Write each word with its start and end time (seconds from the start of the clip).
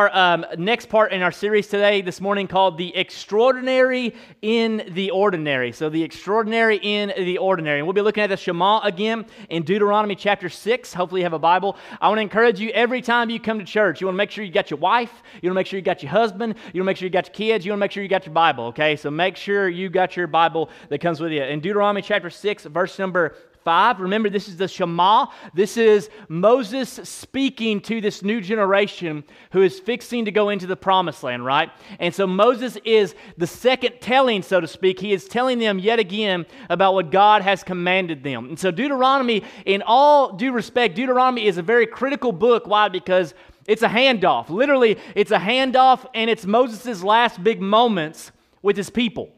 Our 0.00 0.16
um, 0.16 0.46
next 0.56 0.88
part 0.88 1.12
in 1.12 1.20
our 1.20 1.30
series 1.30 1.66
today, 1.66 2.00
this 2.00 2.22
morning, 2.22 2.48
called 2.48 2.78
The 2.78 2.96
Extraordinary 2.96 4.14
in 4.40 4.82
the 4.94 5.10
Ordinary. 5.10 5.72
So, 5.72 5.90
the 5.90 6.02
extraordinary 6.02 6.80
in 6.82 7.12
the 7.18 7.36
ordinary. 7.36 7.80
And 7.80 7.86
we'll 7.86 7.92
be 7.92 8.00
looking 8.00 8.22
at 8.22 8.30
the 8.30 8.38
Shema 8.38 8.80
again 8.80 9.26
in 9.50 9.62
Deuteronomy 9.62 10.14
chapter 10.14 10.48
6. 10.48 10.94
Hopefully, 10.94 11.20
you 11.20 11.26
have 11.26 11.34
a 11.34 11.38
Bible. 11.38 11.76
I 12.00 12.08
want 12.08 12.16
to 12.16 12.22
encourage 12.22 12.58
you 12.58 12.70
every 12.70 13.02
time 13.02 13.28
you 13.28 13.38
come 13.38 13.58
to 13.58 13.64
church, 13.66 14.00
you 14.00 14.06
want 14.06 14.14
to 14.14 14.16
make 14.16 14.30
sure 14.30 14.42
you 14.42 14.50
got 14.50 14.70
your 14.70 14.78
wife, 14.78 15.22
you 15.42 15.50
want 15.50 15.56
to 15.56 15.60
make 15.60 15.66
sure 15.66 15.78
you 15.78 15.84
got 15.84 16.02
your 16.02 16.12
husband, 16.12 16.54
you 16.72 16.80
want 16.80 16.84
to 16.84 16.84
make 16.84 16.96
sure 16.96 17.04
you 17.04 17.10
got 17.10 17.26
your 17.26 17.34
kids, 17.34 17.66
you 17.66 17.72
want 17.72 17.80
to 17.80 17.84
make 17.84 17.92
sure 17.92 18.02
you 18.02 18.08
got 18.08 18.24
your 18.24 18.32
Bible, 18.32 18.64
okay? 18.68 18.96
So, 18.96 19.10
make 19.10 19.36
sure 19.36 19.68
you 19.68 19.90
got 19.90 20.16
your 20.16 20.28
Bible 20.28 20.70
that 20.88 21.02
comes 21.02 21.20
with 21.20 21.30
you. 21.30 21.42
In 21.42 21.60
Deuteronomy 21.60 22.00
chapter 22.00 22.30
6, 22.30 22.64
verse 22.64 22.98
number 22.98 23.36
5. 23.64 24.00
Remember, 24.00 24.28
this 24.28 24.48
is 24.48 24.56
the 24.56 24.68
Shema. 24.68 25.26
This 25.54 25.76
is 25.76 26.10
Moses 26.28 26.90
speaking 27.04 27.80
to 27.82 28.00
this 28.00 28.22
new 28.22 28.40
generation 28.40 29.24
who 29.52 29.62
is 29.62 29.78
fixing 29.78 30.24
to 30.24 30.30
go 30.30 30.48
into 30.48 30.66
the 30.66 30.76
promised 30.76 31.22
land, 31.22 31.44
right? 31.44 31.70
And 31.98 32.14
so 32.14 32.26
Moses 32.26 32.76
is 32.84 33.14
the 33.36 33.46
second 33.46 34.00
telling, 34.00 34.42
so 34.42 34.60
to 34.60 34.66
speak. 34.66 35.00
He 35.00 35.12
is 35.12 35.26
telling 35.26 35.58
them 35.58 35.78
yet 35.78 35.98
again 35.98 36.46
about 36.68 36.94
what 36.94 37.10
God 37.10 37.42
has 37.42 37.62
commanded 37.62 38.22
them. 38.22 38.50
And 38.50 38.58
so 38.58 38.70
Deuteronomy, 38.70 39.44
in 39.66 39.82
all 39.86 40.32
due 40.32 40.52
respect, 40.52 40.94
Deuteronomy 40.94 41.46
is 41.46 41.58
a 41.58 41.62
very 41.62 41.86
critical 41.86 42.32
book. 42.32 42.66
Why? 42.66 42.88
Because 42.88 43.34
it's 43.66 43.82
a 43.82 43.88
handoff. 43.88 44.48
Literally, 44.48 44.98
it's 45.14 45.30
a 45.30 45.38
handoff, 45.38 46.06
and 46.14 46.28
it's 46.28 46.46
Moses' 46.46 47.02
last 47.02 47.42
big 47.44 47.60
moments 47.60 48.32
with 48.62 48.76
his 48.76 48.90
people. 48.90 49.30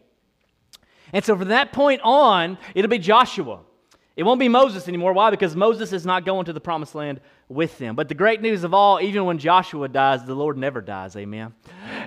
And 1.12 1.24
so 1.24 1.36
from 1.36 1.48
that 1.48 1.72
point 1.72 2.00
on, 2.02 2.56
it'll 2.74 2.88
be 2.88 2.98
Joshua. 2.98 3.60
It 4.14 4.24
won't 4.24 4.40
be 4.40 4.48
Moses 4.48 4.88
anymore. 4.88 5.14
Why? 5.14 5.30
Because 5.30 5.56
Moses 5.56 5.92
is 5.92 6.04
not 6.04 6.26
going 6.26 6.44
to 6.44 6.52
the 6.52 6.60
promised 6.60 6.94
land 6.94 7.20
with 7.48 7.78
them. 7.78 7.96
But 7.96 8.08
the 8.08 8.14
great 8.14 8.42
news 8.42 8.62
of 8.62 8.74
all, 8.74 9.00
even 9.00 9.24
when 9.24 9.38
Joshua 9.38 9.88
dies, 9.88 10.24
the 10.24 10.34
Lord 10.34 10.58
never 10.58 10.82
dies. 10.82 11.16
Amen. 11.16 11.54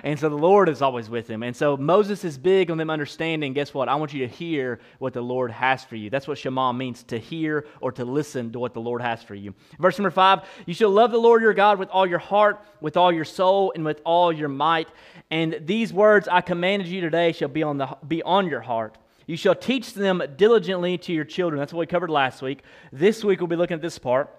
And 0.04 0.18
so 0.18 0.28
the 0.28 0.36
Lord 0.36 0.68
is 0.68 0.82
always 0.82 1.10
with 1.10 1.28
him. 1.28 1.42
And 1.42 1.56
so 1.56 1.76
Moses 1.76 2.24
is 2.24 2.38
big 2.38 2.70
on 2.70 2.78
them 2.78 2.90
understanding. 2.90 3.52
Guess 3.54 3.74
what? 3.74 3.88
I 3.88 3.96
want 3.96 4.14
you 4.14 4.26
to 4.26 4.32
hear 4.32 4.78
what 4.98 5.14
the 5.14 5.20
Lord 5.20 5.50
has 5.50 5.84
for 5.84 5.96
you. 5.96 6.08
That's 6.08 6.28
what 6.28 6.38
Shema 6.38 6.72
means 6.72 7.02
to 7.04 7.18
hear 7.18 7.66
or 7.80 7.90
to 7.92 8.04
listen 8.04 8.52
to 8.52 8.60
what 8.60 8.72
the 8.72 8.80
Lord 8.80 9.02
has 9.02 9.24
for 9.24 9.34
you. 9.34 9.54
Verse 9.80 9.98
number 9.98 10.10
five 10.10 10.42
You 10.66 10.74
shall 10.74 10.90
love 10.90 11.10
the 11.10 11.18
Lord 11.18 11.42
your 11.42 11.54
God 11.54 11.80
with 11.80 11.88
all 11.90 12.06
your 12.06 12.20
heart, 12.20 12.64
with 12.80 12.96
all 12.96 13.10
your 13.12 13.24
soul, 13.24 13.72
and 13.74 13.84
with 13.84 14.00
all 14.04 14.32
your 14.32 14.48
might. 14.48 14.88
And 15.30 15.58
these 15.64 15.92
words 15.92 16.28
I 16.28 16.40
commanded 16.40 16.86
you 16.86 17.00
today 17.00 17.32
shall 17.32 17.48
be 17.48 17.64
on, 17.64 17.78
the, 17.78 17.96
be 18.06 18.22
on 18.22 18.46
your 18.46 18.60
heart. 18.60 18.96
You 19.26 19.36
shall 19.36 19.54
teach 19.54 19.94
them 19.94 20.22
diligently 20.36 20.98
to 20.98 21.12
your 21.12 21.24
children. 21.24 21.58
That's 21.58 21.72
what 21.72 21.80
we 21.80 21.86
covered 21.86 22.10
last 22.10 22.42
week. 22.42 22.62
This 22.92 23.24
week 23.24 23.40
we'll 23.40 23.48
be 23.48 23.56
looking 23.56 23.74
at 23.74 23.82
this 23.82 23.98
part. 23.98 24.30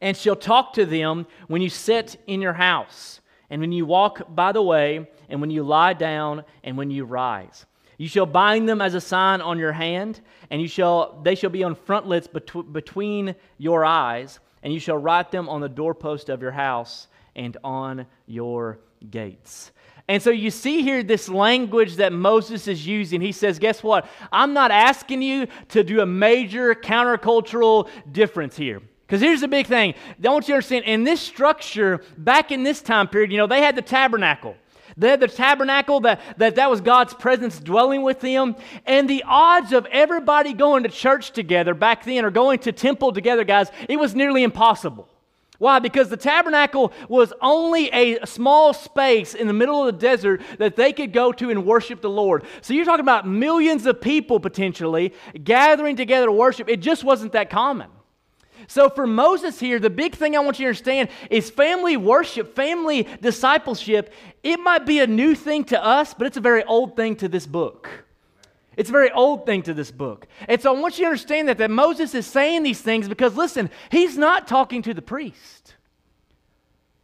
And 0.00 0.16
shall 0.16 0.36
talk 0.36 0.74
to 0.74 0.84
them 0.84 1.26
when 1.46 1.62
you 1.62 1.70
sit 1.70 2.20
in 2.26 2.42
your 2.42 2.52
house, 2.52 3.20
and 3.48 3.60
when 3.62 3.72
you 3.72 3.86
walk 3.86 4.34
by 4.34 4.52
the 4.52 4.62
way, 4.62 5.08
and 5.30 5.40
when 5.40 5.50
you 5.50 5.62
lie 5.62 5.94
down, 5.94 6.44
and 6.62 6.76
when 6.76 6.90
you 6.90 7.04
rise. 7.04 7.64
You 7.96 8.06
shall 8.06 8.26
bind 8.26 8.68
them 8.68 8.80
as 8.80 8.94
a 8.94 9.00
sign 9.00 9.40
on 9.40 9.58
your 9.58 9.72
hand, 9.72 10.20
and 10.50 10.60
you 10.60 10.68
shall 10.68 11.20
they 11.22 11.34
shall 11.34 11.50
be 11.50 11.64
on 11.64 11.74
frontlets 11.74 12.28
betw- 12.28 12.70
between 12.70 13.34
your 13.56 13.84
eyes, 13.84 14.38
and 14.62 14.72
you 14.72 14.80
shall 14.80 14.98
write 14.98 15.30
them 15.30 15.48
on 15.48 15.60
the 15.62 15.68
doorpost 15.68 16.28
of 16.28 16.42
your 16.42 16.52
house 16.52 17.08
and 17.34 17.56
on 17.64 18.06
your 18.26 18.80
gates. 19.10 19.72
And 20.08 20.22
so 20.22 20.30
you 20.30 20.50
see 20.50 20.82
here 20.82 21.02
this 21.02 21.28
language 21.28 21.96
that 21.96 22.14
Moses 22.14 22.66
is 22.66 22.86
using. 22.86 23.20
He 23.20 23.32
says, 23.32 23.58
Guess 23.58 23.82
what? 23.82 24.08
I'm 24.32 24.54
not 24.54 24.70
asking 24.70 25.20
you 25.20 25.46
to 25.68 25.84
do 25.84 26.00
a 26.00 26.06
major 26.06 26.74
countercultural 26.74 27.88
difference 28.10 28.56
here. 28.56 28.80
Because 29.06 29.20
here's 29.20 29.42
the 29.42 29.48
big 29.48 29.66
thing. 29.66 29.94
I 30.22 30.28
want 30.28 30.48
you 30.48 30.52
to 30.52 30.56
understand 30.56 30.84
in 30.86 31.04
this 31.04 31.20
structure, 31.20 32.02
back 32.16 32.52
in 32.52 32.62
this 32.62 32.80
time 32.80 33.08
period, 33.08 33.32
you 33.32 33.38
know, 33.38 33.46
they 33.46 33.60
had 33.60 33.76
the 33.76 33.82
tabernacle. 33.82 34.56
They 34.96 35.10
had 35.10 35.20
the 35.20 35.28
tabernacle 35.28 36.00
that, 36.00 36.20
that 36.38 36.56
that 36.56 36.68
was 36.68 36.80
God's 36.80 37.14
presence 37.14 37.60
dwelling 37.60 38.02
with 38.02 38.20
them. 38.20 38.56
And 38.84 39.08
the 39.08 39.24
odds 39.26 39.72
of 39.72 39.86
everybody 39.86 40.52
going 40.54 40.82
to 40.82 40.88
church 40.88 41.30
together 41.30 41.72
back 41.72 42.04
then 42.04 42.24
or 42.24 42.30
going 42.30 42.58
to 42.60 42.72
temple 42.72 43.12
together, 43.12 43.44
guys, 43.44 43.70
it 43.88 43.98
was 43.98 44.14
nearly 44.14 44.42
impossible. 44.42 45.08
Why? 45.58 45.80
Because 45.80 46.08
the 46.08 46.16
tabernacle 46.16 46.92
was 47.08 47.32
only 47.42 47.90
a 47.90 48.24
small 48.24 48.72
space 48.72 49.34
in 49.34 49.48
the 49.48 49.52
middle 49.52 49.80
of 49.80 49.86
the 49.86 50.00
desert 50.00 50.40
that 50.58 50.76
they 50.76 50.92
could 50.92 51.12
go 51.12 51.32
to 51.32 51.50
and 51.50 51.66
worship 51.66 52.00
the 52.00 52.08
Lord. 52.08 52.44
So 52.60 52.74
you're 52.74 52.84
talking 52.84 53.04
about 53.04 53.26
millions 53.26 53.84
of 53.84 54.00
people 54.00 54.38
potentially 54.38 55.14
gathering 55.42 55.96
together 55.96 56.26
to 56.26 56.32
worship. 56.32 56.68
It 56.68 56.80
just 56.80 57.02
wasn't 57.02 57.32
that 57.32 57.50
common. 57.50 57.90
So 58.68 58.88
for 58.88 59.06
Moses 59.06 59.58
here, 59.58 59.80
the 59.80 59.90
big 59.90 60.14
thing 60.14 60.36
I 60.36 60.40
want 60.40 60.58
you 60.58 60.64
to 60.64 60.68
understand 60.68 61.08
is 61.30 61.50
family 61.50 61.96
worship, 61.96 62.54
family 62.54 63.08
discipleship. 63.20 64.12
It 64.44 64.60
might 64.60 64.86
be 64.86 65.00
a 65.00 65.06
new 65.06 65.34
thing 65.34 65.64
to 65.64 65.84
us, 65.84 66.14
but 66.14 66.26
it's 66.26 66.36
a 66.36 66.40
very 66.40 66.62
old 66.64 66.94
thing 66.94 67.16
to 67.16 67.28
this 67.28 67.46
book. 67.46 68.04
It's 68.78 68.90
a 68.90 68.92
very 68.92 69.10
old 69.10 69.44
thing 69.44 69.62
to 69.64 69.74
this 69.74 69.90
book. 69.90 70.28
And 70.46 70.62
so 70.62 70.74
I 70.74 70.80
want 70.80 70.98
you 70.98 71.04
to 71.04 71.08
understand 71.08 71.48
that, 71.48 71.58
that 71.58 71.68
Moses 71.68 72.14
is 72.14 72.26
saying 72.26 72.62
these 72.62 72.80
things 72.80 73.08
because, 73.08 73.36
listen, 73.36 73.70
he's 73.90 74.16
not 74.16 74.46
talking 74.46 74.82
to 74.82 74.94
the 74.94 75.02
priest, 75.02 75.74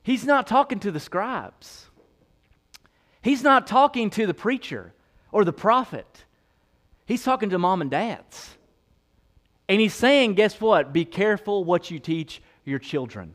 he's 0.05 0.25
not 0.25 0.47
talking 0.47 0.79
to 0.79 0.93
the 0.93 1.01
scribes, 1.01 1.91
he's 3.23 3.43
not 3.43 3.67
talking 3.67 4.09
to 4.11 4.25
the 4.25 4.33
preacher 4.33 4.95
or 5.33 5.45
the 5.45 5.53
prophet. 5.53 6.07
He's 7.07 7.25
talking 7.25 7.51
to 7.51 7.59
mom 7.59 7.83
and 7.83 7.91
dads. 7.91 8.57
And 9.69 9.81
he's 9.81 9.93
saying, 9.95 10.35
guess 10.35 10.61
what? 10.61 10.93
Be 10.93 11.05
careful 11.05 11.65
what 11.65 11.91
you 11.91 11.99
teach 11.99 12.41
your 12.65 12.79
children. 12.79 13.35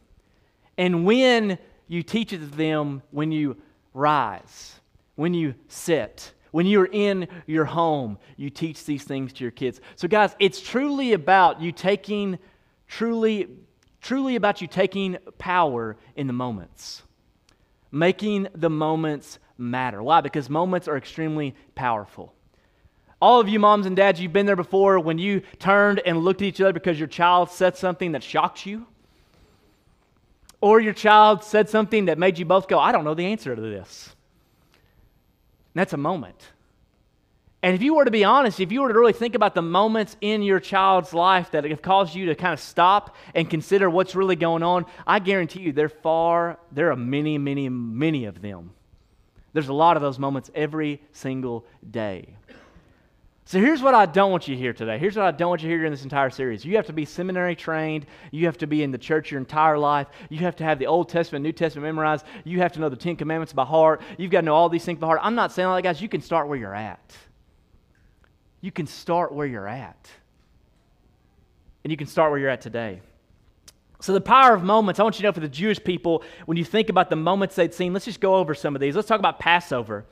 And 0.77 1.05
when 1.05 1.59
you 1.87 2.03
teach 2.03 2.33
it 2.33 2.39
to 2.39 2.45
them, 2.45 3.03
when 3.11 3.31
you 3.31 3.57
rise, 3.93 4.79
when 5.15 5.33
you 5.33 5.55
sit, 5.67 6.33
when 6.51 6.65
you're 6.65 6.89
in 6.91 7.27
your 7.45 7.65
home, 7.65 8.17
you 8.37 8.49
teach 8.49 8.85
these 8.85 9.03
things 9.03 9.33
to 9.33 9.43
your 9.43 9.51
kids. 9.51 9.81
So, 9.95 10.07
guys, 10.07 10.35
it's 10.39 10.61
truly 10.61 11.13
about 11.13 11.61
you 11.61 11.71
taking, 11.71 12.39
truly, 12.87 13.47
truly 14.01 14.35
about 14.35 14.61
you 14.61 14.67
taking 14.67 15.17
power 15.37 15.97
in 16.15 16.27
the 16.27 16.33
moments, 16.33 17.03
making 17.91 18.47
the 18.55 18.69
moments 18.69 19.39
matter. 19.57 20.01
Why? 20.01 20.21
Because 20.21 20.49
moments 20.49 20.87
are 20.87 20.97
extremely 20.97 21.55
powerful. 21.75 22.33
All 23.21 23.41
of 23.41 23.49
you 23.49 23.59
moms 23.59 23.85
and 23.85 23.95
dads, 23.95 24.21
you've 24.21 24.31
been 24.31 24.45
there 24.45 24.55
before 24.55 24.99
when 24.99 25.17
you 25.17 25.41
turned 25.59 25.99
and 26.05 26.19
looked 26.19 26.41
at 26.41 26.47
each 26.47 26.61
other 26.61 26.71
because 26.71 26.97
your 26.97 27.07
child 27.07 27.49
said 27.51 27.75
something 27.75 28.13
that 28.13 28.23
shocked 28.23 28.65
you. 28.65 28.87
Or 30.61 30.79
your 30.79 30.93
child 30.93 31.43
said 31.43 31.69
something 31.69 32.05
that 32.05 32.17
made 32.17 32.37
you 32.37 32.45
both 32.45 32.67
go, 32.67 32.79
I 32.79 32.91
don't 32.91 33.03
know 33.03 33.13
the 33.13 33.25
answer 33.25 33.55
to 33.55 33.61
this. 33.61 34.15
That's 35.73 35.93
a 35.93 35.97
moment. 35.97 36.51
And 37.61 37.75
if 37.75 37.81
you 37.81 37.95
were 37.95 38.05
to 38.05 38.11
be 38.11 38.23
honest, 38.23 38.59
if 38.59 38.71
you 38.71 38.81
were 38.81 38.87
to 38.87 38.97
really 38.97 39.13
think 39.13 39.35
about 39.35 39.53
the 39.53 39.61
moments 39.61 40.15
in 40.21 40.41
your 40.41 40.61
child's 40.61 41.13
life 41.13 41.51
that 41.51 41.65
have 41.65 41.81
caused 41.81 42.15
you 42.15 42.27
to 42.27 42.35
kind 42.35 42.53
of 42.53 42.59
stop 42.59 43.15
and 43.35 43.49
consider 43.49 43.89
what's 43.89 44.15
really 44.15 44.37
going 44.37 44.63
on, 44.63 44.85
I 45.05 45.19
guarantee 45.19 45.61
you 45.61 45.73
they're 45.73 45.89
far, 45.89 46.57
there 46.71 46.91
are 46.91 46.95
many, 46.95 47.37
many, 47.37 47.67
many 47.67 48.25
of 48.25 48.41
them. 48.41 48.71
There's 49.51 49.67
a 49.67 49.73
lot 49.73 49.97
of 49.97 50.01
those 50.01 50.19
moments 50.19 50.49
every 50.55 51.01
single 51.11 51.65
day. 51.89 52.35
So 53.49 53.59
here's 53.59 53.81
what 53.81 53.95
I 53.95 54.05
don't 54.05 54.29
want 54.29 54.47
you 54.47 54.53
to 54.53 54.61
hear 54.61 54.73
today. 54.73 54.99
Here's 54.99 55.15
what 55.15 55.25
I 55.25 55.31
don't 55.31 55.49
want 55.49 55.63
you 55.63 55.69
to 55.69 55.75
hear 55.75 55.83
in 55.83 55.91
this 55.91 56.03
entire 56.03 56.29
series. 56.29 56.63
You 56.63 56.75
have 56.75 56.85
to 56.85 56.93
be 56.93 57.03
seminary 57.03 57.55
trained. 57.55 58.05
You 58.29 58.45
have 58.45 58.59
to 58.59 58.67
be 58.67 58.83
in 58.83 58.91
the 58.91 58.97
church 58.99 59.31
your 59.31 59.39
entire 59.39 59.75
life. 59.75 60.05
You 60.29 60.37
have 60.41 60.55
to 60.57 60.63
have 60.63 60.77
the 60.77 60.85
Old 60.85 61.09
Testament, 61.09 61.41
New 61.41 61.51
Testament 61.51 61.85
memorized. 61.85 62.27
You 62.43 62.59
have 62.59 62.73
to 62.73 62.79
know 62.79 62.89
the 62.89 62.95
Ten 62.95 63.15
Commandments 63.15 63.51
by 63.51 63.65
heart. 63.65 64.03
You've 64.19 64.29
got 64.29 64.41
to 64.41 64.45
know 64.45 64.53
all 64.53 64.69
these 64.69 64.85
things 64.85 64.99
by 64.99 65.07
heart. 65.07 65.21
I'm 65.23 65.33
not 65.33 65.51
saying 65.51 65.67
all 65.67 65.75
that, 65.75 65.81
guys. 65.81 65.99
You 65.99 66.07
can 66.07 66.21
start 66.21 66.47
where 66.47 66.59
you're 66.59 66.75
at. 66.75 67.17
You 68.61 68.71
can 68.71 68.85
start 68.85 69.33
where 69.33 69.47
you're 69.47 69.67
at. 69.67 70.11
And 71.83 71.89
you 71.89 71.97
can 71.97 72.05
start 72.05 72.29
where 72.29 72.39
you're 72.39 72.51
at 72.51 72.61
today. 72.61 73.01
So, 73.99 74.13
the 74.13 74.21
power 74.21 74.53
of 74.53 74.63
moments, 74.63 74.99
I 74.99 75.03
want 75.03 75.15
you 75.15 75.23
to 75.23 75.27
know 75.29 75.33
for 75.33 75.39
the 75.39 75.49
Jewish 75.49 75.83
people, 75.83 76.23
when 76.45 76.59
you 76.59 76.65
think 76.65 76.89
about 76.89 77.09
the 77.09 77.15
moments 77.15 77.55
they'd 77.55 77.73
seen, 77.73 77.93
let's 77.93 78.05
just 78.05 78.19
go 78.19 78.35
over 78.35 78.53
some 78.53 78.75
of 78.75 78.79
these. 78.79 78.95
Let's 78.95 79.07
talk 79.07 79.19
about 79.19 79.39
Passover. 79.39 80.05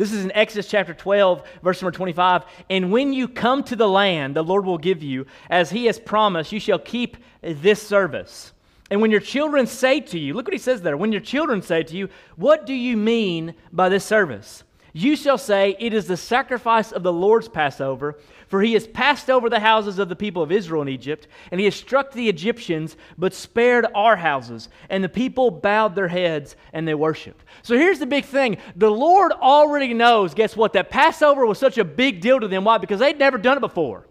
This 0.00 0.12
is 0.12 0.24
in 0.24 0.32
Exodus 0.32 0.66
chapter 0.66 0.94
12, 0.94 1.42
verse 1.62 1.82
number 1.82 1.94
25. 1.94 2.44
And 2.70 2.90
when 2.90 3.12
you 3.12 3.28
come 3.28 3.62
to 3.64 3.76
the 3.76 3.86
land 3.86 4.34
the 4.34 4.42
Lord 4.42 4.64
will 4.64 4.78
give 4.78 5.02
you, 5.02 5.26
as 5.50 5.68
he 5.68 5.84
has 5.84 5.98
promised, 5.98 6.52
you 6.52 6.58
shall 6.58 6.78
keep 6.78 7.18
this 7.42 7.86
service. 7.86 8.54
And 8.90 9.02
when 9.02 9.10
your 9.10 9.20
children 9.20 9.66
say 9.66 10.00
to 10.00 10.18
you, 10.18 10.32
look 10.32 10.46
what 10.46 10.54
he 10.54 10.58
says 10.58 10.80
there. 10.80 10.96
When 10.96 11.12
your 11.12 11.20
children 11.20 11.60
say 11.60 11.82
to 11.82 11.94
you, 11.94 12.08
What 12.36 12.64
do 12.64 12.72
you 12.72 12.96
mean 12.96 13.54
by 13.72 13.90
this 13.90 14.02
service? 14.02 14.64
You 14.92 15.16
shall 15.16 15.38
say, 15.38 15.76
It 15.78 15.94
is 15.94 16.06
the 16.06 16.16
sacrifice 16.16 16.92
of 16.92 17.02
the 17.02 17.12
Lord's 17.12 17.48
Passover, 17.48 18.18
for 18.48 18.62
he 18.62 18.72
has 18.72 18.86
passed 18.86 19.30
over 19.30 19.48
the 19.48 19.60
houses 19.60 19.98
of 19.98 20.08
the 20.08 20.16
people 20.16 20.42
of 20.42 20.50
Israel 20.50 20.82
in 20.82 20.88
Egypt, 20.88 21.28
and 21.50 21.60
he 21.60 21.66
has 21.66 21.76
struck 21.76 22.12
the 22.12 22.28
Egyptians, 22.28 22.96
but 23.16 23.32
spared 23.32 23.86
our 23.94 24.16
houses. 24.16 24.68
And 24.88 25.04
the 25.04 25.08
people 25.08 25.50
bowed 25.50 25.94
their 25.94 26.08
heads 26.08 26.56
and 26.72 26.86
they 26.86 26.94
worshiped. 26.94 27.44
So 27.62 27.76
here's 27.76 28.00
the 28.00 28.06
big 28.06 28.24
thing 28.24 28.58
the 28.74 28.90
Lord 28.90 29.32
already 29.32 29.94
knows, 29.94 30.34
guess 30.34 30.56
what? 30.56 30.72
That 30.72 30.90
Passover 30.90 31.46
was 31.46 31.58
such 31.58 31.78
a 31.78 31.84
big 31.84 32.20
deal 32.20 32.40
to 32.40 32.48
them. 32.48 32.64
Why? 32.64 32.78
Because 32.78 32.98
they'd 32.98 33.18
never 33.18 33.38
done 33.38 33.58
it 33.58 33.60
before. 33.60 34.06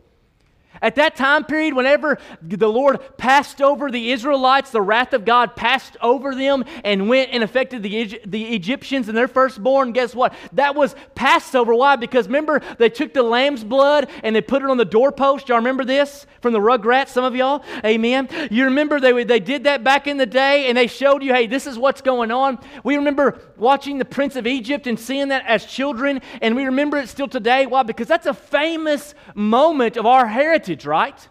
At 0.82 0.96
that 0.96 1.16
time 1.16 1.44
period, 1.44 1.74
whenever 1.74 2.20
the 2.42 2.70
Lord 2.70 3.00
passed 3.18 3.62
over 3.62 3.92
the 3.92 4.12
Israelites, 4.12 4.72
the 4.72 4.82
wrath 4.82 5.14
of 5.14 5.26
God 5.26 5.56
passed 5.56 5.98
over 6.00 6.34
them 6.34 6.64
and 6.86 7.10
went 7.10 7.32
and 7.34 7.44
affected 7.44 7.84
the, 7.84 8.22
the 8.26 8.56
Egyptians 8.56 9.10
and 9.10 9.18
their 9.18 9.28
firstborn, 9.28 9.92
guess 9.92 10.16
what? 10.16 10.34
That 10.54 10.76
was 10.76 10.96
Passover. 11.16 11.76
Why? 11.76 11.98
Because 11.98 12.28
remember, 12.28 12.62
they 12.78 12.90
took 12.90 13.14
the 13.14 13.24
lamb's 13.24 13.64
blood 13.64 14.10
and 14.24 14.36
they 14.36 14.42
put 14.42 14.62
it 14.62 14.70
on 14.70 14.78
the 14.78 14.86
doorpost. 14.86 15.50
Y'all 15.50 15.58
remember 15.58 15.84
this 15.84 16.26
from 16.40 16.54
the 16.54 16.60
Rugrats, 16.60 17.10
some 17.10 17.26
of 17.26 17.36
y'all? 17.36 17.64
Amen. 17.84 18.30
You 18.50 18.66
remember 18.66 19.00
they, 19.00 19.24
they 19.26 19.42
did 19.42 19.66
that 19.66 19.84
back 19.84 20.08
in 20.08 20.18
the 20.18 20.26
day 20.26 20.70
and 20.70 20.78
they 20.78 20.88
showed 20.88 21.24
you, 21.24 21.34
hey, 21.34 21.48
this 21.48 21.68
is 21.68 21.78
what's 21.78 22.02
going 22.02 22.32
on. 22.32 22.58
We 22.84 22.96
remember 22.96 23.42
watching 23.58 23.98
the 23.98 24.06
Prince 24.06 24.38
of 24.38 24.48
Egypt 24.48 24.88
and 24.88 24.98
seeing 24.98 25.30
that 25.30 25.46
as 25.46 25.66
children, 25.66 26.22
and 26.42 26.56
we 26.56 26.64
remember 26.66 26.98
it 26.98 27.10
still 27.10 27.28
today. 27.28 27.66
Why? 27.66 27.84
Because 27.84 28.08
that's 28.08 28.28
a 28.28 28.34
famous 28.34 29.14
moment 29.36 29.98
of 29.98 30.06
our 30.06 30.28
heritage 30.28 30.59
heritage, 30.60 30.86
right? 30.86 31.28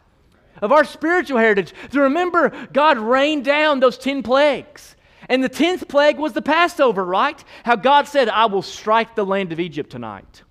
Of 0.61 0.73
our 0.73 0.85
spiritual 0.85 1.39
heritage. 1.39 1.73
To 1.93 2.01
remember, 2.01 2.51
God 2.73 2.99
rained 2.99 3.45
down 3.45 3.81
those 3.81 3.99
10 3.99 4.23
plagues. 4.23 4.97
And 5.29 5.45
the 5.45 5.51
10th 5.51 5.89
plague 5.89 6.19
was 6.19 6.33
the 6.33 6.43
Passover, 6.43 7.05
right? 7.05 7.43
How 7.65 7.77
God 7.77 8.09
said, 8.09 8.29
I 8.29 8.47
will 8.47 8.63
strike 8.63 9.15
the 9.15 9.27
land 9.27 9.53
of 9.53 9.61
Egypt 9.61 9.91
tonight. 9.91 10.43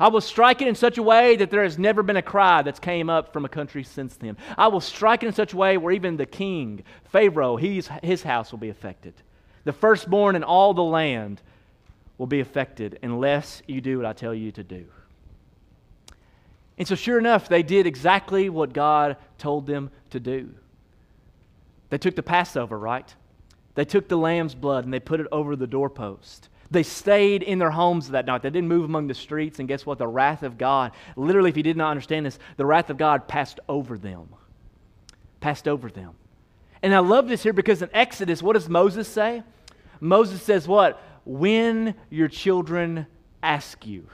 I 0.00 0.08
will 0.08 0.20
strike 0.20 0.60
it 0.60 0.68
in 0.68 0.74
such 0.74 0.98
a 0.98 1.02
way 1.02 1.36
that 1.36 1.50
there 1.50 1.62
has 1.62 1.78
never 1.78 2.02
been 2.02 2.16
a 2.16 2.22
cry 2.22 2.62
that's 2.62 2.78
came 2.78 3.10
up 3.10 3.32
from 3.32 3.44
a 3.44 3.48
country 3.48 3.84
since 3.84 4.16
then. 4.16 4.36
I 4.56 4.68
will 4.68 4.80
strike 4.80 5.22
it 5.22 5.26
in 5.26 5.32
such 5.32 5.52
a 5.52 5.56
way 5.56 5.76
where 5.76 5.92
even 5.92 6.16
the 6.16 6.26
king, 6.26 6.84
Pharaoh, 7.04 7.56
he's, 7.56 7.88
his 8.02 8.22
house 8.22 8.50
will 8.50 8.58
be 8.58 8.68
affected. 8.68 9.14
The 9.64 9.72
firstborn 9.72 10.36
in 10.36 10.44
all 10.44 10.74
the 10.74 10.84
land 10.84 11.42
will 12.16 12.28
be 12.28 12.40
affected 12.40 12.98
unless 13.02 13.62
you 13.66 13.80
do 13.80 13.98
what 13.98 14.06
I 14.06 14.12
tell 14.12 14.34
you 14.34 14.52
to 14.52 14.64
do. 14.64 14.86
And 16.78 16.86
so, 16.86 16.94
sure 16.94 17.18
enough, 17.18 17.48
they 17.48 17.62
did 17.62 17.86
exactly 17.86 18.48
what 18.48 18.72
God 18.72 19.16
told 19.36 19.66
them 19.66 19.90
to 20.10 20.20
do. 20.20 20.54
They 21.90 21.98
took 21.98 22.14
the 22.14 22.22
Passover, 22.22 22.78
right? 22.78 23.12
They 23.74 23.84
took 23.84 24.08
the 24.08 24.16
lamb's 24.16 24.54
blood 24.54 24.84
and 24.84 24.94
they 24.94 25.00
put 25.00 25.20
it 25.20 25.26
over 25.32 25.56
the 25.56 25.66
doorpost. 25.66 26.48
They 26.70 26.82
stayed 26.82 27.42
in 27.42 27.58
their 27.58 27.70
homes 27.70 28.10
that 28.10 28.26
night. 28.26 28.42
They 28.42 28.50
didn't 28.50 28.68
move 28.68 28.84
among 28.84 29.08
the 29.08 29.14
streets. 29.14 29.58
And 29.58 29.66
guess 29.66 29.86
what? 29.86 29.98
The 29.98 30.06
wrath 30.06 30.42
of 30.42 30.58
God, 30.58 30.92
literally, 31.16 31.50
if 31.50 31.56
you 31.56 31.62
did 31.62 31.76
not 31.76 31.90
understand 31.90 32.26
this, 32.26 32.38
the 32.56 32.66
wrath 32.66 32.90
of 32.90 32.98
God 32.98 33.26
passed 33.26 33.58
over 33.68 33.96
them. 33.96 34.28
Passed 35.40 35.66
over 35.66 35.88
them. 35.88 36.12
And 36.82 36.94
I 36.94 36.98
love 36.98 37.28
this 37.28 37.42
here 37.42 37.52
because 37.52 37.82
in 37.82 37.90
Exodus, 37.92 38.42
what 38.42 38.52
does 38.52 38.68
Moses 38.68 39.08
say? 39.08 39.42
Moses 40.00 40.42
says, 40.42 40.68
What? 40.68 41.02
When 41.24 41.94
your 42.10 42.28
children 42.28 43.06
ask 43.42 43.86
you. 43.86 44.06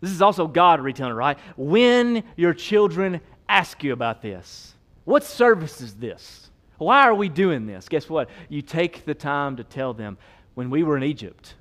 This 0.00 0.10
is 0.10 0.22
also 0.22 0.46
God 0.46 0.80
retelling, 0.80 1.14
right? 1.14 1.38
When 1.56 2.24
your 2.36 2.54
children 2.54 3.20
ask 3.48 3.82
you 3.84 3.92
about 3.92 4.22
this, 4.22 4.74
what 5.04 5.24
service 5.24 5.80
is 5.80 5.94
this? 5.94 6.50
Why 6.78 7.02
are 7.02 7.14
we 7.14 7.28
doing 7.28 7.66
this? 7.66 7.88
Guess 7.88 8.08
what? 8.08 8.30
You 8.48 8.62
take 8.62 9.04
the 9.04 9.14
time 9.14 9.56
to 9.56 9.64
tell 9.64 9.92
them 9.92 10.16
when 10.54 10.70
we 10.70 10.82
were 10.82 10.96
in 10.96 11.02
Egypt, 11.02 11.54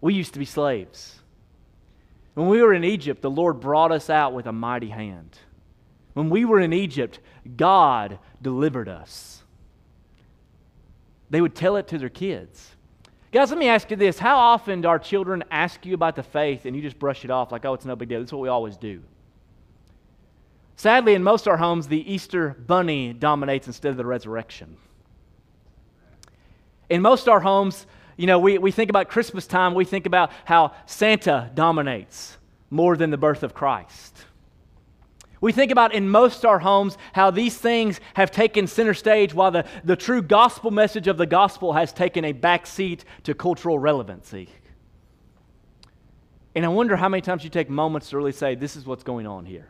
we 0.00 0.14
used 0.14 0.34
to 0.34 0.38
be 0.38 0.44
slaves. 0.44 1.18
When 2.34 2.48
we 2.48 2.62
were 2.62 2.74
in 2.74 2.84
Egypt, 2.84 3.22
the 3.22 3.30
Lord 3.30 3.60
brought 3.60 3.90
us 3.90 4.10
out 4.10 4.32
with 4.32 4.46
a 4.46 4.52
mighty 4.52 4.90
hand. 4.90 5.38
When 6.14 6.30
we 6.30 6.44
were 6.44 6.60
in 6.60 6.72
Egypt, 6.72 7.18
God 7.56 8.18
delivered 8.42 8.88
us. 8.88 9.42
They 11.30 11.40
would 11.40 11.54
tell 11.54 11.76
it 11.76 11.88
to 11.88 11.98
their 11.98 12.08
kids. 12.08 12.76
Guys, 13.30 13.50
let 13.50 13.58
me 13.58 13.68
ask 13.68 13.90
you 13.90 13.96
this. 13.96 14.18
How 14.18 14.38
often 14.38 14.80
do 14.80 14.88
our 14.88 14.98
children 14.98 15.44
ask 15.50 15.84
you 15.84 15.92
about 15.94 16.16
the 16.16 16.22
faith 16.22 16.64
and 16.64 16.74
you 16.74 16.80
just 16.80 16.98
brush 16.98 17.24
it 17.24 17.30
off 17.30 17.52
like, 17.52 17.64
oh, 17.64 17.74
it's 17.74 17.84
no 17.84 17.94
big 17.94 18.08
deal? 18.08 18.20
That's 18.20 18.32
what 18.32 18.40
we 18.40 18.48
always 18.48 18.76
do. 18.76 19.02
Sadly, 20.76 21.14
in 21.14 21.22
most 21.22 21.46
of 21.46 21.50
our 21.50 21.56
homes, 21.58 21.88
the 21.88 22.10
Easter 22.10 22.50
bunny 22.66 23.12
dominates 23.12 23.66
instead 23.66 23.90
of 23.90 23.96
the 23.96 24.06
resurrection. 24.06 24.76
In 26.88 27.02
most 27.02 27.22
of 27.22 27.32
our 27.32 27.40
homes, 27.40 27.86
you 28.16 28.26
know, 28.26 28.38
we, 28.38 28.56
we 28.56 28.70
think 28.70 28.88
about 28.88 29.08
Christmas 29.08 29.46
time, 29.46 29.74
we 29.74 29.84
think 29.84 30.06
about 30.06 30.30
how 30.44 30.72
Santa 30.86 31.50
dominates 31.52 32.38
more 32.70 32.96
than 32.96 33.10
the 33.10 33.18
birth 33.18 33.42
of 33.42 33.54
Christ. 33.54 34.24
We 35.40 35.52
think 35.52 35.70
about 35.70 35.94
in 35.94 36.08
most 36.08 36.44
of 36.44 36.50
our 36.50 36.58
homes 36.58 36.98
how 37.12 37.30
these 37.30 37.56
things 37.56 38.00
have 38.14 38.30
taken 38.30 38.66
center 38.66 38.94
stage 38.94 39.32
while 39.32 39.50
the, 39.50 39.64
the 39.84 39.96
true 39.96 40.22
gospel 40.22 40.70
message 40.70 41.06
of 41.06 41.16
the 41.16 41.26
gospel 41.26 41.72
has 41.74 41.92
taken 41.92 42.24
a 42.24 42.32
back 42.32 42.66
seat 42.66 43.04
to 43.24 43.34
cultural 43.34 43.78
relevancy. 43.78 44.48
And 46.54 46.64
I 46.64 46.68
wonder 46.68 46.96
how 46.96 47.08
many 47.08 47.20
times 47.20 47.44
you 47.44 47.50
take 47.50 47.70
moments 47.70 48.10
to 48.10 48.16
really 48.16 48.32
say, 48.32 48.56
This 48.56 48.74
is 48.74 48.84
what's 48.84 49.04
going 49.04 49.26
on 49.26 49.44
here. 49.44 49.68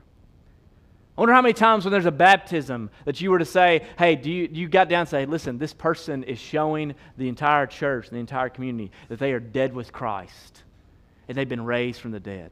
I 1.18 1.20
wonder 1.20 1.34
how 1.34 1.42
many 1.42 1.52
times 1.52 1.84
when 1.84 1.92
there's 1.92 2.06
a 2.06 2.12
baptism 2.12 2.90
that 3.04 3.20
you 3.20 3.30
were 3.30 3.40
to 3.40 3.44
say, 3.44 3.84
Hey, 3.98 4.16
do 4.16 4.30
you, 4.30 4.48
you 4.50 4.68
got 4.68 4.88
down 4.88 5.00
and 5.00 5.08
say, 5.08 5.26
Listen, 5.26 5.58
this 5.58 5.74
person 5.74 6.22
is 6.22 6.38
showing 6.38 6.94
the 7.18 7.28
entire 7.28 7.66
church, 7.66 8.08
the 8.08 8.16
entire 8.16 8.48
community, 8.48 8.90
that 9.08 9.18
they 9.18 9.32
are 9.32 9.40
dead 9.40 9.74
with 9.74 9.92
Christ 9.92 10.62
and 11.28 11.36
they've 11.36 11.48
been 11.48 11.64
raised 11.64 12.00
from 12.00 12.10
the 12.10 12.20
dead. 12.20 12.50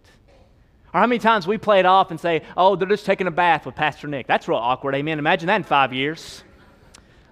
Or 0.96 1.00
how 1.00 1.06
many 1.06 1.18
times 1.18 1.46
we 1.46 1.58
play 1.58 1.78
it 1.78 1.84
off 1.84 2.10
and 2.10 2.18
say, 2.18 2.40
oh, 2.56 2.74
they're 2.74 2.88
just 2.88 3.04
taking 3.04 3.26
a 3.26 3.30
bath 3.30 3.66
with 3.66 3.74
Pastor 3.74 4.08
Nick. 4.08 4.26
That's 4.26 4.48
real 4.48 4.56
awkward, 4.56 4.94
amen. 4.94 5.18
Imagine 5.18 5.48
that 5.48 5.56
in 5.56 5.62
five 5.62 5.92
years. 5.92 6.42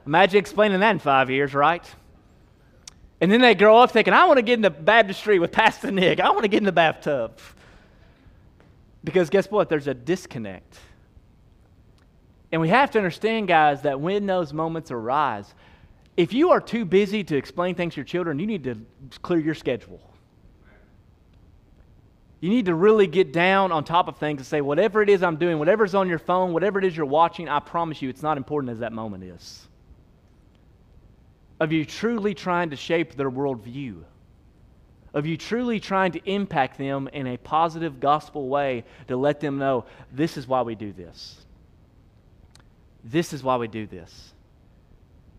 Imagine 0.04 0.38
explaining 0.38 0.80
that 0.80 0.90
in 0.90 0.98
five 0.98 1.30
years, 1.30 1.54
right? 1.54 1.82
And 3.22 3.32
then 3.32 3.40
they 3.40 3.54
grow 3.54 3.78
up 3.78 3.90
thinking, 3.90 4.12
I 4.12 4.26
want 4.26 4.36
to 4.36 4.42
get 4.42 4.52
in 4.52 4.60
the 4.60 4.68
baptistry 4.68 5.38
with 5.38 5.50
Pastor 5.50 5.90
Nick. 5.90 6.20
I 6.20 6.28
want 6.28 6.42
to 6.42 6.48
get 6.48 6.58
in 6.58 6.64
the 6.64 6.72
bathtub. 6.72 7.38
Because 9.02 9.30
guess 9.30 9.50
what? 9.50 9.70
There's 9.70 9.88
a 9.88 9.94
disconnect. 9.94 10.78
And 12.52 12.60
we 12.60 12.68
have 12.68 12.90
to 12.90 12.98
understand, 12.98 13.48
guys, 13.48 13.80
that 13.80 13.98
when 13.98 14.26
those 14.26 14.52
moments 14.52 14.90
arise, 14.90 15.54
if 16.18 16.34
you 16.34 16.50
are 16.50 16.60
too 16.60 16.84
busy 16.84 17.24
to 17.24 17.36
explain 17.38 17.76
things 17.76 17.94
to 17.94 18.00
your 18.00 18.04
children, 18.04 18.38
you 18.38 18.46
need 18.46 18.64
to 18.64 18.76
clear 19.22 19.40
your 19.40 19.54
schedule. 19.54 20.02
You 22.44 22.50
need 22.50 22.66
to 22.66 22.74
really 22.74 23.06
get 23.06 23.32
down 23.32 23.72
on 23.72 23.84
top 23.84 24.06
of 24.06 24.18
things 24.18 24.36
and 24.36 24.46
say, 24.46 24.60
whatever 24.60 25.00
it 25.00 25.08
is 25.08 25.22
I'm 25.22 25.36
doing, 25.36 25.58
whatever's 25.58 25.94
on 25.94 26.10
your 26.10 26.18
phone, 26.18 26.52
whatever 26.52 26.78
it 26.78 26.84
is 26.84 26.94
you're 26.94 27.06
watching, 27.06 27.48
I 27.48 27.58
promise 27.58 28.02
you 28.02 28.10
it's 28.10 28.22
not 28.22 28.36
important 28.36 28.70
as 28.70 28.80
that 28.80 28.92
moment 28.92 29.24
is. 29.24 29.66
Of 31.58 31.72
you 31.72 31.86
truly 31.86 32.34
trying 32.34 32.68
to 32.68 32.76
shape 32.76 33.14
their 33.14 33.30
worldview, 33.30 34.02
of 35.14 35.24
you 35.24 35.38
truly 35.38 35.80
trying 35.80 36.12
to 36.12 36.30
impact 36.30 36.76
them 36.76 37.08
in 37.14 37.28
a 37.28 37.38
positive 37.38 37.98
gospel 37.98 38.46
way 38.46 38.84
to 39.08 39.16
let 39.16 39.40
them 39.40 39.56
know 39.56 39.86
this 40.12 40.36
is 40.36 40.46
why 40.46 40.60
we 40.60 40.74
do 40.74 40.92
this. 40.92 41.38
This 43.02 43.32
is 43.32 43.42
why 43.42 43.56
we 43.56 43.68
do 43.68 43.86
this. 43.86 44.34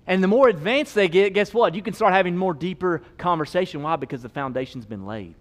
And 0.08 0.24
the 0.24 0.28
more 0.28 0.50
advanced 0.50 0.96
they 0.96 1.08
get, 1.08 1.36
guess 1.36 1.54
what? 1.54 1.76
You 1.76 1.84
can 1.84 1.94
start 1.94 2.14
having 2.14 2.36
more 2.36 2.56
deeper 2.56 3.04
conversation. 3.20 3.84
Why? 3.84 3.96
Because 3.96 4.24
the 4.24 4.30
foundation's 4.30 4.88
been 4.88 5.06
laid. 5.06 5.36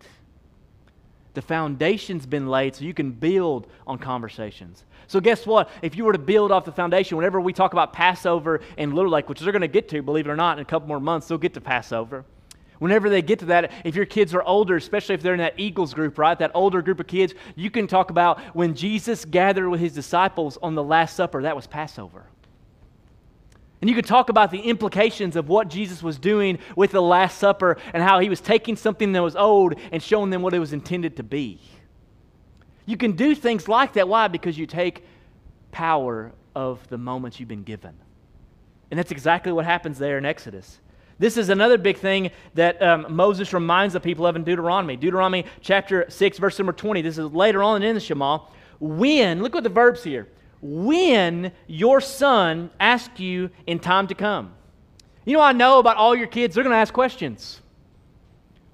The 1.34 1.42
foundation's 1.42 2.26
been 2.26 2.48
laid 2.48 2.76
so 2.76 2.84
you 2.84 2.94
can 2.94 3.10
build 3.10 3.66
on 3.86 3.98
conversations. 3.98 4.84
So, 5.06 5.20
guess 5.20 5.46
what? 5.46 5.68
If 5.82 5.96
you 5.96 6.04
were 6.04 6.12
to 6.12 6.18
build 6.18 6.50
off 6.50 6.64
the 6.64 6.72
foundation, 6.72 7.16
whenever 7.16 7.40
we 7.40 7.52
talk 7.52 7.72
about 7.72 7.92
Passover 7.92 8.60
and 8.78 8.94
Little 8.94 9.10
Lake, 9.10 9.28
which 9.28 9.40
they're 9.40 9.52
going 9.52 9.62
to 9.62 9.68
get 9.68 9.88
to, 9.90 10.02
believe 10.02 10.26
it 10.26 10.30
or 10.30 10.36
not, 10.36 10.58
in 10.58 10.62
a 10.62 10.64
couple 10.64 10.88
more 10.88 11.00
months, 11.00 11.28
they'll 11.28 11.36
get 11.36 11.54
to 11.54 11.60
Passover. 11.60 12.24
Whenever 12.78 13.08
they 13.08 13.22
get 13.22 13.38
to 13.40 13.46
that, 13.46 13.72
if 13.84 13.94
your 13.94 14.06
kids 14.06 14.34
are 14.34 14.42
older, 14.42 14.76
especially 14.76 15.14
if 15.14 15.22
they're 15.22 15.34
in 15.34 15.38
that 15.38 15.54
Eagles 15.58 15.94
group, 15.94 16.18
right, 16.18 16.38
that 16.38 16.50
older 16.54 16.82
group 16.82 17.00
of 17.00 17.06
kids, 17.06 17.34
you 17.54 17.70
can 17.70 17.86
talk 17.86 18.10
about 18.10 18.40
when 18.54 18.74
Jesus 18.74 19.24
gathered 19.24 19.68
with 19.68 19.80
his 19.80 19.92
disciples 19.92 20.58
on 20.62 20.74
the 20.74 20.82
Last 20.82 21.16
Supper, 21.16 21.42
that 21.42 21.56
was 21.56 21.66
Passover. 21.66 22.24
And 23.80 23.90
you 23.90 23.96
could 23.96 24.06
talk 24.06 24.28
about 24.28 24.50
the 24.50 24.60
implications 24.60 25.36
of 25.36 25.48
what 25.48 25.68
Jesus 25.68 26.02
was 26.02 26.18
doing 26.18 26.58
with 26.74 26.92
the 26.92 27.02
Last 27.02 27.38
Supper 27.38 27.76
and 27.92 28.02
how 28.02 28.18
he 28.18 28.28
was 28.28 28.40
taking 28.40 28.76
something 28.76 29.12
that 29.12 29.22
was 29.22 29.36
old 29.36 29.74
and 29.92 30.02
showing 30.02 30.30
them 30.30 30.42
what 30.42 30.54
it 30.54 30.58
was 30.58 30.72
intended 30.72 31.16
to 31.16 31.22
be. 31.22 31.60
You 32.86 32.96
can 32.96 33.12
do 33.12 33.34
things 33.34 33.68
like 33.68 33.94
that. 33.94 34.08
Why? 34.08 34.28
Because 34.28 34.56
you 34.56 34.66
take 34.66 35.04
power 35.70 36.32
of 36.54 36.86
the 36.88 36.98
moments 36.98 37.40
you've 37.40 37.48
been 37.48 37.64
given. 37.64 37.94
And 38.90 38.98
that's 38.98 39.10
exactly 39.10 39.52
what 39.52 39.64
happens 39.64 39.98
there 39.98 40.18
in 40.18 40.24
Exodus. 40.24 40.80
This 41.18 41.36
is 41.36 41.48
another 41.48 41.78
big 41.78 41.98
thing 41.98 42.30
that 42.54 42.82
um, 42.82 43.06
Moses 43.10 43.52
reminds 43.52 43.94
the 43.94 44.00
people 44.00 44.26
of 44.26 44.36
in 44.36 44.44
Deuteronomy. 44.44 44.96
Deuteronomy 44.96 45.44
chapter 45.60 46.06
6, 46.08 46.38
verse 46.38 46.58
number 46.58 46.72
20. 46.72 47.02
This 47.02 47.18
is 47.18 47.32
later 47.32 47.62
on 47.62 47.82
in 47.82 47.94
the 47.94 48.00
Shema. 48.00 48.40
When, 48.80 49.42
look 49.42 49.54
at 49.54 49.62
the 49.62 49.68
verbs 49.68 50.02
here 50.02 50.28
when 50.66 51.52
your 51.66 52.00
son 52.00 52.70
asks 52.80 53.20
you 53.20 53.50
in 53.66 53.78
time 53.78 54.06
to 54.06 54.14
come. 54.14 54.54
You 55.26 55.34
know, 55.36 55.42
I 55.42 55.52
know 55.52 55.78
about 55.78 55.98
all 55.98 56.16
your 56.16 56.26
kids, 56.26 56.54
they're 56.54 56.64
going 56.64 56.72
to 56.72 56.78
ask 56.78 56.92
questions. 56.92 57.60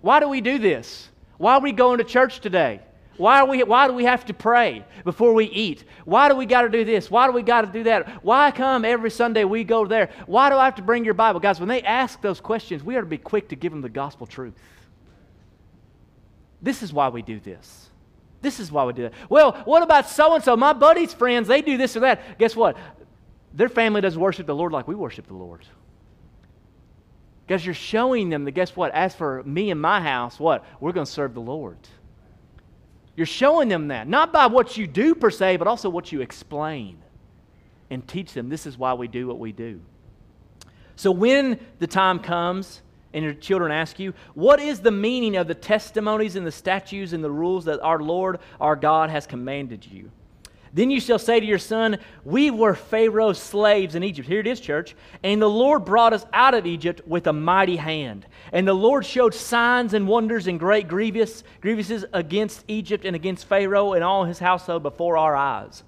Why 0.00 0.20
do 0.20 0.28
we 0.28 0.40
do 0.40 0.58
this? 0.58 1.08
Why 1.36 1.54
are 1.54 1.60
we 1.60 1.72
going 1.72 1.98
to 1.98 2.04
church 2.04 2.38
today? 2.38 2.80
Why, 3.16 3.40
are 3.40 3.46
we, 3.46 3.64
why 3.64 3.88
do 3.88 3.92
we 3.92 4.04
have 4.04 4.24
to 4.26 4.34
pray 4.34 4.84
before 5.02 5.34
we 5.34 5.46
eat? 5.46 5.84
Why 6.04 6.28
do 6.28 6.36
we 6.36 6.46
got 6.46 6.62
to 6.62 6.68
do 6.68 6.84
this? 6.84 7.10
Why 7.10 7.26
do 7.26 7.32
we 7.32 7.42
got 7.42 7.62
to 7.62 7.66
do 7.66 7.82
that? 7.82 8.24
Why 8.24 8.52
come 8.52 8.84
every 8.84 9.10
Sunday 9.10 9.42
we 9.42 9.64
go 9.64 9.84
there? 9.84 10.10
Why 10.26 10.48
do 10.48 10.56
I 10.56 10.66
have 10.66 10.76
to 10.76 10.82
bring 10.82 11.04
your 11.04 11.14
Bible? 11.14 11.40
Guys, 11.40 11.58
when 11.58 11.68
they 11.68 11.82
ask 11.82 12.22
those 12.22 12.40
questions, 12.40 12.84
we 12.84 12.96
ought 12.96 13.00
to 13.00 13.06
be 13.06 13.18
quick 13.18 13.48
to 13.48 13.56
give 13.56 13.72
them 13.72 13.80
the 13.80 13.88
gospel 13.88 14.28
truth. 14.28 14.54
This 16.62 16.84
is 16.84 16.92
why 16.92 17.08
we 17.08 17.20
do 17.20 17.40
this. 17.40 17.89
This 18.42 18.60
is 18.60 18.72
why 18.72 18.84
we 18.84 18.92
do 18.92 19.02
that. 19.02 19.12
Well, 19.28 19.52
what 19.64 19.82
about 19.82 20.08
so 20.08 20.34
and 20.34 20.42
so? 20.42 20.56
My 20.56 20.72
buddy's 20.72 21.12
friends, 21.12 21.48
they 21.48 21.62
do 21.62 21.76
this 21.76 21.96
or 21.96 22.00
that. 22.00 22.38
Guess 22.38 22.56
what? 22.56 22.76
Their 23.52 23.68
family 23.68 24.00
doesn't 24.00 24.20
worship 24.20 24.46
the 24.46 24.54
Lord 24.54 24.72
like 24.72 24.88
we 24.88 24.94
worship 24.94 25.26
the 25.26 25.34
Lord. 25.34 25.66
Because 27.46 27.64
you're 27.64 27.74
showing 27.74 28.28
them 28.28 28.44
that, 28.44 28.52
guess 28.52 28.76
what? 28.76 28.92
As 28.92 29.14
for 29.14 29.42
me 29.42 29.70
and 29.70 29.80
my 29.80 30.00
house, 30.00 30.38
what? 30.38 30.64
We're 30.78 30.92
going 30.92 31.06
to 31.06 31.12
serve 31.12 31.34
the 31.34 31.40
Lord. 31.40 31.78
You're 33.16 33.26
showing 33.26 33.68
them 33.68 33.88
that, 33.88 34.08
not 34.08 34.32
by 34.32 34.46
what 34.46 34.76
you 34.76 34.86
do 34.86 35.14
per 35.14 35.30
se, 35.30 35.56
but 35.56 35.66
also 35.66 35.90
what 35.90 36.12
you 36.12 36.20
explain 36.20 37.02
and 37.90 38.06
teach 38.06 38.32
them 38.32 38.48
this 38.48 38.66
is 38.66 38.78
why 38.78 38.94
we 38.94 39.08
do 39.08 39.26
what 39.26 39.38
we 39.38 39.52
do. 39.52 39.80
So 40.96 41.10
when 41.10 41.58
the 41.80 41.86
time 41.86 42.20
comes 42.20 42.82
and 43.12 43.24
your 43.24 43.34
children 43.34 43.72
ask 43.72 43.98
you, 43.98 44.14
What 44.34 44.60
is 44.60 44.80
the 44.80 44.90
meaning 44.90 45.36
of 45.36 45.48
the 45.48 45.54
testimonies 45.54 46.36
and 46.36 46.46
the 46.46 46.52
statutes 46.52 47.12
and 47.12 47.24
the 47.24 47.30
rules 47.30 47.64
that 47.64 47.80
our 47.80 47.98
Lord, 47.98 48.38
our 48.60 48.76
God, 48.76 49.10
has 49.10 49.26
commanded 49.26 49.86
you? 49.86 50.10
Then 50.72 50.90
you 50.90 51.00
shall 51.00 51.18
say 51.18 51.40
to 51.40 51.46
your 51.46 51.58
son, 51.58 51.98
We 52.24 52.50
were 52.50 52.74
Pharaoh's 52.74 53.38
slaves 53.38 53.96
in 53.96 54.04
Egypt. 54.04 54.28
Here 54.28 54.38
it 54.38 54.46
is, 54.46 54.60
church. 54.60 54.94
And 55.24 55.42
the 55.42 55.50
Lord 55.50 55.84
brought 55.84 56.12
us 56.12 56.24
out 56.32 56.54
of 56.54 56.64
Egypt 56.66 57.00
with 57.06 57.26
a 57.26 57.32
mighty 57.32 57.76
hand. 57.76 58.24
And 58.52 58.66
the 58.68 58.74
Lord 58.74 59.04
showed 59.04 59.34
signs 59.34 59.94
and 59.94 60.06
wonders 60.06 60.46
and 60.46 60.60
great 60.60 60.86
grievous, 60.86 61.42
grievances 61.60 62.04
against 62.12 62.64
Egypt 62.68 63.04
and 63.04 63.16
against 63.16 63.46
Pharaoh 63.46 63.94
and 63.94 64.04
all 64.04 64.24
his 64.24 64.38
household 64.38 64.84
before 64.84 65.16
our 65.16 65.34
eyes. 65.34 65.82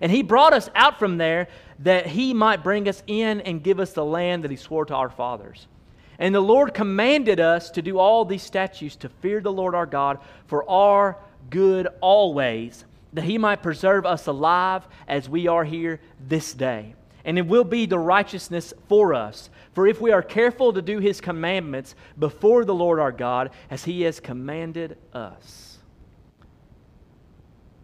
And 0.00 0.10
he 0.10 0.22
brought 0.22 0.52
us 0.52 0.68
out 0.74 0.98
from 0.98 1.18
there 1.18 1.46
that 1.80 2.06
he 2.06 2.34
might 2.34 2.64
bring 2.64 2.88
us 2.88 3.02
in 3.06 3.40
and 3.42 3.62
give 3.62 3.78
us 3.78 3.92
the 3.92 4.04
land 4.04 4.42
that 4.42 4.50
he 4.50 4.56
swore 4.56 4.84
to 4.86 4.94
our 4.94 5.10
fathers. 5.10 5.68
And 6.18 6.34
the 6.34 6.40
Lord 6.40 6.74
commanded 6.74 7.40
us 7.40 7.70
to 7.72 7.82
do 7.82 7.98
all 7.98 8.24
these 8.24 8.42
statutes 8.42 8.96
to 8.96 9.08
fear 9.08 9.40
the 9.40 9.52
Lord 9.52 9.74
our 9.74 9.86
God 9.86 10.18
for 10.46 10.68
our 10.68 11.18
good 11.50 11.88
always 12.00 12.84
that 13.14 13.24
he 13.24 13.38
might 13.38 13.62
preserve 13.62 14.04
us 14.04 14.26
alive 14.26 14.86
as 15.06 15.28
we 15.28 15.46
are 15.46 15.64
here 15.64 16.00
this 16.28 16.52
day. 16.52 16.94
And 17.24 17.38
it 17.38 17.46
will 17.46 17.64
be 17.64 17.86
the 17.86 17.98
righteousness 17.98 18.74
for 18.88 19.14
us. 19.14 19.48
For 19.72 19.86
if 19.86 20.00
we 20.00 20.12
are 20.12 20.22
careful 20.22 20.72
to 20.72 20.82
do 20.82 20.98
his 20.98 21.20
commandments 21.20 21.94
before 22.18 22.64
the 22.64 22.74
Lord 22.74 22.98
our 22.98 23.12
God, 23.12 23.50
as 23.70 23.84
he 23.84 24.02
has 24.02 24.20
commanded 24.20 24.98
us. 25.12 25.78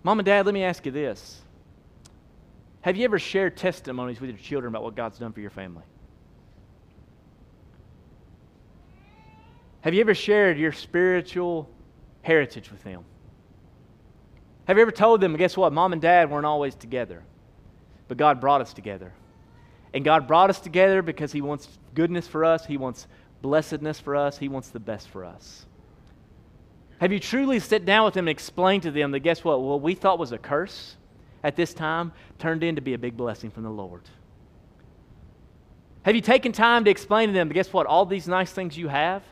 Mom 0.02 0.18
and 0.18 0.26
dad, 0.26 0.46
let 0.46 0.54
me 0.54 0.64
ask 0.64 0.84
you 0.84 0.92
this. 0.92 1.40
Have 2.82 2.96
you 2.96 3.04
ever 3.04 3.18
shared 3.18 3.56
testimonies 3.56 4.20
with 4.20 4.30
your 4.30 4.38
children 4.38 4.72
about 4.72 4.82
what 4.82 4.94
God's 4.94 5.18
done 5.18 5.32
for 5.32 5.40
your 5.40 5.50
family? 5.50 5.84
Have 9.82 9.94
you 9.94 10.00
ever 10.00 10.14
shared 10.14 10.58
your 10.58 10.72
spiritual 10.72 11.68
heritage 12.22 12.70
with 12.70 12.82
them? 12.84 13.04
Have 14.66 14.76
you 14.76 14.82
ever 14.82 14.92
told 14.92 15.20
them, 15.20 15.34
guess 15.36 15.56
what? 15.56 15.72
Mom 15.72 15.92
and 15.92 16.02
dad 16.02 16.30
weren't 16.30 16.46
always 16.46 16.74
together, 16.74 17.22
but 18.08 18.16
God 18.16 18.40
brought 18.40 18.60
us 18.60 18.72
together. 18.72 19.12
And 19.92 20.04
God 20.04 20.28
brought 20.28 20.50
us 20.50 20.60
together 20.60 21.02
because 21.02 21.32
He 21.32 21.40
wants 21.40 21.68
goodness 21.94 22.28
for 22.28 22.44
us, 22.44 22.66
He 22.66 22.76
wants 22.76 23.08
blessedness 23.42 23.98
for 23.98 24.14
us, 24.14 24.38
He 24.38 24.48
wants 24.48 24.68
the 24.68 24.78
best 24.78 25.08
for 25.08 25.24
us. 25.24 25.66
Have 27.00 27.12
you 27.12 27.18
truly 27.18 27.58
sit 27.58 27.86
down 27.86 28.04
with 28.04 28.14
them 28.14 28.28
and 28.28 28.28
explained 28.28 28.82
to 28.82 28.90
them 28.90 29.10
that, 29.12 29.20
guess 29.20 29.42
what? 29.42 29.62
What 29.62 29.80
we 29.80 29.94
thought 29.94 30.18
was 30.18 30.32
a 30.32 30.38
curse 30.38 30.96
at 31.42 31.56
this 31.56 31.72
time 31.72 32.12
turned 32.38 32.62
into 32.62 32.82
be 32.82 32.92
a 32.92 32.98
big 32.98 33.16
blessing 33.16 33.50
from 33.50 33.62
the 33.62 33.70
Lord? 33.70 34.02
Have 36.02 36.14
you 36.14 36.20
taken 36.20 36.52
time 36.52 36.84
to 36.84 36.90
explain 36.90 37.28
to 37.28 37.32
them, 37.32 37.48
guess 37.48 37.72
what? 37.72 37.86
All 37.86 38.04
these 38.04 38.28
nice 38.28 38.52
things 38.52 38.76
you 38.76 38.88
have, 38.88 39.22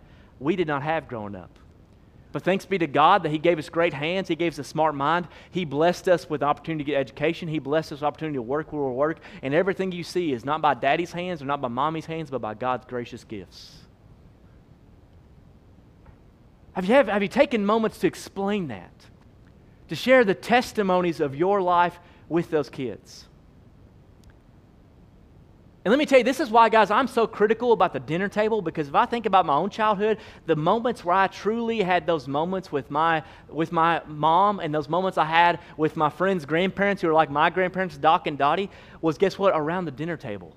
we 0.41 0.57
did 0.57 0.67
not 0.67 0.83
have 0.83 1.09
growing 1.09 1.35
up. 1.35 1.59
But 2.31 2.43
thanks 2.43 2.67
be 2.67 2.79
to 2.79 2.87
God 2.87 3.23
that 3.23 3.31
He 3.31 3.39
gave 3.39 3.59
us 3.59 3.69
great 3.69 3.95
hands. 3.95 4.29
He 4.29 4.37
gave 4.37 4.53
us 4.53 4.59
a 4.59 4.65
smart 4.65 4.95
mind. 4.95 5.29
He 5.51 5.65
blessed 5.65 6.09
us 6.09 6.29
with 6.29 6.43
opportunity 6.43 6.85
to 6.85 6.91
get 6.91 7.01
education. 7.01 7.49
He 7.49 7.59
blessed 7.59 7.93
us 7.93 7.99
with 8.01 8.03
opportunity 8.05 8.37
to 8.37 8.43
work 8.43 8.73
where 8.73 8.83
we 8.83 8.93
work. 8.93 9.21
And 9.43 9.55
everything 9.55 9.93
you 9.93 10.05
see 10.05 10.33
is 10.33 10.45
not 10.45 10.61
by 10.61 10.75
daddy's 10.75 11.13
hands 11.13 11.41
or 11.41 11.47
not 11.47 11.61
by 11.61 11.69
mommy's 11.69 12.07
hands, 12.07 12.31
but 12.31 12.41
by 12.41 12.55
God's 12.55 12.85
gracious 12.85 13.25
gifts. 13.25 13.79
Have 16.73 16.85
you, 16.85 16.95
have, 16.95 17.09
have 17.09 17.23
you 17.23 17.29
taken 17.29 17.65
moments 17.65 17.99
to 17.99 18.07
explain 18.07 18.69
that? 18.69 18.93
To 19.89 19.97
share 19.97 20.23
the 20.23 20.35
testimonies 20.35 21.21
of 21.21 21.35
your 21.35 21.63
life 21.63 21.99
with 22.29 22.51
those 22.51 22.69
kids? 22.69 23.25
And 25.89 25.91
let 25.91 25.99
me 25.99 26.05
tell 26.05 26.19
you, 26.19 26.25
this 26.25 26.39
is 26.39 26.51
why, 26.51 26.69
guys, 26.69 26.91
I'm 26.91 27.07
so 27.07 27.27
critical 27.27 27.73
about 27.73 27.95
the 27.95 28.01
dinner 28.01 28.29
table 28.29 28.61
because 28.61 28.89
if 28.89 28.95
I 28.95 29.07
think 29.07 29.25
about 29.25 29.47
my 29.47 29.55
own 29.55 29.71
childhood, 29.71 30.19
the 30.45 30.55
moments 30.55 31.03
where 31.03 31.17
I 31.17 31.29
truly 31.29 31.81
had 31.81 32.07
those 32.07 32.29
moments 32.29 32.71
with 32.71 32.91
my, 32.91 33.23
with 33.49 33.73
my 33.73 34.03
mom 34.07 34.61
and 34.61 34.75
those 34.75 34.87
moments 34.87 35.17
I 35.17 35.25
had 35.25 35.61
with 35.79 35.97
my 35.97 36.11
friends' 36.11 36.45
grandparents 36.45 37.01
who 37.01 37.09
are 37.09 37.15
like 37.15 37.31
my 37.31 37.49
grandparents, 37.49 37.97
Doc 37.97 38.27
and 38.27 38.37
Dottie, 38.37 38.69
was 39.01 39.17
guess 39.17 39.39
what? 39.39 39.57
Around 39.57 39.87
the 39.87 39.91
dinner 39.91 40.19
table. 40.19 40.55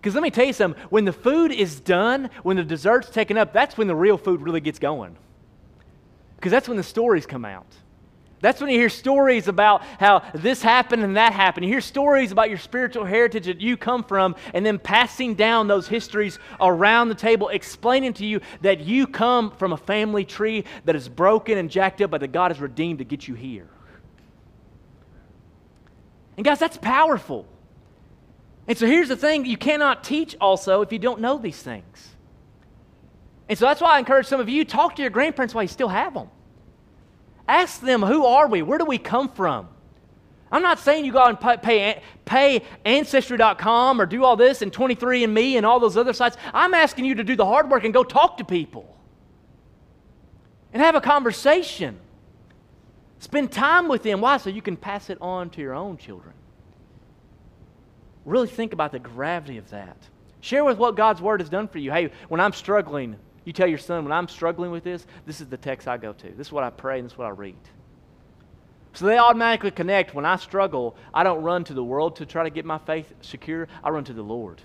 Because 0.00 0.12
let 0.16 0.24
me 0.24 0.30
tell 0.30 0.46
you 0.46 0.52
something, 0.52 0.82
when 0.90 1.04
the 1.04 1.12
food 1.12 1.52
is 1.52 1.78
done, 1.78 2.28
when 2.42 2.56
the 2.56 2.64
dessert's 2.64 3.10
taken 3.10 3.38
up, 3.38 3.52
that's 3.52 3.78
when 3.78 3.86
the 3.86 3.94
real 3.94 4.18
food 4.18 4.42
really 4.42 4.60
gets 4.60 4.80
going. 4.80 5.16
Because 6.34 6.50
that's 6.50 6.66
when 6.66 6.78
the 6.78 6.82
stories 6.82 7.26
come 7.26 7.44
out. 7.44 7.76
That's 8.42 8.60
when 8.60 8.70
you 8.70 8.78
hear 8.78 8.88
stories 8.88 9.46
about 9.46 9.84
how 10.00 10.24
this 10.34 10.62
happened 10.62 11.04
and 11.04 11.16
that 11.16 11.32
happened. 11.32 11.64
You 11.64 11.72
hear 11.72 11.80
stories 11.80 12.32
about 12.32 12.48
your 12.48 12.58
spiritual 12.58 13.04
heritage 13.04 13.46
that 13.46 13.60
you 13.60 13.76
come 13.76 14.02
from, 14.02 14.34
and 14.52 14.66
then 14.66 14.80
passing 14.80 15.36
down 15.36 15.68
those 15.68 15.86
histories 15.86 16.40
around 16.60 17.08
the 17.08 17.14
table, 17.14 17.50
explaining 17.50 18.14
to 18.14 18.26
you 18.26 18.40
that 18.62 18.80
you 18.80 19.06
come 19.06 19.52
from 19.52 19.72
a 19.72 19.76
family 19.76 20.24
tree 20.24 20.64
that 20.84 20.96
is 20.96 21.08
broken 21.08 21.56
and 21.56 21.70
jacked 21.70 22.02
up, 22.02 22.10
but 22.10 22.20
that 22.20 22.32
God 22.32 22.50
has 22.50 22.60
redeemed 22.60 22.98
to 22.98 23.04
get 23.04 23.28
you 23.28 23.34
here. 23.34 23.68
And 26.36 26.44
guys, 26.44 26.58
that's 26.58 26.78
powerful. 26.78 27.46
And 28.66 28.76
so 28.76 28.88
here's 28.88 29.08
the 29.08 29.16
thing 29.16 29.46
you 29.46 29.56
cannot 29.56 30.02
teach 30.02 30.34
also 30.40 30.82
if 30.82 30.92
you 30.92 30.98
don't 30.98 31.20
know 31.20 31.38
these 31.38 31.62
things. 31.62 32.08
And 33.48 33.56
so 33.56 33.66
that's 33.66 33.80
why 33.80 33.96
I 33.96 33.98
encourage 34.00 34.26
some 34.26 34.40
of 34.40 34.48
you 34.48 34.64
talk 34.64 34.96
to 34.96 35.02
your 35.02 35.12
grandparents 35.12 35.54
while 35.54 35.62
you 35.62 35.68
still 35.68 35.88
have 35.88 36.14
them. 36.14 36.28
Ask 37.48 37.80
them, 37.80 38.02
who 38.02 38.24
are 38.26 38.48
we? 38.48 38.62
Where 38.62 38.78
do 38.78 38.84
we 38.84 38.98
come 38.98 39.28
from? 39.28 39.68
I'm 40.50 40.62
not 40.62 40.78
saying 40.78 41.06
you 41.06 41.12
go 41.12 41.18
out 41.18 41.42
and 41.42 41.62
pay, 41.62 42.02
pay 42.26 42.62
Ancestry.com 42.84 44.00
or 44.00 44.06
do 44.06 44.22
all 44.22 44.36
this 44.36 44.60
and 44.60 44.70
23andMe 44.70 45.54
and 45.54 45.64
all 45.64 45.80
those 45.80 45.96
other 45.96 46.12
sites. 46.12 46.36
I'm 46.52 46.74
asking 46.74 47.06
you 47.06 47.14
to 47.16 47.24
do 47.24 47.36
the 47.36 47.46
hard 47.46 47.70
work 47.70 47.84
and 47.84 47.94
go 47.94 48.04
talk 48.04 48.36
to 48.36 48.44
people 48.44 48.94
and 50.72 50.82
have 50.82 50.94
a 50.94 51.00
conversation. 51.00 51.98
Spend 53.18 53.50
time 53.50 53.88
with 53.88 54.02
them. 54.02 54.20
Why? 54.20 54.36
So 54.36 54.50
you 54.50 54.60
can 54.60 54.76
pass 54.76 55.08
it 55.08 55.16
on 55.20 55.48
to 55.50 55.60
your 55.60 55.74
own 55.74 55.96
children. 55.96 56.34
Really 58.24 58.48
think 58.48 58.72
about 58.72 58.92
the 58.92 58.98
gravity 58.98 59.58
of 59.58 59.70
that. 59.70 59.96
Share 60.40 60.64
with 60.64 60.76
what 60.76 60.96
God's 60.96 61.22
Word 61.22 61.40
has 61.40 61.48
done 61.48 61.66
for 61.66 61.78
you. 61.78 61.90
Hey, 61.92 62.10
when 62.28 62.40
I'm 62.40 62.52
struggling, 62.52 63.16
you 63.44 63.52
tell 63.52 63.66
your 63.66 63.78
son, 63.78 64.04
when 64.04 64.12
I'm 64.12 64.28
struggling 64.28 64.70
with 64.70 64.84
this, 64.84 65.06
this 65.26 65.40
is 65.40 65.48
the 65.48 65.56
text 65.56 65.88
I 65.88 65.96
go 65.96 66.12
to. 66.12 66.28
This 66.30 66.48
is 66.48 66.52
what 66.52 66.64
I 66.64 66.70
pray 66.70 66.98
and 66.98 67.06
this 67.06 67.12
is 67.12 67.18
what 67.18 67.26
I 67.26 67.30
read. 67.30 67.56
So 68.92 69.06
they 69.06 69.18
automatically 69.18 69.70
connect. 69.70 70.14
When 70.14 70.26
I 70.26 70.36
struggle, 70.36 70.96
I 71.14 71.24
don't 71.24 71.42
run 71.42 71.64
to 71.64 71.74
the 71.74 71.82
world 71.82 72.16
to 72.16 72.26
try 72.26 72.44
to 72.44 72.50
get 72.50 72.64
my 72.64 72.78
faith 72.78 73.12
secure. 73.20 73.66
I 73.82 73.90
run 73.90 74.04
to 74.04 74.12
the 74.12 74.22
Lord. 74.22 74.60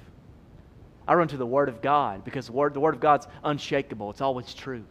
I 1.07 1.13
run 1.13 1.29
to 1.29 1.37
the 1.37 1.45
Word 1.45 1.69
of 1.69 1.81
God 1.81 2.25
because 2.25 2.47
the 2.47 2.51
Word, 2.51 2.73
the 2.73 2.79
Word 2.79 2.95
of 2.95 2.99
God's 2.99 3.27
unshakable. 3.43 4.09
It's 4.11 4.21
always 4.21 4.53
true. 4.53 4.83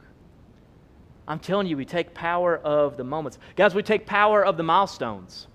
I'm 1.28 1.38
telling 1.38 1.66
you, 1.66 1.76
we 1.76 1.85
take 1.85 2.14
power 2.14 2.57
of 2.57 2.97
the 2.97 3.05
moments. 3.05 3.38
Guys, 3.57 3.75
we 3.75 3.83
take 3.83 4.07
power 4.07 4.45
of 4.45 4.57
the 4.57 4.62
milestones. 4.62 5.49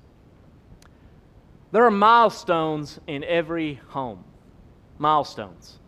There 1.71 1.85
are 1.85 1.91
milestones 1.91 2.99
in 3.07 3.23
every 3.23 3.75
home. 3.87 4.23
Milestones. 4.99 5.79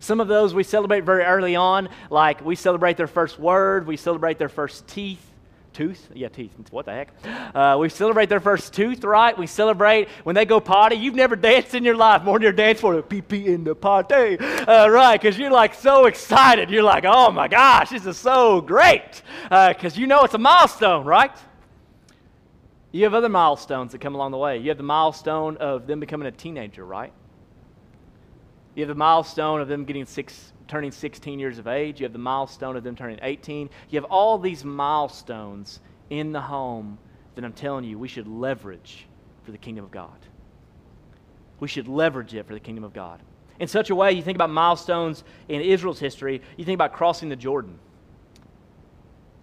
Some 0.00 0.18
of 0.18 0.28
those 0.28 0.54
we 0.54 0.64
celebrate 0.64 1.04
very 1.04 1.24
early 1.24 1.56
on, 1.56 1.90
like 2.08 2.42
we 2.44 2.56
celebrate 2.56 2.96
their 2.96 3.06
first 3.06 3.38
word, 3.38 3.86
we 3.86 3.98
celebrate 3.98 4.38
their 4.38 4.48
first 4.48 4.88
teeth. 4.88 5.24
Tooth? 5.72 6.08
Yeah, 6.14 6.28
teeth. 6.28 6.52
What 6.72 6.86
the 6.86 6.92
heck? 6.92 7.54
Uh, 7.54 7.76
we 7.78 7.88
celebrate 7.90 8.28
their 8.28 8.40
first 8.40 8.72
tooth, 8.72 9.04
right? 9.04 9.38
We 9.38 9.46
celebrate 9.46 10.08
when 10.24 10.34
they 10.34 10.44
go 10.44 10.58
potty. 10.58 10.96
You've 10.96 11.14
never 11.14 11.36
danced 11.36 11.74
in 11.74 11.84
your 11.84 11.94
life 11.94 12.24
more 12.24 12.38
than 12.38 12.42
your 12.42 12.52
dance 12.52 12.80
for 12.80 12.96
the 12.96 13.02
pee 13.02 13.20
pee 13.20 13.46
in 13.46 13.62
the 13.62 13.76
potty, 13.76 14.36
uh, 14.38 14.88
right? 14.88 15.20
Because 15.20 15.38
you're 15.38 15.50
like 15.50 15.74
so 15.74 16.06
excited. 16.06 16.70
You're 16.70 16.82
like, 16.82 17.04
oh 17.06 17.30
my 17.30 17.46
gosh, 17.46 17.90
this 17.90 18.04
is 18.04 18.16
so 18.16 18.60
great. 18.60 19.22
Because 19.44 19.96
uh, 19.96 20.00
you 20.00 20.08
know 20.08 20.24
it's 20.24 20.34
a 20.34 20.38
milestone, 20.38 21.04
right? 21.04 21.36
You 22.90 23.04
have 23.04 23.14
other 23.14 23.28
milestones 23.28 23.92
that 23.92 24.00
come 24.00 24.16
along 24.16 24.32
the 24.32 24.38
way. 24.38 24.58
You 24.58 24.70
have 24.70 24.76
the 24.76 24.82
milestone 24.82 25.56
of 25.58 25.86
them 25.86 26.00
becoming 26.00 26.26
a 26.26 26.32
teenager, 26.32 26.84
right? 26.84 27.12
You 28.74 28.82
have 28.82 28.88
the 28.88 28.94
milestone 28.94 29.60
of 29.60 29.68
them 29.68 29.84
getting 29.84 30.06
six, 30.06 30.52
turning 30.68 30.92
16 30.92 31.38
years 31.38 31.58
of 31.58 31.66
age. 31.66 32.00
You 32.00 32.04
have 32.04 32.12
the 32.12 32.18
milestone 32.18 32.76
of 32.76 32.84
them 32.84 32.94
turning 32.94 33.18
18. 33.22 33.68
You 33.90 34.00
have 34.00 34.10
all 34.10 34.38
these 34.38 34.64
milestones 34.64 35.80
in 36.08 36.32
the 36.32 36.40
home 36.40 36.98
that 37.34 37.44
I'm 37.44 37.52
telling 37.52 37.84
you 37.84 37.98
we 37.98 38.08
should 38.08 38.28
leverage 38.28 39.06
for 39.42 39.52
the 39.52 39.58
kingdom 39.58 39.84
of 39.84 39.90
God. 39.90 40.16
We 41.58 41.68
should 41.68 41.88
leverage 41.88 42.34
it 42.34 42.46
for 42.46 42.54
the 42.54 42.60
kingdom 42.60 42.84
of 42.84 42.92
God. 42.92 43.20
In 43.58 43.68
such 43.68 43.90
a 43.90 43.94
way, 43.94 44.12
you 44.12 44.22
think 44.22 44.36
about 44.36 44.50
milestones 44.50 45.22
in 45.48 45.60
Israel's 45.60 46.00
history, 46.00 46.40
you 46.56 46.64
think 46.64 46.76
about 46.76 46.94
crossing 46.94 47.28
the 47.28 47.36
Jordan. 47.36 47.78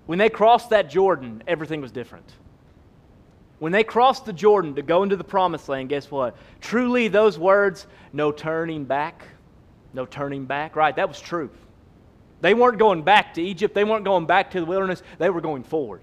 When 0.08 0.18
they 0.18 0.30
crossed 0.30 0.72
that 0.72 0.90
Jordan, 0.90 1.44
everything 1.48 1.82
was 1.82 1.92
different. 1.92 2.32
When 3.60 3.72
they 3.72 3.84
crossed 3.84 4.26
the 4.26 4.34
Jordan 4.34 4.76
to 4.76 4.82
go 4.82 5.04
into 5.04 5.16
the 5.16 5.24
promised 5.24 5.68
land, 5.68 5.90
guess 5.90 6.12
what? 6.12 6.36
Truly, 6.62 7.08
those 7.08 7.40
words, 7.40 7.88
no 8.14 8.32
turning 8.32 8.86
back, 8.86 9.24
no 9.94 10.06
turning 10.06 10.46
back, 10.46 10.76
right? 10.76 10.96
That 10.96 11.08
was 11.08 11.20
true. 11.20 11.50
They 12.42 12.54
weren't 12.54 12.78
going 12.78 13.02
back 13.02 13.34
to 13.36 13.42
Egypt, 13.42 13.74
they 13.74 13.84
weren't 13.84 14.06
going 14.06 14.28
back 14.28 14.52
to 14.52 14.60
the 14.60 14.66
wilderness, 14.66 15.02
they 15.18 15.30
were 15.30 15.42
going 15.42 15.64
forward. 15.64 16.02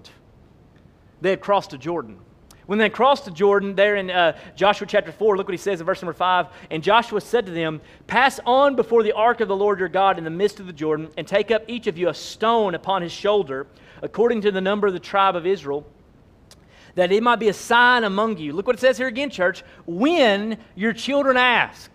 They 1.21 1.29
had 1.29 1.39
crossed 1.39 1.69
the 1.69 1.77
Jordan. 1.77 2.19
When 2.65 2.79
they 2.79 2.89
crossed 2.89 3.25
the 3.25 3.31
Jordan, 3.31 3.75
there 3.75 3.95
in 3.95 4.09
uh, 4.09 4.37
Joshua 4.55 4.87
chapter 4.87 5.11
4, 5.11 5.37
look 5.37 5.47
what 5.47 5.53
he 5.53 5.57
says 5.57 5.79
in 5.79 5.85
verse 5.85 6.01
number 6.01 6.13
5. 6.13 6.47
And 6.71 6.83
Joshua 6.83 7.21
said 7.21 7.45
to 7.45 7.51
them, 7.51 7.79
Pass 8.07 8.39
on 8.43 8.75
before 8.75 9.03
the 9.03 9.11
ark 9.11 9.39
of 9.39 9.47
the 9.47 9.55
Lord 9.55 9.79
your 9.79 9.87
God 9.87 10.17
in 10.17 10.23
the 10.23 10.31
midst 10.31 10.59
of 10.59 10.65
the 10.65 10.73
Jordan, 10.73 11.09
and 11.15 11.27
take 11.27 11.51
up 11.51 11.63
each 11.67 11.85
of 11.85 11.97
you 11.97 12.09
a 12.09 12.13
stone 12.13 12.73
upon 12.73 13.03
his 13.03 13.11
shoulder, 13.11 13.67
according 14.01 14.41
to 14.41 14.51
the 14.51 14.61
number 14.61 14.87
of 14.87 14.93
the 14.93 14.99
tribe 14.99 15.35
of 15.35 15.45
Israel, 15.45 15.85
that 16.95 17.11
it 17.11 17.21
might 17.21 17.37
be 17.37 17.49
a 17.49 17.53
sign 17.53 18.03
among 18.03 18.37
you. 18.37 18.53
Look 18.53 18.67
what 18.67 18.75
it 18.75 18.79
says 18.79 18.97
here 18.97 19.07
again, 19.07 19.29
church. 19.29 19.63
When 19.85 20.57
your 20.75 20.93
children 20.93 21.37
ask 21.37 21.91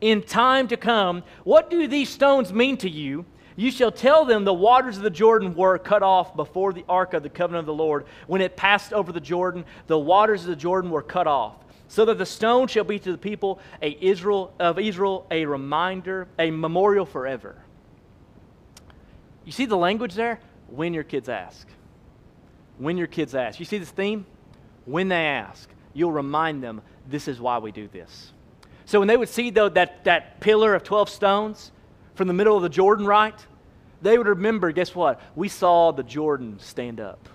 in 0.00 0.22
time 0.22 0.68
to 0.68 0.76
come, 0.76 1.24
What 1.44 1.70
do 1.70 1.88
these 1.88 2.10
stones 2.10 2.52
mean 2.52 2.76
to 2.78 2.90
you? 2.90 3.24
You 3.56 3.70
shall 3.70 3.92
tell 3.92 4.24
them 4.24 4.44
the 4.44 4.52
waters 4.52 4.96
of 4.96 5.04
the 5.04 5.10
Jordan 5.10 5.54
were 5.54 5.78
cut 5.78 6.02
off 6.02 6.34
before 6.34 6.72
the 6.72 6.84
ark 6.88 7.14
of 7.14 7.22
the 7.22 7.28
covenant 7.28 7.60
of 7.60 7.66
the 7.66 7.74
Lord. 7.74 8.04
When 8.26 8.40
it 8.40 8.56
passed 8.56 8.92
over 8.92 9.12
the 9.12 9.20
Jordan, 9.20 9.64
the 9.86 9.98
waters 9.98 10.42
of 10.42 10.48
the 10.48 10.56
Jordan 10.56 10.90
were 10.90 11.02
cut 11.02 11.26
off. 11.26 11.54
So 11.86 12.04
that 12.06 12.18
the 12.18 12.26
stone 12.26 12.66
shall 12.66 12.84
be 12.84 12.98
to 12.98 13.12
the 13.12 13.18
people 13.18 13.60
a 13.80 13.96
Israel, 14.00 14.52
of 14.58 14.78
Israel 14.78 15.26
a 15.30 15.44
reminder, 15.46 16.26
a 16.38 16.50
memorial 16.50 17.06
forever. 17.06 17.56
You 19.44 19.52
see 19.52 19.66
the 19.66 19.76
language 19.76 20.14
there? 20.14 20.40
When 20.68 20.92
your 20.92 21.04
kids 21.04 21.28
ask. 21.28 21.68
When 22.78 22.96
your 22.96 23.06
kids 23.06 23.34
ask. 23.34 23.60
You 23.60 23.66
see 23.66 23.78
this 23.78 23.90
theme? 23.90 24.26
When 24.86 25.08
they 25.08 25.26
ask, 25.26 25.68
you'll 25.92 26.12
remind 26.12 26.62
them 26.62 26.82
this 27.08 27.28
is 27.28 27.40
why 27.40 27.58
we 27.58 27.72
do 27.72 27.88
this. 27.88 28.32
So 28.86 28.98
when 28.98 29.08
they 29.08 29.16
would 29.16 29.28
see 29.28 29.50
though 29.50 29.68
that, 29.70 30.04
that 30.04 30.40
pillar 30.40 30.74
of 30.74 30.84
12 30.84 31.08
stones, 31.08 31.72
from 32.14 32.28
the 32.28 32.34
middle 32.34 32.56
of 32.56 32.62
the 32.62 32.68
Jordan, 32.68 33.06
right? 33.06 33.34
They 34.02 34.18
would 34.18 34.26
remember, 34.26 34.70
guess 34.72 34.94
what? 34.94 35.20
We 35.34 35.48
saw 35.48 35.92
the 35.92 36.02
Jordan 36.02 36.58
stand 36.60 37.00
up. 37.00 37.28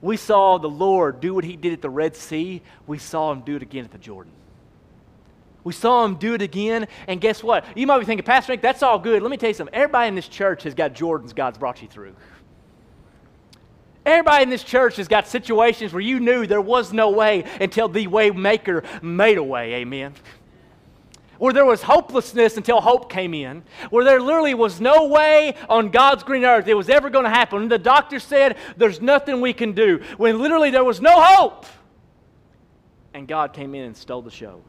We 0.00 0.16
saw 0.16 0.58
the 0.58 0.68
Lord 0.68 1.20
do 1.20 1.34
what 1.34 1.44
he 1.44 1.56
did 1.56 1.72
at 1.72 1.80
the 1.80 1.90
Red 1.90 2.16
Sea. 2.16 2.62
We 2.86 2.98
saw 2.98 3.32
him 3.32 3.40
do 3.40 3.56
it 3.56 3.62
again 3.62 3.84
at 3.84 3.90
the 3.90 3.98
Jordan. 3.98 4.32
We 5.62 5.72
saw 5.72 6.04
him 6.04 6.16
do 6.16 6.34
it 6.34 6.42
again. 6.42 6.88
And 7.08 7.20
guess 7.20 7.42
what? 7.42 7.64
You 7.74 7.86
might 7.86 7.98
be 7.98 8.04
thinking, 8.04 8.24
Pastor 8.24 8.52
Nick, 8.52 8.60
that's 8.60 8.82
all 8.82 8.98
good. 8.98 9.22
Let 9.22 9.30
me 9.30 9.38
tell 9.38 9.48
you 9.48 9.54
something. 9.54 9.74
Everybody 9.74 10.08
in 10.08 10.14
this 10.14 10.28
church 10.28 10.64
has 10.64 10.74
got 10.74 10.92
Jordans 10.92 11.34
God's 11.34 11.56
brought 11.56 11.80
you 11.80 11.88
through. 11.88 12.14
Everybody 14.06 14.42
in 14.42 14.50
this 14.50 14.64
church 14.64 14.96
has 14.96 15.08
got 15.08 15.26
situations 15.26 15.92
where 15.92 16.02
you 16.02 16.20
knew 16.20 16.46
there 16.46 16.60
was 16.60 16.92
no 16.92 17.10
way 17.10 17.44
until 17.60 17.88
the 17.88 18.06
way 18.06 18.30
maker 18.30 18.82
made 19.02 19.38
a 19.38 19.42
way. 19.42 19.74
Amen 19.74 20.14
where 21.38 21.52
there 21.52 21.64
was 21.64 21.82
hopelessness 21.82 22.56
until 22.56 22.80
hope 22.80 23.10
came 23.10 23.34
in, 23.34 23.62
where 23.90 24.04
there 24.04 24.20
literally 24.20 24.54
was 24.54 24.80
no 24.80 25.08
way 25.08 25.54
on 25.68 25.90
God's 25.90 26.22
green 26.22 26.44
earth 26.44 26.68
it 26.68 26.74
was 26.74 26.88
ever 26.88 27.10
going 27.10 27.24
to 27.24 27.30
happen. 27.30 27.62
And 27.62 27.70
the 27.70 27.78
doctor 27.78 28.18
said, 28.18 28.56
There's 28.76 29.00
nothing 29.00 29.40
we 29.40 29.52
can 29.52 29.72
do, 29.72 30.02
when 30.16 30.40
literally 30.40 30.70
there 30.70 30.84
was 30.84 31.00
no 31.00 31.20
hope. 31.20 31.66
And 33.12 33.28
God 33.28 33.52
came 33.52 33.74
in 33.74 33.84
and 33.84 33.96
stole 33.96 34.22
the 34.22 34.30
show. 34.30 34.62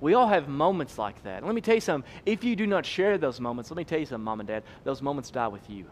We 0.00 0.14
all 0.14 0.28
have 0.28 0.48
moments 0.48 0.96
like 0.96 1.22
that. 1.24 1.44
Let 1.44 1.54
me 1.54 1.60
tell 1.60 1.74
you 1.74 1.80
something. 1.80 2.10
If 2.24 2.42
you 2.44 2.56
do 2.56 2.66
not 2.66 2.86
share 2.86 3.18
those 3.18 3.40
moments, 3.40 3.70
let 3.70 3.76
me 3.76 3.84
tell 3.84 3.98
you 3.98 4.06
something, 4.06 4.24
mom 4.24 4.40
and 4.40 4.46
dad, 4.46 4.62
those 4.84 5.02
moments 5.02 5.30
die 5.30 5.48
with 5.48 5.68
you. 5.68 5.84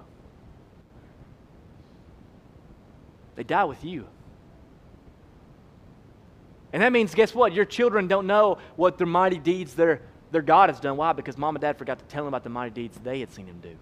They 3.38 3.45
die 3.45 3.66
with 3.66 3.85
you. 3.85 4.04
And 6.73 6.83
that 6.83 6.90
means, 6.90 7.14
guess 7.14 7.33
what? 7.33 7.52
Your 7.52 7.64
children 7.64 8.09
don't 8.09 8.26
know 8.26 8.59
what 8.75 8.99
their 8.99 9.07
mighty 9.07 9.38
deeds 9.38 9.75
their, 9.75 10.02
their 10.33 10.42
God 10.42 10.71
has 10.71 10.80
done. 10.80 10.97
Why? 10.97 11.12
Because 11.12 11.38
mom 11.38 11.54
and 11.54 11.61
dad 11.61 11.78
forgot 11.78 12.00
to 12.00 12.04
tell 12.07 12.25
them 12.25 12.28
about 12.28 12.42
the 12.42 12.50
mighty 12.50 12.73
deeds 12.73 12.99
they 13.04 13.21
had 13.21 13.30
seen 13.30 13.47
him 13.47 13.61
do. 13.61 13.76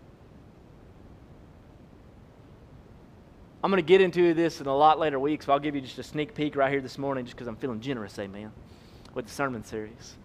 I'm 3.64 3.70
going 3.70 3.82
to 3.82 3.88
get 3.88 4.02
into 4.02 4.34
this 4.34 4.60
in 4.60 4.66
a 4.66 4.76
lot 4.76 4.98
later 4.98 5.18
weeks, 5.18 5.46
so 5.46 5.54
I'll 5.54 5.58
give 5.58 5.74
you 5.74 5.80
just 5.80 5.98
a 5.98 6.02
sneak 6.02 6.34
peek 6.34 6.54
right 6.54 6.70
here 6.70 6.82
this 6.82 6.98
morning 6.98 7.24
just 7.24 7.34
because 7.34 7.48
I'm 7.48 7.56
feeling 7.56 7.80
generous, 7.80 8.18
amen, 8.18 8.52
with 9.14 9.24
the 9.24 9.32
sermon 9.32 9.64
series. 9.64 10.16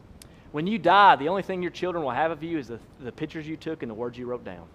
When 0.51 0.67
you 0.67 0.77
die, 0.77 1.15
the 1.15 1.29
only 1.29 1.41
thing 1.41 1.61
your 1.61 1.71
children 1.71 2.03
will 2.03 2.11
have 2.11 2.31
of 2.31 2.43
you 2.43 2.57
is 2.57 2.67
the, 2.67 2.79
the 2.99 3.13
pictures 3.13 3.47
you 3.47 3.55
took 3.55 3.81
and 3.81 3.89
the 3.89 3.95
words 3.95 4.17
you 4.17 4.25
wrote 4.25 4.43
down. 4.43 4.67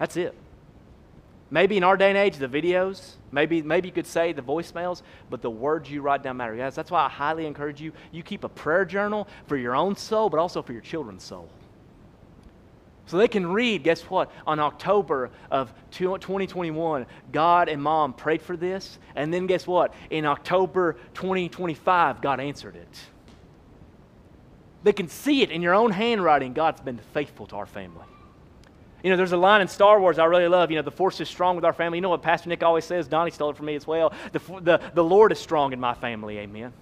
That's 0.00 0.16
it. 0.16 0.34
Maybe 1.52 1.76
in 1.76 1.84
our 1.84 1.98
day 1.98 2.08
and 2.08 2.16
age, 2.16 2.38
the 2.38 2.48
videos, 2.48 3.16
maybe, 3.30 3.60
maybe 3.60 3.86
you 3.86 3.92
could 3.92 4.06
say 4.06 4.32
the 4.32 4.40
voicemails, 4.40 5.02
but 5.28 5.42
the 5.42 5.50
words 5.50 5.90
you 5.90 6.00
write 6.00 6.22
down 6.22 6.38
matter. 6.38 6.56
Guys, 6.56 6.74
that's 6.74 6.90
why 6.90 7.04
I 7.04 7.10
highly 7.10 7.44
encourage 7.44 7.78
you. 7.78 7.92
You 8.10 8.22
keep 8.22 8.44
a 8.44 8.48
prayer 8.48 8.86
journal 8.86 9.28
for 9.46 9.58
your 9.58 9.76
own 9.76 9.94
soul, 9.94 10.30
but 10.30 10.40
also 10.40 10.62
for 10.62 10.72
your 10.72 10.80
children's 10.80 11.22
soul. 11.22 11.50
So 13.04 13.18
they 13.18 13.28
can 13.28 13.46
read, 13.46 13.82
guess 13.82 14.00
what? 14.02 14.32
On 14.46 14.58
October 14.60 15.28
of 15.50 15.74
2021, 15.90 17.04
God 17.32 17.68
and 17.68 17.82
mom 17.82 18.14
prayed 18.14 18.40
for 18.40 18.56
this. 18.56 18.98
And 19.14 19.34
then 19.34 19.46
guess 19.46 19.66
what? 19.66 19.92
In 20.08 20.24
October 20.24 20.94
2025, 21.12 22.22
God 22.22 22.40
answered 22.40 22.76
it. 22.76 23.00
They 24.84 24.94
can 24.94 25.08
see 25.08 25.42
it 25.42 25.50
in 25.50 25.60
your 25.60 25.74
own 25.74 25.90
handwriting. 25.90 26.54
God's 26.54 26.80
been 26.80 26.98
faithful 27.12 27.46
to 27.48 27.56
our 27.56 27.66
family. 27.66 28.06
You 29.02 29.10
know, 29.10 29.16
there's 29.16 29.32
a 29.32 29.36
line 29.36 29.60
in 29.60 29.68
Star 29.68 30.00
Wars 30.00 30.18
I 30.18 30.26
really 30.26 30.46
love. 30.46 30.70
You 30.70 30.76
know, 30.76 30.82
the 30.82 30.92
force 30.92 31.20
is 31.20 31.28
strong 31.28 31.56
with 31.56 31.64
our 31.64 31.72
family. 31.72 31.98
You 31.98 32.02
know 32.02 32.10
what 32.10 32.22
Pastor 32.22 32.48
Nick 32.48 32.62
always 32.62 32.84
says? 32.84 33.08
Donnie 33.08 33.32
stole 33.32 33.50
it 33.50 33.56
from 33.56 33.66
me 33.66 33.74
as 33.74 33.86
well. 33.86 34.12
The, 34.30 34.38
the, 34.60 34.80
the 34.94 35.04
Lord 35.04 35.32
is 35.32 35.40
strong 35.40 35.72
in 35.72 35.80
my 35.80 35.94
family. 35.94 36.38
Amen. 36.38 36.72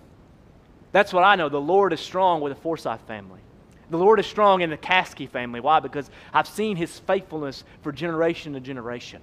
That's 0.92 1.12
what 1.12 1.24
I 1.24 1.36
know. 1.36 1.48
The 1.48 1.60
Lord 1.60 1.92
is 1.92 2.00
strong 2.00 2.40
with 2.40 2.52
the 2.54 2.60
Forsyth 2.60 3.00
family. 3.06 3.40
The 3.88 3.98
Lord 3.98 4.20
is 4.20 4.26
strong 4.26 4.60
in 4.60 4.70
the 4.70 4.76
Caskey 4.76 5.28
family. 5.28 5.60
Why? 5.60 5.80
Because 5.80 6.10
I've 6.32 6.46
seen 6.46 6.76
his 6.76 6.98
faithfulness 6.98 7.64
for 7.82 7.90
generation 7.90 8.52
to 8.52 8.60
generation. 8.60 9.22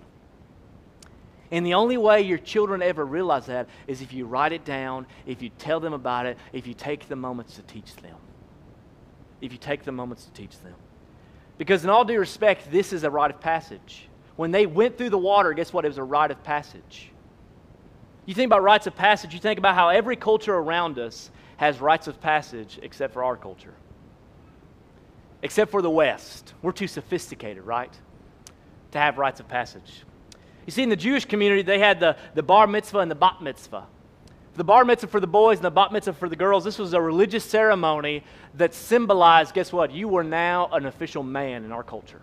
And 1.51 1.65
the 1.65 1.75
only 1.75 1.97
way 1.97 2.23
your 2.23 2.37
children 2.37 2.81
ever 2.81 3.05
realize 3.05 3.45
that 3.45 3.69
is 3.85 4.01
if 4.01 4.11
you 4.11 4.25
write 4.25 4.51
it 4.51 4.65
down, 4.65 5.05
if 5.25 5.41
you 5.41 5.49
tell 5.49 5.79
them 5.79 5.93
about 5.93 6.25
it, 6.25 6.37
if 6.51 6.67
you 6.67 6.73
take 6.73 7.07
the 7.07 7.15
moments 7.15 7.55
to 7.55 7.61
teach 7.61 7.95
them. 7.97 8.15
If 9.39 9.51
you 9.51 9.57
take 9.57 9.83
the 9.83 9.91
moments 9.91 10.25
to 10.25 10.31
teach 10.31 10.59
them. 10.59 10.75
Because, 11.57 11.83
in 11.83 11.89
all 11.89 12.05
due 12.05 12.19
respect, 12.19 12.71
this 12.71 12.93
is 12.93 13.03
a 13.03 13.09
rite 13.09 13.31
of 13.31 13.39
passage. 13.39 14.07
When 14.35 14.51
they 14.51 14.65
went 14.65 14.97
through 14.97 15.09
the 15.09 15.17
water, 15.17 15.53
guess 15.53 15.73
what? 15.73 15.85
It 15.85 15.87
was 15.87 15.97
a 15.97 16.03
rite 16.03 16.31
of 16.31 16.43
passage. 16.43 17.11
You 18.25 18.33
think 18.33 18.47
about 18.47 18.61
rites 18.61 18.87
of 18.87 18.95
passage, 18.95 19.33
you 19.33 19.39
think 19.39 19.57
about 19.57 19.75
how 19.75 19.89
every 19.89 20.15
culture 20.15 20.53
around 20.53 20.99
us 20.99 21.31
has 21.55 21.79
rites 21.79 22.07
of 22.07 22.21
passage 22.21 22.77
except 22.81 23.13
for 23.13 23.23
our 23.23 23.37
culture. 23.37 23.73
Except 25.41 25.71
for 25.71 25.81
the 25.81 25.89
West. 25.89 26.53
We're 26.61 26.73
too 26.73 26.87
sophisticated, 26.87 27.63
right? 27.63 27.91
To 28.91 28.99
have 28.99 29.17
rites 29.17 29.39
of 29.39 29.47
passage. 29.47 30.03
You 30.65 30.71
see, 30.71 30.83
in 30.83 30.89
the 30.89 30.95
Jewish 30.95 31.25
community, 31.25 31.61
they 31.61 31.79
had 31.79 31.99
the, 31.99 32.17
the 32.35 32.43
bar 32.43 32.67
mitzvah 32.67 32.99
and 32.99 33.09
the 33.09 33.15
bat 33.15 33.41
mitzvah 33.41 33.87
the 34.57 34.63
bar 34.63 34.83
mitzvah 34.83 35.07
for 35.07 35.19
the 35.19 35.27
boys 35.27 35.59
and 35.59 35.65
the 35.65 35.71
bat 35.71 35.93
mitzvah 35.93 36.13
for 36.13 36.27
the 36.27 36.35
girls, 36.35 36.63
this 36.63 36.79
was 36.79 36.93
a 36.93 37.01
religious 37.01 37.45
ceremony 37.45 38.23
that 38.55 38.73
symbolized, 38.73 39.53
guess 39.53 39.71
what? 39.71 39.91
You 39.91 40.07
were 40.07 40.23
now 40.23 40.67
an 40.71 40.87
official 40.87 41.23
man 41.23 41.63
in 41.63 41.71
our 41.71 41.83
culture. 41.83 42.21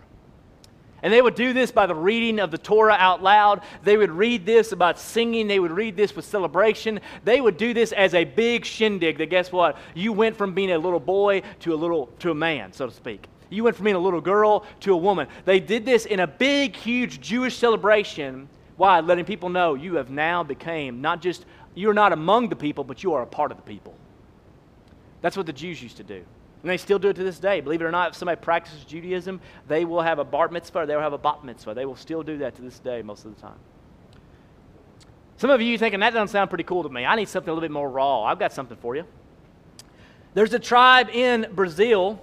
And 1.01 1.13
they 1.13 1.21
would 1.21 1.35
do 1.35 1.53
this 1.53 1.71
by 1.71 1.85
the 1.85 1.95
reading 1.95 2.39
of 2.39 2.51
the 2.51 2.57
Torah 2.57 2.95
out 2.97 3.21
loud. 3.21 3.61
They 3.83 3.95
would 3.95 4.09
read 4.11 4.45
this 4.45 4.71
about 4.71 4.99
singing. 4.99 5.47
They 5.47 5.59
would 5.59 5.71
read 5.71 5.95
this 5.95 6.15
with 6.15 6.25
celebration. 6.25 6.99
They 7.23 7.39
would 7.39 7.57
do 7.57 7.73
this 7.73 7.91
as 7.91 8.13
a 8.13 8.23
big 8.23 8.65
shindig 8.65 9.19
that 9.19 9.29
guess 9.29 9.51
what? 9.51 9.77
You 9.93 10.13
went 10.13 10.35
from 10.35 10.53
being 10.53 10.71
a 10.71 10.77
little 10.77 10.99
boy 10.99 11.43
to 11.59 11.73
a 11.73 11.75
little 11.75 12.07
to 12.19 12.31
a 12.31 12.35
man, 12.35 12.73
so 12.73 12.87
to 12.87 12.93
speak. 12.93 13.27
You 13.49 13.63
went 13.63 13.75
from 13.75 13.85
being 13.85 13.95
a 13.95 13.99
little 13.99 14.21
girl 14.21 14.65
to 14.81 14.93
a 14.93 14.97
woman. 14.97 15.27
They 15.45 15.59
did 15.59 15.85
this 15.85 16.05
in 16.05 16.21
a 16.21 16.27
big, 16.27 16.75
huge 16.75 17.21
Jewish 17.21 17.55
celebration. 17.55 18.49
Why? 18.75 18.99
Letting 18.99 19.25
people 19.25 19.49
know 19.49 19.75
you 19.75 19.95
have 19.95 20.09
now 20.09 20.43
became 20.43 21.01
not 21.01 21.21
just 21.21 21.45
you're 21.75 21.93
not 21.93 22.13
among 22.13 22.49
the 22.49 22.55
people, 22.55 22.83
but 22.83 23.03
you 23.03 23.13
are 23.13 23.21
a 23.21 23.27
part 23.27 23.51
of 23.51 23.57
the 23.57 23.63
people. 23.63 23.93
That's 25.21 25.37
what 25.37 25.45
the 25.45 25.53
Jews 25.53 25.81
used 25.81 25.97
to 25.97 26.03
do. 26.03 26.23
And 26.61 26.71
they 26.71 26.77
still 26.77 26.97
do 26.97 27.09
it 27.09 27.15
to 27.17 27.23
this 27.23 27.37
day. 27.37 27.61
Believe 27.61 27.81
it 27.81 27.85
or 27.85 27.91
not, 27.91 28.09
if 28.11 28.15
somebody 28.15 28.41
practices 28.41 28.83
Judaism, 28.85 29.39
they 29.67 29.85
will 29.85 30.01
have 30.01 30.17
a 30.17 30.23
bar 30.23 30.47
mitzvah 30.47 30.79
or 30.79 30.85
they 30.85 30.95
will 30.95 31.03
have 31.03 31.13
a 31.13 31.17
bat 31.17 31.43
mitzvah. 31.43 31.75
They 31.75 31.85
will 31.85 31.95
still 31.95 32.23
do 32.23 32.39
that 32.39 32.55
to 32.55 32.61
this 32.61 32.79
day 32.79 33.01
most 33.03 33.25
of 33.25 33.35
the 33.35 33.41
time. 33.41 33.59
Some 35.37 35.49
of 35.49 35.61
you 35.61 35.77
thinking 35.77 35.99
that 35.99 36.13
doesn't 36.13 36.29
sound 36.29 36.49
pretty 36.49 36.63
cool 36.63 36.81
to 36.83 36.89
me. 36.89 37.05
I 37.05 37.15
need 37.15 37.27
something 37.27 37.49
a 37.49 37.53
little 37.53 37.67
bit 37.67 37.71
more 37.71 37.89
raw. 37.89 38.23
I've 38.23 38.39
got 38.39 38.53
something 38.53 38.77
for 38.77 38.95
you. 38.95 39.05
There's 40.33 40.53
a 40.53 40.59
tribe 40.59 41.09
in 41.09 41.47
Brazil 41.53 42.21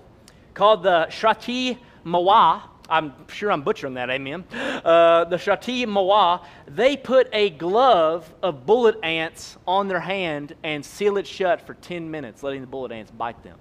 called 0.55 0.83
the 0.83 1.07
Shati 1.11 1.79
Mawa. 2.05 2.63
I'm 2.93 3.15
sure 3.29 3.51
I'm 3.51 3.63
butchering 3.63 3.95
that, 3.95 4.11
amen. 4.11 4.45
Uh, 4.53 5.25
the 5.25 5.37
Shati 5.37 5.87
Mawa, 5.87 6.45
they 6.69 6.95
put 6.95 7.27
a 7.33 7.49
glove 7.49 8.31
of 8.43 8.67
bullet 8.67 8.97
ants 9.03 9.57
on 9.67 9.89
their 9.89 9.99
hand 9.99 10.55
and 10.63 10.85
seal 10.85 11.17
it 11.17 11.27
shut 11.27 11.67
for 11.67 11.73
10 11.73 12.11
minutes, 12.11 12.43
letting 12.43 12.61
the 12.61 12.67
bullet 12.67 12.93
ants 12.93 13.11
bite 13.11 13.43
them. 13.43 13.59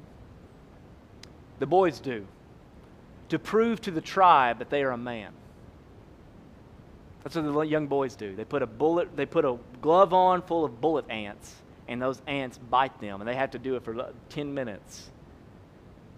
The 1.59 1.65
boys 1.65 2.01
do, 2.01 2.27
to 3.29 3.39
prove 3.39 3.79
to 3.81 3.91
the 3.91 4.01
tribe 4.01 4.59
that 4.59 4.69
they 4.69 4.83
are 4.83 4.91
a 4.91 4.97
man. 4.97 5.31
That's 7.23 7.37
what 7.37 7.45
the 7.45 7.61
young 7.61 7.87
boys 7.87 8.15
do. 8.15 8.35
They 8.35 8.43
put 8.43 8.61
a 8.61 8.67
bullet, 8.67 9.15
they 9.15 9.25
put 9.25 9.45
a 9.45 9.57
glove 9.81 10.13
on 10.13 10.41
full 10.41 10.65
of 10.65 10.81
bullet 10.81 11.09
ants, 11.09 11.55
and 11.87 12.01
those 12.01 12.21
ants 12.27 12.57
bite 12.57 12.99
them, 12.99 13.21
and 13.21 13.27
they 13.27 13.35
have 13.35 13.51
to 13.51 13.59
do 13.59 13.75
it 13.77 13.85
for 13.85 14.11
10 14.29 14.53
minutes. 14.53 15.09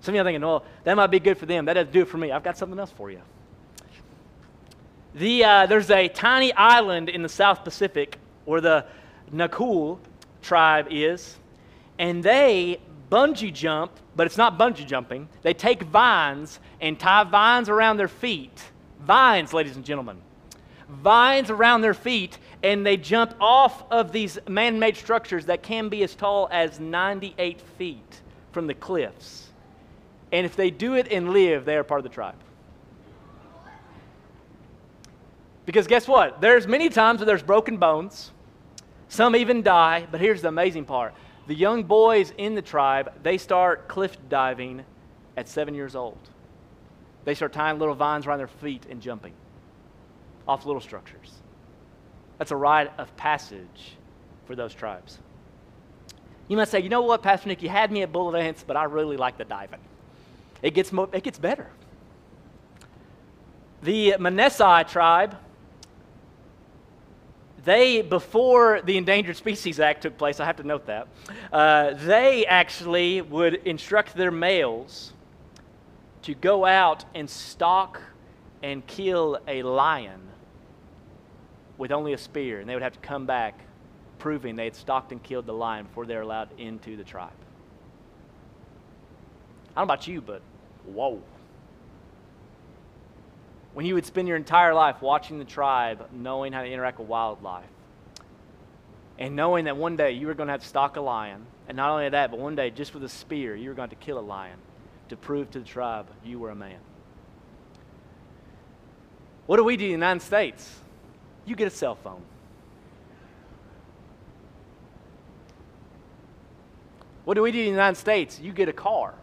Some 0.03 0.11
of 0.11 0.15
you 0.15 0.21
are 0.21 0.25
thinking, 0.25 0.41
well, 0.41 0.65
that 0.83 0.97
might 0.97 1.07
be 1.07 1.21
good 1.21 1.37
for 1.37 1.45
them. 1.45 1.63
That 1.63 1.75
doesn't 1.75 1.93
do 1.93 2.01
it 2.01 2.09
for 2.09 2.17
me. 2.17 2.29
I've 2.29 2.43
got 2.43 2.57
something 2.57 2.77
else 2.77 2.91
for 2.91 3.09
you. 3.09 3.21
The, 5.15 5.45
uh, 5.45 5.65
there's 5.65 5.89
a 5.89 6.09
tiny 6.09 6.51
island 6.51 7.07
in 7.07 7.23
the 7.23 7.29
South 7.29 7.63
Pacific 7.63 8.17
where 8.43 8.59
the 8.59 8.85
Nakul 9.33 9.99
tribe 10.41 10.87
is, 10.89 11.37
and 11.97 12.21
they 12.21 12.81
bungee 13.09 13.53
jump, 13.53 13.93
but 14.13 14.27
it's 14.27 14.35
not 14.35 14.59
bungee 14.59 14.85
jumping. 14.85 15.29
They 15.41 15.53
take 15.53 15.83
vines 15.83 16.59
and 16.81 16.99
tie 16.99 17.23
vines 17.23 17.69
around 17.69 17.95
their 17.95 18.09
feet. 18.09 18.61
Vines, 18.99 19.53
ladies 19.53 19.77
and 19.77 19.85
gentlemen. 19.85 20.17
Vines 20.89 21.49
around 21.49 21.79
their 21.79 21.93
feet, 21.93 22.37
and 22.61 22.85
they 22.85 22.97
jump 22.97 23.35
off 23.39 23.89
of 23.89 24.11
these 24.11 24.37
man 24.49 24.79
made 24.79 24.97
structures 24.97 25.45
that 25.45 25.63
can 25.63 25.87
be 25.87 26.03
as 26.03 26.13
tall 26.13 26.49
as 26.51 26.81
98 26.81 27.61
feet 27.77 28.19
from 28.51 28.67
the 28.67 28.73
cliffs. 28.73 29.42
And 30.33 30.47
if 30.47 30.55
they 30.55 30.71
do 30.71 30.95
it 30.95 31.09
and 31.11 31.29
live, 31.29 31.63
they 31.63 31.77
are 31.77 31.83
part 31.83 31.99
of 31.99 32.03
the 32.03 32.09
tribe. 32.09 32.35
Because 35.65 35.87
guess 35.87 36.07
what? 36.07 36.41
There's 36.41 36.67
many 36.67 36.89
times 36.89 37.19
where 37.19 37.27
there's 37.27 37.43
broken 37.43 37.77
bones. 37.77 38.31
Some 39.07 39.35
even 39.35 39.61
die, 39.61 40.07
but 40.11 40.19
here's 40.19 40.41
the 40.41 40.47
amazing 40.47 40.85
part. 40.85 41.13
The 41.45 41.53
young 41.53 41.83
boys 41.83 42.33
in 42.37 42.55
the 42.55 42.63
tribe, 42.63 43.13
they 43.21 43.37
start 43.37 43.87
cliff 43.87 44.17
diving 44.27 44.83
at 45.37 45.47
seven 45.47 45.75
years 45.75 45.95
old. 45.95 46.17
They 47.25 47.35
start 47.35 47.53
tying 47.53 47.77
little 47.77 47.95
vines 47.95 48.25
around 48.25 48.39
their 48.39 48.47
feet 48.47 48.87
and 48.89 49.01
jumping 49.01 49.33
off 50.47 50.65
little 50.65 50.81
structures. 50.81 51.31
That's 52.39 52.51
a 52.51 52.55
rite 52.55 52.91
of 52.97 53.15
passage 53.17 53.95
for 54.45 54.55
those 54.55 54.73
tribes. 54.73 55.19
You 56.47 56.57
might 56.57 56.67
say, 56.69 56.81
you 56.81 56.89
know 56.89 57.03
what, 57.03 57.21
Pastor 57.21 57.49
Nick, 57.49 57.61
you 57.61 57.69
had 57.69 57.91
me 57.91 58.01
at 58.01 58.11
bullet 58.11 58.37
ants, 58.37 58.63
but 58.65 58.75
I 58.75 58.85
really 58.85 59.15
like 59.15 59.37
the 59.37 59.45
diving. 59.45 59.79
It 60.63 60.73
gets, 60.73 60.91
mo- 60.91 61.09
it 61.13 61.23
gets 61.23 61.37
better. 61.37 61.69
The 63.83 64.15
Manasseh 64.17 64.85
tribe, 64.87 65.37
they, 67.65 68.01
before 68.01 68.81
the 68.81 68.97
Endangered 68.97 69.35
Species 69.35 69.79
Act 69.79 70.03
took 70.03 70.17
place, 70.17 70.39
I 70.39 70.45
have 70.45 70.55
to 70.57 70.63
note 70.63 70.85
that, 70.85 71.07
uh, 71.51 71.93
they 71.93 72.45
actually 72.45 73.21
would 73.21 73.55
instruct 73.65 74.15
their 74.15 74.31
males 74.31 75.11
to 76.23 76.33
go 76.33 76.65
out 76.65 77.03
and 77.13 77.29
stalk 77.29 78.01
and 78.63 78.87
kill 78.87 79.39
a 79.45 79.63
lion 79.63 80.21
with 81.77 81.91
only 81.91 82.13
a 82.13 82.17
spear, 82.17 82.61
and 82.61 82.69
they 82.69 82.73
would 82.73 82.83
have 82.83 82.93
to 82.93 82.99
come 82.99 83.25
back 83.25 83.59
proving 84.17 84.55
they 84.55 84.63
had 84.63 84.75
stalked 84.75 85.11
and 85.11 85.21
killed 85.21 85.45
the 85.45 85.53
lion 85.53 85.85
before 85.85 86.05
they're 86.05 86.21
allowed 86.21 86.47
into 86.57 86.95
the 86.95 87.03
tribe. 87.03 87.31
I 89.75 89.81
don't 89.81 89.87
know 89.87 89.93
about 89.93 90.07
you, 90.07 90.21
but 90.21 90.41
whoa. 90.85 91.21
When 93.73 93.85
you 93.85 93.95
would 93.95 94.05
spend 94.05 94.27
your 94.27 94.37
entire 94.37 94.73
life 94.73 95.01
watching 95.01 95.39
the 95.39 95.45
tribe, 95.45 96.07
knowing 96.11 96.53
how 96.53 96.61
to 96.61 96.69
interact 96.69 96.99
with 96.99 97.07
wildlife, 97.07 97.65
and 99.17 99.35
knowing 99.35 99.65
that 99.65 99.77
one 99.77 99.95
day 99.95 100.11
you 100.11 100.27
were 100.27 100.33
going 100.33 100.47
to 100.47 100.53
have 100.53 100.61
to 100.61 100.67
stalk 100.67 100.95
a 100.95 101.01
lion, 101.01 101.45
and 101.67 101.77
not 101.77 101.89
only 101.89 102.09
that, 102.09 102.29
but 102.29 102.39
one 102.39 102.55
day, 102.55 102.69
just 102.69 102.93
with 102.93 103.03
a 103.03 103.09
spear, 103.09 103.55
you 103.55 103.69
were 103.69 103.75
going 103.75 103.89
to 103.89 103.95
kill 103.95 104.19
a 104.19 104.21
lion 104.21 104.57
to 105.09 105.15
prove 105.15 105.49
to 105.51 105.59
the 105.59 105.65
tribe 105.65 106.07
you 106.23 106.39
were 106.39 106.49
a 106.49 106.55
man. 106.55 106.79
What 109.45 109.57
do 109.57 109.63
we 109.63 109.77
do 109.77 109.85
in 109.85 109.89
the 109.89 109.93
United 109.93 110.21
States? 110.21 110.79
You 111.45 111.55
get 111.55 111.67
a 111.67 111.75
cell 111.75 111.95
phone. 111.95 112.21
What 117.25 117.35
do 117.35 117.41
we 117.41 117.51
do 117.51 117.59
in 117.59 117.65
the 117.65 117.71
United 117.71 117.97
States? 117.97 118.39
You 118.39 118.51
get 118.51 118.69
a 118.69 118.73
car. 118.73 119.13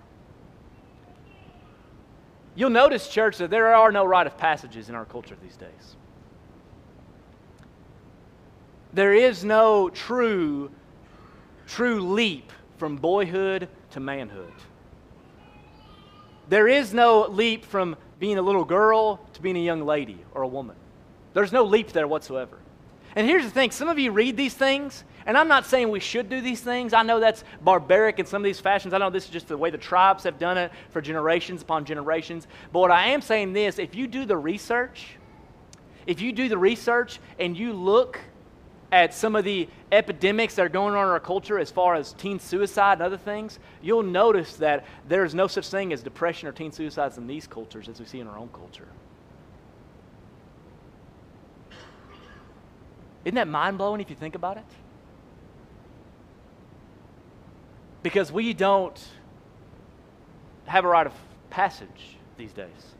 You'll 2.60 2.68
notice, 2.68 3.08
church, 3.08 3.38
that 3.38 3.48
there 3.48 3.74
are 3.74 3.90
no 3.90 4.04
rite 4.04 4.26
of 4.26 4.36
passages 4.36 4.90
in 4.90 4.94
our 4.94 5.06
culture 5.06 5.34
these 5.42 5.56
days. 5.56 5.96
There 8.92 9.14
is 9.14 9.46
no 9.46 9.88
true, 9.88 10.70
true 11.66 12.02
leap 12.02 12.52
from 12.76 12.98
boyhood 12.98 13.70
to 13.92 14.00
manhood. 14.00 14.52
There 16.50 16.68
is 16.68 16.92
no 16.92 17.28
leap 17.30 17.64
from 17.64 17.96
being 18.18 18.36
a 18.36 18.42
little 18.42 18.66
girl 18.66 19.26
to 19.32 19.40
being 19.40 19.56
a 19.56 19.64
young 19.64 19.86
lady 19.86 20.18
or 20.34 20.42
a 20.42 20.46
woman. 20.46 20.76
There's 21.32 21.52
no 21.52 21.64
leap 21.64 21.92
there 21.92 22.06
whatsoever. 22.06 22.58
And 23.16 23.26
here's 23.26 23.44
the 23.44 23.50
thing 23.50 23.70
some 23.70 23.88
of 23.88 23.98
you 23.98 24.10
read 24.12 24.36
these 24.36 24.52
things, 24.52 25.04
and 25.30 25.38
I'm 25.38 25.46
not 25.46 25.64
saying 25.64 25.90
we 25.90 26.00
should 26.00 26.28
do 26.28 26.40
these 26.40 26.60
things. 26.60 26.92
I 26.92 27.04
know 27.04 27.20
that's 27.20 27.44
barbaric 27.62 28.18
in 28.18 28.26
some 28.26 28.42
of 28.42 28.44
these 28.44 28.58
fashions. 28.58 28.92
I 28.92 28.98
know 28.98 29.10
this 29.10 29.26
is 29.26 29.30
just 29.30 29.46
the 29.46 29.56
way 29.56 29.70
the 29.70 29.78
tribes 29.78 30.24
have 30.24 30.40
done 30.40 30.58
it 30.58 30.72
for 30.90 31.00
generations 31.00 31.62
upon 31.62 31.84
generations. 31.84 32.48
But 32.72 32.80
what 32.80 32.90
I 32.90 33.10
am 33.10 33.22
saying 33.22 33.52
this 33.52 33.78
if 33.78 33.94
you 33.94 34.08
do 34.08 34.24
the 34.24 34.36
research, 34.36 35.18
if 36.04 36.20
you 36.20 36.32
do 36.32 36.48
the 36.48 36.58
research 36.58 37.20
and 37.38 37.56
you 37.56 37.72
look 37.72 38.18
at 38.90 39.14
some 39.14 39.36
of 39.36 39.44
the 39.44 39.68
epidemics 39.92 40.56
that 40.56 40.66
are 40.66 40.68
going 40.68 40.96
on 40.96 41.04
in 41.04 41.10
our 41.10 41.20
culture 41.20 41.60
as 41.60 41.70
far 41.70 41.94
as 41.94 42.12
teen 42.14 42.40
suicide 42.40 42.94
and 42.94 43.02
other 43.02 43.16
things, 43.16 43.60
you'll 43.80 44.02
notice 44.02 44.56
that 44.56 44.84
there 45.06 45.24
is 45.24 45.32
no 45.32 45.46
such 45.46 45.68
thing 45.68 45.92
as 45.92 46.02
depression 46.02 46.48
or 46.48 46.52
teen 46.52 46.72
suicides 46.72 47.18
in 47.18 47.28
these 47.28 47.46
cultures 47.46 47.88
as 47.88 48.00
we 48.00 48.04
see 48.04 48.18
in 48.18 48.26
our 48.26 48.36
own 48.36 48.48
culture. 48.48 48.88
Isn't 53.24 53.36
that 53.36 53.46
mind 53.46 53.78
blowing 53.78 54.00
if 54.00 54.10
you 54.10 54.16
think 54.16 54.34
about 54.34 54.56
it? 54.56 54.64
Because 58.02 58.32
we 58.32 58.52
don't 58.52 58.98
have 60.66 60.84
a 60.84 60.88
rite 60.88 61.06
of 61.06 61.12
passage 61.50 62.16
these 62.36 62.52
days. 62.52 62.94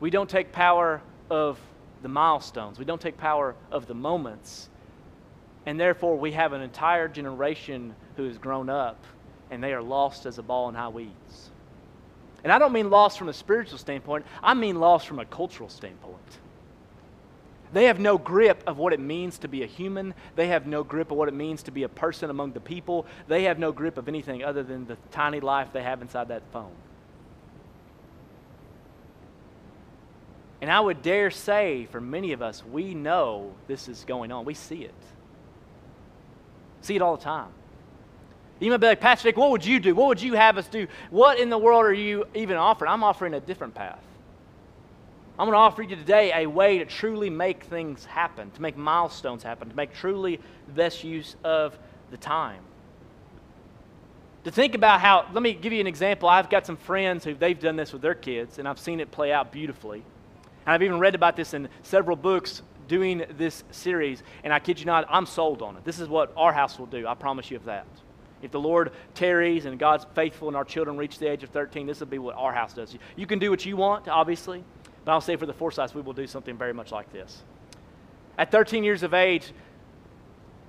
We 0.00 0.10
don't 0.10 0.30
take 0.30 0.52
power 0.52 1.02
of 1.28 1.58
the 2.02 2.08
milestones, 2.08 2.78
we 2.78 2.84
don't 2.84 3.00
take 3.00 3.16
power 3.16 3.56
of 3.72 3.86
the 3.86 3.94
moments 3.94 4.68
and 5.68 5.78
therefore, 5.78 6.16
we 6.16 6.32
have 6.32 6.54
an 6.54 6.62
entire 6.62 7.08
generation 7.08 7.94
who 8.16 8.24
has 8.24 8.38
grown 8.38 8.70
up 8.70 9.04
and 9.50 9.62
they 9.62 9.74
are 9.74 9.82
lost 9.82 10.24
as 10.24 10.38
a 10.38 10.42
ball 10.42 10.70
in 10.70 10.74
high 10.74 10.88
weeds. 10.88 11.50
And 12.42 12.50
I 12.50 12.58
don't 12.58 12.72
mean 12.72 12.88
lost 12.88 13.18
from 13.18 13.28
a 13.28 13.34
spiritual 13.34 13.76
standpoint, 13.76 14.24
I 14.42 14.54
mean 14.54 14.80
lost 14.80 15.06
from 15.06 15.18
a 15.18 15.26
cultural 15.26 15.68
standpoint. 15.68 16.38
They 17.72 17.84
have 17.84 18.00
no 18.00 18.18
grip 18.18 18.62
of 18.66 18.78
what 18.78 18.92
it 18.92 19.00
means 19.00 19.38
to 19.38 19.48
be 19.48 19.62
a 19.62 19.66
human. 19.66 20.14
They 20.36 20.48
have 20.48 20.66
no 20.66 20.82
grip 20.82 21.10
of 21.10 21.18
what 21.18 21.28
it 21.28 21.34
means 21.34 21.62
to 21.64 21.70
be 21.70 21.82
a 21.82 21.88
person 21.88 22.30
among 22.30 22.52
the 22.52 22.60
people. 22.60 23.06
They 23.26 23.44
have 23.44 23.58
no 23.58 23.72
grip 23.72 23.98
of 23.98 24.08
anything 24.08 24.42
other 24.42 24.62
than 24.62 24.86
the 24.86 24.96
tiny 25.10 25.40
life 25.40 25.68
they 25.72 25.82
have 25.82 26.02
inside 26.02 26.28
that 26.28 26.42
phone. 26.52 26.72
And 30.60 30.72
I 30.72 30.80
would 30.80 31.02
dare 31.02 31.30
say, 31.30 31.86
for 31.90 32.00
many 32.00 32.32
of 32.32 32.42
us, 32.42 32.64
we 32.64 32.94
know 32.94 33.52
this 33.68 33.88
is 33.88 34.04
going 34.04 34.32
on. 34.32 34.44
We 34.44 34.54
see 34.54 34.82
it. 34.82 34.94
See 36.80 36.96
it 36.96 37.02
all 37.02 37.16
the 37.16 37.22
time. 37.22 37.50
You 38.60 38.70
might 38.70 38.78
be 38.78 38.88
like, 38.88 39.00
Pastor 39.00 39.30
what 39.32 39.50
would 39.52 39.64
you 39.64 39.78
do? 39.78 39.94
What 39.94 40.08
would 40.08 40.22
you 40.22 40.34
have 40.34 40.58
us 40.58 40.66
do? 40.66 40.88
What 41.10 41.38
in 41.38 41.48
the 41.48 41.58
world 41.58 41.84
are 41.84 41.92
you 41.92 42.26
even 42.34 42.56
offering? 42.56 42.90
I'm 42.90 43.04
offering 43.04 43.34
a 43.34 43.40
different 43.40 43.74
path. 43.74 44.02
I'm 45.38 45.46
going 45.46 45.52
to 45.52 45.58
offer 45.58 45.82
you 45.82 45.94
today 45.94 46.32
a 46.34 46.46
way 46.46 46.78
to 46.78 46.84
truly 46.84 47.30
make 47.30 47.62
things 47.64 48.04
happen, 48.04 48.50
to 48.50 48.62
make 48.62 48.76
milestones 48.76 49.44
happen, 49.44 49.70
to 49.70 49.76
make 49.76 49.94
truly 49.94 50.40
the 50.66 50.72
best 50.72 51.04
use 51.04 51.36
of 51.44 51.78
the 52.10 52.16
time. 52.16 52.62
To 54.42 54.50
think 54.50 54.74
about 54.74 55.00
how, 55.00 55.26
let 55.32 55.42
me 55.42 55.52
give 55.52 55.72
you 55.72 55.80
an 55.80 55.86
example. 55.86 56.28
I've 56.28 56.50
got 56.50 56.66
some 56.66 56.76
friends 56.76 57.24
who 57.24 57.34
they've 57.34 57.58
done 57.58 57.76
this 57.76 57.92
with 57.92 58.02
their 58.02 58.16
kids, 58.16 58.58
and 58.58 58.66
I've 58.66 58.80
seen 58.80 58.98
it 58.98 59.12
play 59.12 59.32
out 59.32 59.52
beautifully. 59.52 60.02
And 60.66 60.74
I've 60.74 60.82
even 60.82 60.98
read 60.98 61.14
about 61.14 61.36
this 61.36 61.54
in 61.54 61.68
several 61.82 62.16
books 62.16 62.62
doing 62.88 63.24
this 63.36 63.62
series, 63.70 64.24
and 64.42 64.52
I 64.52 64.58
kid 64.58 64.80
you 64.80 64.86
not, 64.86 65.06
I'm 65.08 65.26
sold 65.26 65.62
on 65.62 65.76
it. 65.76 65.84
This 65.84 66.00
is 66.00 66.08
what 66.08 66.32
our 66.36 66.52
house 66.52 66.80
will 66.80 66.86
do. 66.86 67.06
I 67.06 67.14
promise 67.14 67.48
you 67.48 67.58
of 67.58 67.64
that. 67.66 67.86
If 68.42 68.50
the 68.50 68.60
Lord 68.60 68.92
tarries 69.14 69.66
and 69.66 69.78
God's 69.78 70.06
faithful 70.14 70.48
and 70.48 70.56
our 70.56 70.64
children 70.64 70.96
reach 70.96 71.18
the 71.18 71.30
age 71.30 71.44
of 71.44 71.50
13, 71.50 71.86
this 71.86 72.00
will 72.00 72.06
be 72.08 72.18
what 72.18 72.34
our 72.36 72.52
house 72.52 72.72
does. 72.72 72.96
You 73.16 73.26
can 73.26 73.38
do 73.38 73.50
what 73.50 73.64
you 73.66 73.76
want, 73.76 74.08
obviously, 74.08 74.64
but 75.08 75.14
I'll 75.14 75.22
say 75.22 75.36
for 75.36 75.46
the 75.46 75.54
Forsyths, 75.54 75.94
we 75.94 76.02
will 76.02 76.12
do 76.12 76.26
something 76.26 76.58
very 76.58 76.74
much 76.74 76.92
like 76.92 77.10
this. 77.14 77.42
At 78.36 78.50
13 78.50 78.84
years 78.84 79.02
of 79.02 79.14
age, 79.14 79.54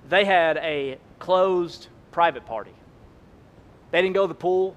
they 0.08 0.24
had 0.24 0.56
a 0.56 0.96
closed 1.18 1.88
private 2.10 2.46
party. 2.46 2.72
They 3.90 4.00
didn't 4.00 4.14
go 4.14 4.22
to 4.22 4.28
the 4.28 4.34
pool. 4.34 4.76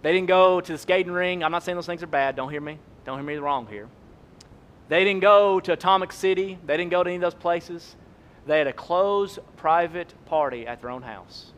They 0.00 0.14
didn't 0.14 0.28
go 0.28 0.62
to 0.62 0.72
the 0.72 0.78
skating 0.78 1.12
ring. 1.12 1.44
I'm 1.44 1.52
not 1.52 1.62
saying 1.62 1.76
those 1.76 1.84
things 1.84 2.02
are 2.02 2.06
bad. 2.06 2.36
Don't 2.36 2.48
hear 2.48 2.62
me. 2.62 2.78
Don't 3.04 3.18
hear 3.18 3.26
me 3.26 3.36
wrong 3.36 3.66
here. 3.66 3.86
They 4.88 5.04
didn't 5.04 5.20
go 5.20 5.60
to 5.60 5.74
Atomic 5.74 6.12
City, 6.12 6.58
they 6.64 6.78
didn't 6.78 6.90
go 6.90 7.02
to 7.02 7.10
any 7.10 7.16
of 7.16 7.20
those 7.20 7.34
places. 7.34 7.96
They 8.46 8.56
had 8.56 8.66
a 8.66 8.72
closed 8.72 9.40
private 9.58 10.14
party 10.24 10.66
at 10.66 10.80
their 10.80 10.88
own 10.88 11.02
house. 11.02 11.52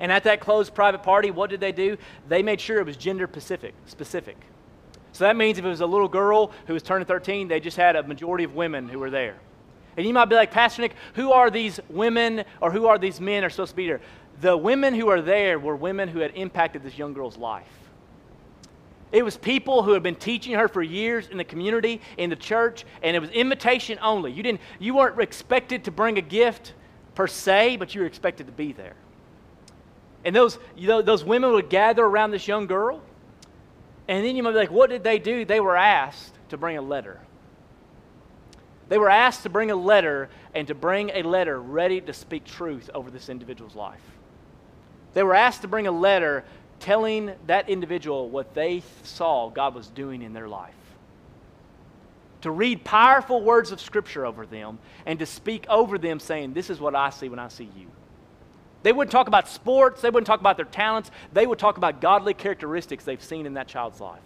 And 0.00 0.10
at 0.10 0.24
that 0.24 0.40
closed 0.40 0.74
private 0.74 1.02
party, 1.02 1.30
what 1.30 1.50
did 1.50 1.60
they 1.60 1.72
do? 1.72 1.96
They 2.28 2.42
made 2.42 2.60
sure 2.60 2.80
it 2.80 2.86
was 2.86 2.96
gender 2.96 3.28
specific. 3.30 3.74
specific. 3.86 4.36
So 5.12 5.24
that 5.24 5.36
means 5.36 5.58
if 5.58 5.64
it 5.64 5.68
was 5.68 5.80
a 5.80 5.86
little 5.86 6.08
girl 6.08 6.52
who 6.66 6.72
was 6.72 6.82
turning 6.82 7.06
13, 7.06 7.48
they 7.48 7.60
just 7.60 7.76
had 7.76 7.96
a 7.96 8.02
majority 8.02 8.44
of 8.44 8.54
women 8.54 8.88
who 8.88 8.98
were 8.98 9.10
there. 9.10 9.36
And 9.96 10.06
you 10.06 10.14
might 10.14 10.26
be 10.26 10.36
like, 10.36 10.50
Pastor 10.50 10.82
Nick, 10.82 10.94
who 11.14 11.32
are 11.32 11.50
these 11.50 11.80
women 11.88 12.44
or 12.60 12.70
who 12.70 12.86
are 12.86 12.98
these 12.98 13.20
men 13.20 13.44
are 13.44 13.50
supposed 13.50 13.72
to 13.72 13.76
be 13.76 13.86
there? 13.86 14.00
The 14.40 14.56
women 14.56 14.94
who 14.94 15.08
are 15.08 15.20
there 15.20 15.58
were 15.58 15.76
women 15.76 16.08
who 16.08 16.20
had 16.20 16.32
impacted 16.34 16.82
this 16.82 16.96
young 16.96 17.12
girl's 17.12 17.36
life. 17.36 17.66
It 19.12 19.24
was 19.24 19.36
people 19.36 19.82
who 19.82 19.92
had 19.92 20.04
been 20.04 20.14
teaching 20.14 20.54
her 20.54 20.68
for 20.68 20.82
years 20.82 21.26
in 21.26 21.36
the 21.36 21.44
community, 21.44 22.00
in 22.16 22.30
the 22.30 22.36
church, 22.36 22.84
and 23.02 23.16
it 23.16 23.18
was 23.20 23.30
invitation 23.30 23.98
only. 24.00 24.30
You, 24.32 24.42
didn't, 24.42 24.60
you 24.78 24.94
weren't 24.94 25.20
expected 25.20 25.84
to 25.84 25.90
bring 25.90 26.16
a 26.16 26.22
gift 26.22 26.74
per 27.16 27.26
se, 27.26 27.76
but 27.76 27.94
you 27.94 28.02
were 28.02 28.06
expected 28.06 28.46
to 28.46 28.52
be 28.52 28.72
there. 28.72 28.94
And 30.24 30.36
those, 30.36 30.58
you 30.76 30.88
know, 30.88 31.02
those 31.02 31.24
women 31.24 31.52
would 31.52 31.70
gather 31.70 32.04
around 32.04 32.30
this 32.30 32.46
young 32.46 32.66
girl, 32.66 33.00
and 34.08 34.24
then 34.24 34.36
you 34.36 34.42
might 34.42 34.52
be 34.52 34.58
like, 34.58 34.70
what 34.70 34.90
did 34.90 35.04
they 35.04 35.18
do? 35.18 35.44
They 35.44 35.60
were 35.60 35.76
asked 35.76 36.34
to 36.50 36.56
bring 36.56 36.76
a 36.76 36.82
letter. 36.82 37.20
They 38.88 38.98
were 38.98 39.08
asked 39.08 39.44
to 39.44 39.48
bring 39.48 39.70
a 39.70 39.76
letter 39.76 40.28
and 40.52 40.66
to 40.66 40.74
bring 40.74 41.10
a 41.10 41.22
letter 41.22 41.60
ready 41.60 42.00
to 42.00 42.12
speak 42.12 42.44
truth 42.44 42.90
over 42.92 43.10
this 43.10 43.28
individual's 43.28 43.76
life. 43.76 44.00
They 45.14 45.22
were 45.22 45.34
asked 45.34 45.62
to 45.62 45.68
bring 45.68 45.86
a 45.86 45.92
letter 45.92 46.44
telling 46.80 47.32
that 47.46 47.68
individual 47.68 48.28
what 48.28 48.54
they 48.54 48.82
saw 49.04 49.48
God 49.48 49.74
was 49.74 49.86
doing 49.88 50.22
in 50.22 50.32
their 50.32 50.48
life. 50.48 50.74
To 52.42 52.50
read 52.50 52.84
powerful 52.84 53.42
words 53.42 53.70
of 53.70 53.80
Scripture 53.80 54.26
over 54.26 54.46
them 54.46 54.78
and 55.06 55.18
to 55.18 55.26
speak 55.26 55.66
over 55.68 55.98
them, 55.98 56.18
saying, 56.18 56.54
This 56.54 56.70
is 56.70 56.80
what 56.80 56.94
I 56.94 57.10
see 57.10 57.28
when 57.28 57.38
I 57.38 57.48
see 57.48 57.68
you. 57.76 57.86
They 58.82 58.92
wouldn't 58.92 59.12
talk 59.12 59.28
about 59.28 59.48
sports, 59.48 60.00
they 60.00 60.10
wouldn't 60.10 60.26
talk 60.26 60.40
about 60.40 60.56
their 60.56 60.66
talents, 60.66 61.10
they 61.32 61.46
would 61.46 61.58
talk 61.58 61.76
about 61.76 62.00
godly 62.00 62.34
characteristics 62.34 63.04
they've 63.04 63.22
seen 63.22 63.46
in 63.46 63.54
that 63.54 63.68
child's 63.68 64.00
life. 64.00 64.20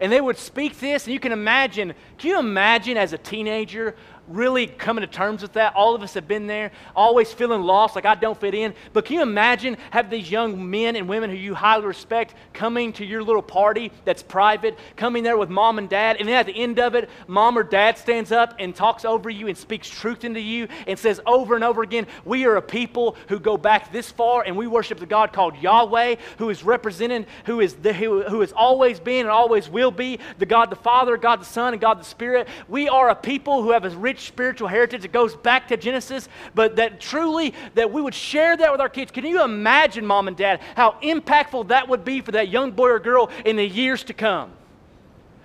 And 0.00 0.12
they 0.12 0.20
would 0.20 0.36
speak 0.36 0.78
this, 0.78 1.04
and 1.06 1.14
you 1.14 1.20
can 1.20 1.32
imagine, 1.32 1.94
can 2.18 2.30
you 2.30 2.38
imagine 2.38 2.98
as 2.98 3.14
a 3.14 3.18
teenager 3.18 3.96
really 4.28 4.66
coming 4.66 5.02
to 5.02 5.06
terms 5.06 5.42
with 5.42 5.52
that. 5.54 5.74
All 5.74 5.94
of 5.94 6.02
us 6.02 6.14
have 6.14 6.28
been 6.28 6.46
there, 6.46 6.72
always 6.94 7.32
feeling 7.32 7.62
lost, 7.62 7.94
like 7.94 8.04
I 8.04 8.14
don't 8.14 8.38
fit 8.38 8.54
in. 8.54 8.74
But 8.92 9.04
can 9.04 9.16
you 9.16 9.22
imagine 9.22 9.76
have 9.90 10.10
these 10.10 10.30
young 10.30 10.70
men 10.70 10.96
and 10.96 11.08
women 11.08 11.30
who 11.30 11.36
you 11.36 11.54
highly 11.54 11.86
respect 11.86 12.34
coming 12.52 12.92
to 12.94 13.04
your 13.04 13.22
little 13.22 13.42
party 13.42 13.92
that's 14.04 14.22
private, 14.22 14.78
coming 14.96 15.22
there 15.22 15.36
with 15.36 15.50
mom 15.50 15.78
and 15.78 15.88
dad, 15.88 16.16
and 16.18 16.28
then 16.28 16.36
at 16.36 16.46
the 16.46 16.56
end 16.56 16.78
of 16.78 16.94
it, 16.94 17.08
mom 17.26 17.58
or 17.58 17.62
dad 17.62 17.98
stands 17.98 18.32
up 18.32 18.54
and 18.58 18.74
talks 18.74 19.04
over 19.04 19.30
you 19.30 19.48
and 19.48 19.56
speaks 19.56 19.88
truth 19.88 20.24
into 20.24 20.40
you 20.40 20.68
and 20.86 20.98
says 20.98 21.20
over 21.26 21.54
and 21.54 21.64
over 21.64 21.82
again, 21.82 22.06
We 22.24 22.46
are 22.46 22.56
a 22.56 22.62
people 22.62 23.16
who 23.28 23.38
go 23.38 23.56
back 23.56 23.92
this 23.92 24.10
far 24.10 24.42
and 24.44 24.56
we 24.56 24.66
worship 24.66 24.98
the 24.98 25.06
God 25.06 25.32
called 25.32 25.56
Yahweh, 25.56 26.16
who 26.38 26.50
is 26.50 26.64
represented, 26.64 27.26
who 27.44 27.60
is 27.60 27.74
the, 27.74 27.92
who, 27.92 28.22
who 28.22 28.40
has 28.40 28.52
always 28.52 29.00
been 29.00 29.20
and 29.20 29.30
always 29.30 29.68
will 29.68 29.90
be 29.90 30.18
the 30.38 30.46
God 30.46 30.70
the 30.70 30.76
Father, 30.76 31.16
God 31.16 31.40
the 31.40 31.44
Son, 31.44 31.72
and 31.72 31.80
God 31.80 32.00
the 32.00 32.04
Spirit. 32.04 32.48
We 32.68 32.88
are 32.88 33.08
a 33.08 33.14
people 33.14 33.62
who 33.62 33.70
have 33.72 33.84
a 33.84 33.90
rich 33.90 34.15
rich 34.16 34.26
spiritual 34.26 34.66
heritage 34.68 35.02
that 35.02 35.12
goes 35.12 35.36
back 35.36 35.68
to 35.68 35.76
Genesis, 35.76 36.26
but 36.54 36.76
that 36.76 37.00
truly 37.00 37.52
that 37.74 37.92
we 37.92 38.00
would 38.00 38.14
share 38.14 38.56
that 38.56 38.72
with 38.72 38.80
our 38.80 38.88
kids. 38.88 39.10
Can 39.12 39.26
you 39.26 39.42
imagine, 39.44 40.06
mom 40.06 40.26
and 40.26 40.36
dad, 40.36 40.60
how 40.74 40.92
impactful 41.02 41.68
that 41.68 41.88
would 41.88 42.02
be 42.02 42.22
for 42.22 42.32
that 42.32 42.48
young 42.48 42.70
boy 42.70 42.88
or 42.88 42.98
girl 42.98 43.30
in 43.44 43.56
the 43.56 43.66
years 43.66 44.02
to 44.04 44.14
come? 44.14 44.52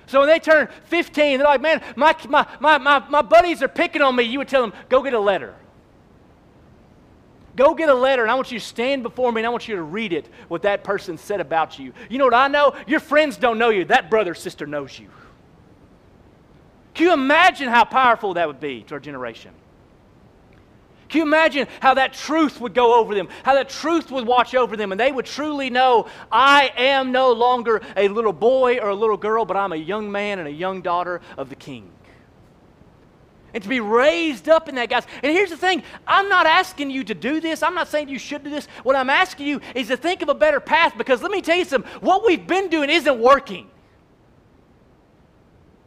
So 0.07 0.19
when 0.19 0.29
they 0.29 0.39
turn 0.39 0.69
15, 0.85 1.39
they're 1.39 1.47
like, 1.47 1.61
man, 1.61 1.81
my, 1.97 2.15
my, 2.29 2.47
my, 2.61 2.77
my, 2.77 2.99
my 3.09 3.21
buddies 3.21 3.61
are 3.61 3.67
picking 3.67 4.01
on 4.01 4.15
me. 4.15 4.23
You 4.23 4.39
would 4.39 4.47
tell 4.47 4.61
them, 4.61 4.73
go 4.87 5.03
get 5.03 5.13
a 5.13 5.19
letter. 5.19 5.53
Go 7.57 7.75
get 7.75 7.89
a 7.89 7.93
letter, 7.93 8.21
and 8.21 8.31
I 8.31 8.35
want 8.35 8.51
you 8.51 8.59
to 8.59 8.65
stand 8.65 9.03
before 9.03 9.31
me, 9.33 9.41
and 9.41 9.45
I 9.47 9.49
want 9.49 9.67
you 9.67 9.75
to 9.75 9.81
read 9.81 10.13
it, 10.13 10.29
what 10.47 10.61
that 10.61 10.85
person 10.85 11.17
said 11.17 11.41
about 11.41 11.77
you. 11.77 11.91
You 12.09 12.17
know 12.17 12.25
what 12.25 12.33
I 12.33 12.47
know? 12.47 12.73
Your 12.87 13.01
friends 13.01 13.35
don't 13.35 13.57
know 13.57 13.69
you. 13.69 13.83
That 13.85 14.09
brother 14.09 14.33
sister 14.33 14.65
knows 14.65 14.97
you. 14.97 15.09
Can 16.93 17.07
you 17.07 17.13
imagine 17.13 17.69
how 17.69 17.85
powerful 17.85 18.33
that 18.33 18.47
would 18.47 18.59
be 18.59 18.83
to 18.83 18.95
our 18.95 18.99
generation? 18.99 19.51
Can 21.11 21.19
you 21.19 21.23
imagine 21.25 21.67
how 21.81 21.95
that 21.95 22.13
truth 22.13 22.61
would 22.61 22.73
go 22.73 22.97
over 22.97 23.13
them, 23.13 23.27
how 23.43 23.53
that 23.55 23.67
truth 23.67 24.11
would 24.11 24.25
watch 24.25 24.55
over 24.55 24.77
them, 24.77 24.93
and 24.93 24.99
they 24.99 25.11
would 25.11 25.25
truly 25.25 25.69
know 25.69 26.07
I 26.31 26.71
am 26.77 27.11
no 27.11 27.33
longer 27.33 27.81
a 27.97 28.07
little 28.07 28.31
boy 28.31 28.77
or 28.77 28.89
a 28.89 28.95
little 28.95 29.17
girl, 29.17 29.43
but 29.43 29.57
I'm 29.57 29.73
a 29.73 29.77
young 29.77 30.09
man 30.09 30.39
and 30.39 30.47
a 30.47 30.51
young 30.51 30.81
daughter 30.81 31.19
of 31.37 31.49
the 31.49 31.55
King. 31.55 31.91
And 33.53 33.61
to 33.61 33.67
be 33.67 33.81
raised 33.81 34.47
up 34.47 34.69
in 34.69 34.75
that, 34.75 34.89
guys. 34.89 35.05
And 35.21 35.33
here's 35.33 35.49
the 35.49 35.57
thing 35.57 35.83
I'm 36.07 36.29
not 36.29 36.45
asking 36.45 36.89
you 36.91 37.03
to 37.03 37.13
do 37.13 37.41
this. 37.41 37.61
I'm 37.61 37.75
not 37.75 37.89
saying 37.89 38.07
you 38.07 38.19
should 38.19 38.45
do 38.45 38.49
this. 38.49 38.67
What 38.83 38.95
I'm 38.95 39.09
asking 39.09 39.47
you 39.47 39.59
is 39.75 39.89
to 39.89 39.97
think 39.97 40.21
of 40.21 40.29
a 40.29 40.33
better 40.33 40.61
path 40.61 40.97
because 40.97 41.21
let 41.21 41.31
me 41.31 41.41
tell 41.41 41.57
you 41.57 41.65
something 41.65 41.91
what 41.99 42.25
we've 42.25 42.47
been 42.47 42.69
doing 42.69 42.89
isn't 42.89 43.19
working. 43.19 43.69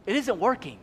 It 0.05 0.15
isn't 0.15 0.39
working. 0.39 0.77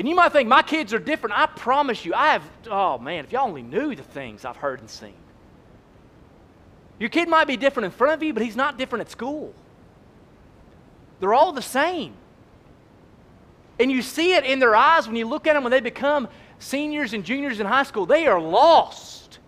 And 0.00 0.08
you 0.08 0.14
might 0.14 0.32
think 0.32 0.48
my 0.48 0.62
kids 0.62 0.94
are 0.94 0.98
different. 0.98 1.38
I 1.38 1.44
promise 1.44 2.06
you, 2.06 2.14
I 2.14 2.28
have, 2.28 2.42
oh 2.70 2.96
man, 2.96 3.22
if 3.22 3.32
y'all 3.32 3.46
only 3.46 3.60
knew 3.60 3.94
the 3.94 4.02
things 4.02 4.46
I've 4.46 4.56
heard 4.56 4.80
and 4.80 4.88
seen. 4.88 5.12
Your 6.98 7.10
kid 7.10 7.28
might 7.28 7.46
be 7.46 7.58
different 7.58 7.84
in 7.84 7.90
front 7.90 8.14
of 8.14 8.22
you, 8.22 8.32
but 8.32 8.42
he's 8.42 8.56
not 8.56 8.78
different 8.78 9.02
at 9.02 9.10
school. 9.10 9.52
They're 11.20 11.34
all 11.34 11.52
the 11.52 11.60
same. 11.60 12.14
And 13.78 13.92
you 13.92 14.00
see 14.00 14.32
it 14.32 14.46
in 14.46 14.58
their 14.58 14.74
eyes 14.74 15.06
when 15.06 15.16
you 15.16 15.26
look 15.26 15.46
at 15.46 15.52
them 15.52 15.64
when 15.64 15.70
they 15.70 15.80
become 15.80 16.28
seniors 16.58 17.12
and 17.12 17.22
juniors 17.22 17.60
in 17.60 17.66
high 17.66 17.82
school. 17.82 18.06
They 18.06 18.26
are 18.26 18.40
lost. 18.40 19.38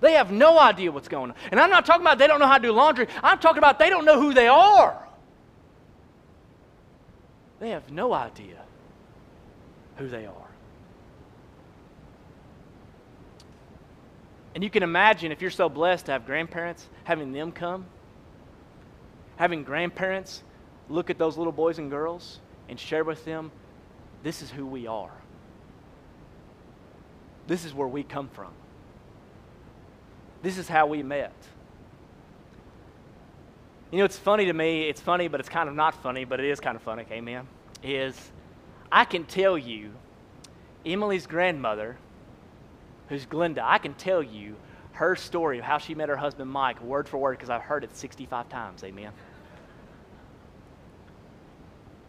They 0.00 0.14
have 0.14 0.32
no 0.32 0.58
idea 0.58 0.90
what's 0.90 1.06
going 1.06 1.30
on. 1.30 1.36
And 1.52 1.60
I'm 1.60 1.70
not 1.70 1.86
talking 1.86 2.02
about 2.02 2.18
they 2.18 2.26
don't 2.26 2.40
know 2.40 2.48
how 2.48 2.58
to 2.58 2.62
do 2.66 2.72
laundry, 2.72 3.06
I'm 3.22 3.38
talking 3.38 3.58
about 3.58 3.78
they 3.78 3.88
don't 3.88 4.04
know 4.04 4.20
who 4.20 4.34
they 4.34 4.48
are. 4.48 5.06
They 7.60 7.70
have 7.70 7.92
no 7.92 8.12
idea 8.12 8.59
who 10.00 10.08
they 10.08 10.24
are. 10.24 10.50
And 14.54 14.64
you 14.64 14.70
can 14.70 14.82
imagine 14.82 15.30
if 15.30 15.42
you're 15.42 15.50
so 15.50 15.68
blessed 15.68 16.06
to 16.06 16.12
have 16.12 16.24
grandparents, 16.24 16.88
having 17.04 17.32
them 17.32 17.52
come, 17.52 17.84
having 19.36 19.62
grandparents 19.62 20.42
look 20.88 21.10
at 21.10 21.18
those 21.18 21.36
little 21.36 21.52
boys 21.52 21.78
and 21.78 21.90
girls 21.90 22.40
and 22.68 22.80
share 22.80 23.04
with 23.04 23.24
them, 23.26 23.52
this 24.22 24.40
is 24.40 24.50
who 24.50 24.66
we 24.66 24.86
are. 24.86 25.12
This 27.46 27.66
is 27.66 27.74
where 27.74 27.86
we 27.86 28.02
come 28.02 28.28
from. 28.28 28.52
This 30.42 30.56
is 30.56 30.66
how 30.66 30.86
we 30.86 31.02
met. 31.02 31.34
You 33.90 33.98
know, 33.98 34.04
it's 34.06 34.18
funny 34.18 34.46
to 34.46 34.52
me. 34.52 34.88
It's 34.88 35.00
funny, 35.00 35.28
but 35.28 35.40
it's 35.40 35.48
kind 35.48 35.68
of 35.68 35.74
not 35.74 35.94
funny, 36.02 36.24
but 36.24 36.40
it 36.40 36.46
is 36.46 36.58
kind 36.58 36.74
of 36.76 36.82
funny. 36.82 37.04
Amen. 37.10 37.46
Is 37.82 38.30
I 38.92 39.04
can 39.04 39.24
tell 39.24 39.56
you, 39.56 39.92
Emily's 40.84 41.26
grandmother, 41.26 41.96
who's 43.08 43.26
Glenda, 43.26 43.60
I 43.62 43.78
can 43.78 43.94
tell 43.94 44.22
you 44.22 44.56
her 44.92 45.16
story 45.16 45.58
of 45.58 45.64
how 45.64 45.78
she 45.78 45.94
met 45.94 46.08
her 46.08 46.16
husband 46.16 46.50
Mike, 46.50 46.82
word 46.82 47.08
for 47.08 47.18
word, 47.18 47.38
because 47.38 47.50
I've 47.50 47.62
heard 47.62 47.84
it 47.84 47.96
65 47.96 48.48
times. 48.48 48.84
Amen. 48.84 49.12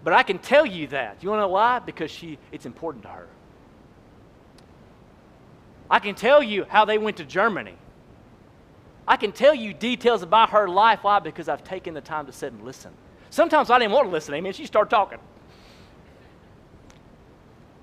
But 0.04 0.14
I 0.14 0.24
can 0.24 0.40
tell 0.40 0.66
you 0.66 0.88
that. 0.88 1.22
You 1.22 1.30
want 1.30 1.40
to 1.40 1.44
know 1.44 1.50
why? 1.50 1.80
Because 1.80 2.10
she, 2.10 2.40
it's 2.52 2.66
important 2.66 3.04
to 3.04 3.10
her. 3.10 3.28
I 5.90 6.00
can 6.00 6.16
tell 6.16 6.42
you 6.42 6.66
how 6.68 6.86
they 6.86 6.98
went 6.98 7.18
to 7.18 7.26
Germany. 7.26 7.76
I 9.08 9.18
can 9.18 9.32
tell 9.32 9.54
you 9.54 9.74
details 9.74 10.24
about 10.24 10.52
her 10.52 10.68
life. 10.68 11.04
Why? 11.04 11.20
Because 11.20 11.50
I've 11.50 11.64
taken 11.64 11.94
the 11.94 12.02
time 12.02 12.26
to 12.28 12.32
sit 12.32 12.54
and 12.54 12.64
listen. 12.64 12.92
Sometimes 13.30 13.70
I 13.70 13.78
didn't 13.78 13.92
want 13.92 14.08
to 14.08 14.12
listen. 14.12 14.34
Amen. 14.34 14.54
She 14.54 14.66
started 14.66 14.90
talking. 14.90 15.20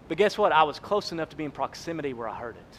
But 0.09 0.17
guess 0.17 0.39
what? 0.39 0.53
I 0.53 0.63
was 0.63 0.79
close 0.79 1.13
enough 1.13 1.29
to 1.31 1.37
be 1.37 1.45
in 1.45 1.51
proximity 1.51 2.15
where 2.15 2.29
I 2.29 2.35
heard 2.35 2.57
it. 2.57 2.79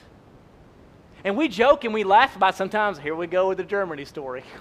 And 1.24 1.38
we 1.38 1.48
joke 1.48 1.84
and 1.84 1.94
we 1.94 2.04
laugh 2.04 2.36
about 2.36 2.56
sometimes, 2.56 2.98
here 2.98 3.16
we 3.16 3.28
go 3.28 3.50
with 3.50 3.58
the 3.58 3.64
Germany 3.64 4.06
story. 4.06 4.44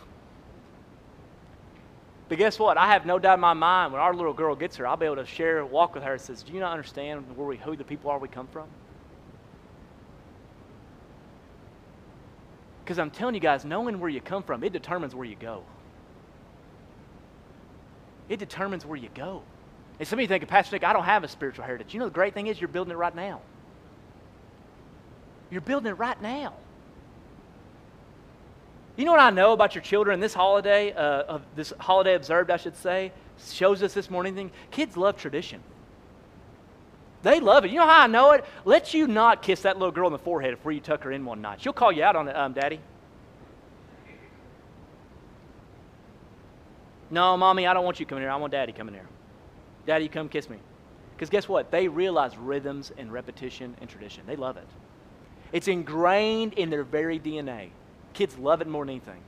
But 2.29 2.37
guess 2.37 2.59
what? 2.59 2.77
I 2.77 2.89
have 2.93 3.07
no 3.07 3.19
doubt 3.19 3.35
in 3.35 3.41
my 3.41 3.55
mind 3.55 3.91
when 3.91 4.03
our 4.03 4.13
little 4.13 4.35
girl 4.35 4.55
gets 4.55 4.77
here, 4.77 4.87
I'll 4.87 4.99
be 4.99 5.07
able 5.07 5.17
to 5.17 5.25
share, 5.25 5.65
walk 5.65 5.95
with 5.95 6.05
her 6.05 6.13
and 6.13 6.21
says, 6.21 6.43
Do 6.43 6.53
you 6.53 6.61
not 6.61 6.73
understand 6.73 7.25
where 7.35 7.47
we, 7.47 7.57
who 7.57 7.75
the 7.75 7.85
people 7.85 8.11
are 8.11 8.19
we 8.19 8.29
come 8.29 8.47
from? 8.49 8.69
Because 12.85 12.99
I'm 12.99 13.11
telling 13.11 13.35
you 13.35 13.41
guys, 13.41 13.65
knowing 13.65 13.99
where 13.99 14.11
you 14.11 14.21
come 14.21 14.43
from, 14.43 14.63
it 14.63 14.75
determines 14.75 15.15
where 15.15 15.25
you 15.25 15.37
go. 15.37 15.63
It 18.29 18.39
determines 18.39 18.85
where 18.85 18.99
you 18.99 19.09
go. 19.15 19.43
And 19.99 20.07
some 20.07 20.19
of 20.19 20.23
you 20.23 20.29
think, 20.29 20.47
Pastor 20.47 20.77
Nick, 20.77 20.85
I 20.85 20.93
don't 20.93 21.05
have 21.05 21.25
a 21.25 21.29
spiritual 21.29 21.65
heritage. 21.65 21.93
You 21.93 22.01
know, 22.01 22.07
the 22.07 22.13
great 22.13 22.35
thing 22.35 22.47
is 22.47 22.61
you're 22.61 22.69
building 22.69 22.93
it 22.93 22.97
right 22.97 23.15
now. 23.15 23.41
You're 25.51 25.61
building 25.61 25.91
it 25.91 25.99
right 25.99 26.21
now. 26.21 26.55
You 28.97 29.05
know 29.05 29.13
what 29.13 29.21
I 29.21 29.31
know 29.31 29.53
about 29.53 29.75
your 29.75 29.83
children 29.83 30.21
this 30.21 30.35
holiday, 30.35 30.93
uh, 30.93 31.39
this 31.55 31.73
holiday 31.79 32.15
observed, 32.15 32.51
I 32.51 32.57
should 32.57 32.77
say, 32.77 33.13
shows 33.53 33.83
us 33.83 33.95
this 33.95 34.11
morning 34.11 34.35
thing? 34.35 34.51
Kids 34.71 34.97
love 34.97 35.17
tradition. 35.17 35.63
They 37.23 37.41
love 37.41 37.65
it. 37.65 37.71
You 37.71 37.79
know 37.79 37.87
how 37.87 38.03
I 38.03 38.07
know 38.07 38.33
it? 38.33 38.45
Let 38.65 38.95
you 38.95 39.07
not 39.07 39.43
kiss 39.43 39.63
that 39.63 39.79
little 39.79 39.93
girl 39.93 40.07
on 40.07 40.13
the 40.13 40.19
forehead 40.19 40.53
before 40.55 40.73
you 40.73 40.81
tuck 40.81 41.03
her 41.05 41.13
in 41.13 41.25
one 41.25 41.41
night. 41.41 41.61
She'll 41.61 41.73
call 41.73 41.93
you 41.93 42.03
out 42.03 42.17
on 42.17 42.29
it, 42.29 42.37
um, 42.37 42.53
Daddy. 42.53 42.81
No, 47.11 47.37
mommy, 47.37 47.67
I 47.67 47.75
don't 47.75 47.85
want 47.85 48.01
you 48.01 48.07
coming 48.07 48.23
here. 48.23 48.31
I 48.31 48.37
want 48.37 48.53
daddy 48.53 48.73
coming 48.73 48.95
here. 48.95 49.07
Daddy, 49.89 50.07
come 50.07 50.29
kiss 50.29 50.51
me. 50.51 50.59
Because 51.17 51.31
guess 51.31 51.49
what? 51.49 51.71
They 51.71 51.89
realize 51.89 52.37
rhythms 52.37 52.93
and 52.99 53.11
repetition 53.11 53.75
and 53.81 53.89
tradition. 53.89 54.23
They 54.27 54.37
love 54.37 54.59
it. 54.59 54.67
It's 55.51 55.67
ingrained 55.67 56.53
in 56.53 56.69
their 56.69 56.85
very 56.85 57.19
DNA. 57.19 57.71
Kids 58.13 58.37
love 58.37 58.61
it 58.61 58.69
more 58.69 58.85
than 58.85 58.91
anything. 58.91 59.23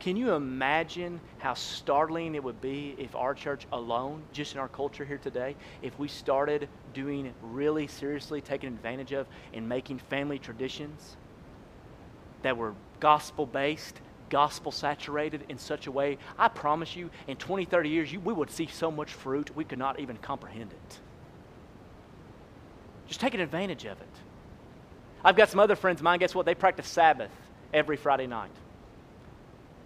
Can 0.00 0.16
you 0.16 0.32
imagine 0.32 1.20
how 1.38 1.54
startling 1.54 2.34
it 2.34 2.42
would 2.42 2.60
be 2.60 2.96
if 2.98 3.14
our 3.14 3.32
church 3.32 3.68
alone, 3.70 4.20
just 4.32 4.54
in 4.54 4.58
our 4.58 4.66
culture 4.66 5.04
here 5.04 5.18
today, 5.18 5.54
if 5.80 5.96
we 5.96 6.08
started 6.08 6.68
doing 6.92 7.32
really 7.40 7.86
seriously 7.86 8.40
taking 8.40 8.68
advantage 8.68 9.12
of 9.12 9.28
and 9.54 9.68
making 9.68 10.00
family 10.00 10.40
traditions 10.40 11.16
that 12.42 12.56
were 12.56 12.74
gospel 12.98 13.46
based, 13.46 14.00
gospel 14.30 14.72
saturated 14.72 15.44
in 15.48 15.58
such 15.58 15.86
a 15.86 15.92
way, 15.92 16.16
I 16.38 16.48
promise 16.48 16.96
you, 16.96 17.10
in 17.26 17.36
20, 17.36 17.66
30 17.66 17.88
years, 17.88 18.12
you, 18.12 18.20
we 18.20 18.32
would 18.32 18.50
see 18.50 18.66
so 18.66 18.90
much 18.90 19.12
fruit 19.12 19.54
we 19.54 19.64
could 19.64 19.78
not 19.78 20.00
even 20.00 20.16
comprehend 20.16 20.72
it. 20.72 21.00
Just 23.08 23.20
taking 23.20 23.40
advantage 23.40 23.84
of 23.84 24.00
it. 24.00 24.08
I've 25.24 25.36
got 25.36 25.50
some 25.50 25.60
other 25.60 25.76
friends 25.76 26.00
of 26.00 26.04
mine, 26.04 26.18
guess 26.18 26.34
what? 26.34 26.46
They 26.46 26.54
practice 26.54 26.88
Sabbath 26.88 27.30
every 27.74 27.96
Friday 27.96 28.26
night. 28.26 28.52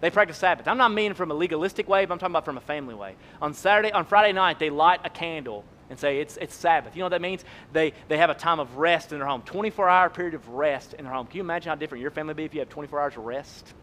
They 0.01 0.09
practice 0.09 0.37
Sabbath. 0.37 0.67
I'm 0.67 0.77
not 0.77 0.93
meaning 0.93 1.15
from 1.15 1.31
a 1.31 1.33
legalistic 1.33 1.87
way, 1.89 2.05
but 2.05 2.13
I'm 2.13 2.19
talking 2.19 2.33
about 2.33 2.45
from 2.45 2.57
a 2.57 2.61
family 2.61 2.93
way. 2.93 3.15
On 3.41 3.53
Saturday, 3.53 3.91
on 3.91 4.05
Friday 4.05 4.33
night, 4.33 4.59
they 4.59 4.69
light 4.69 4.99
a 5.03 5.09
candle 5.09 5.65
and 5.89 5.99
say 5.99 6.19
it's, 6.19 6.37
it's 6.37 6.55
Sabbath. 6.55 6.95
You 6.95 6.99
know 6.99 7.05
what 7.05 7.09
that 7.09 7.21
means? 7.21 7.43
They, 7.73 7.93
they 8.07 8.17
have 8.17 8.29
a 8.29 8.35
time 8.35 8.59
of 8.59 8.77
rest 8.77 9.11
in 9.11 9.19
their 9.19 9.27
home, 9.27 9.41
24 9.43 9.89
hour 9.89 10.09
period 10.09 10.33
of 10.33 10.47
rest 10.49 10.93
in 10.93 11.05
their 11.05 11.13
home. 11.13 11.27
Can 11.27 11.37
you 11.37 11.43
imagine 11.43 11.69
how 11.69 11.75
different 11.75 12.01
your 12.01 12.11
family 12.11 12.31
would 12.31 12.37
be 12.37 12.45
if 12.45 12.53
you 12.53 12.59
have 12.59 12.69
24 12.69 12.99
hours 12.99 13.17
of 13.17 13.23
rest? 13.23 13.73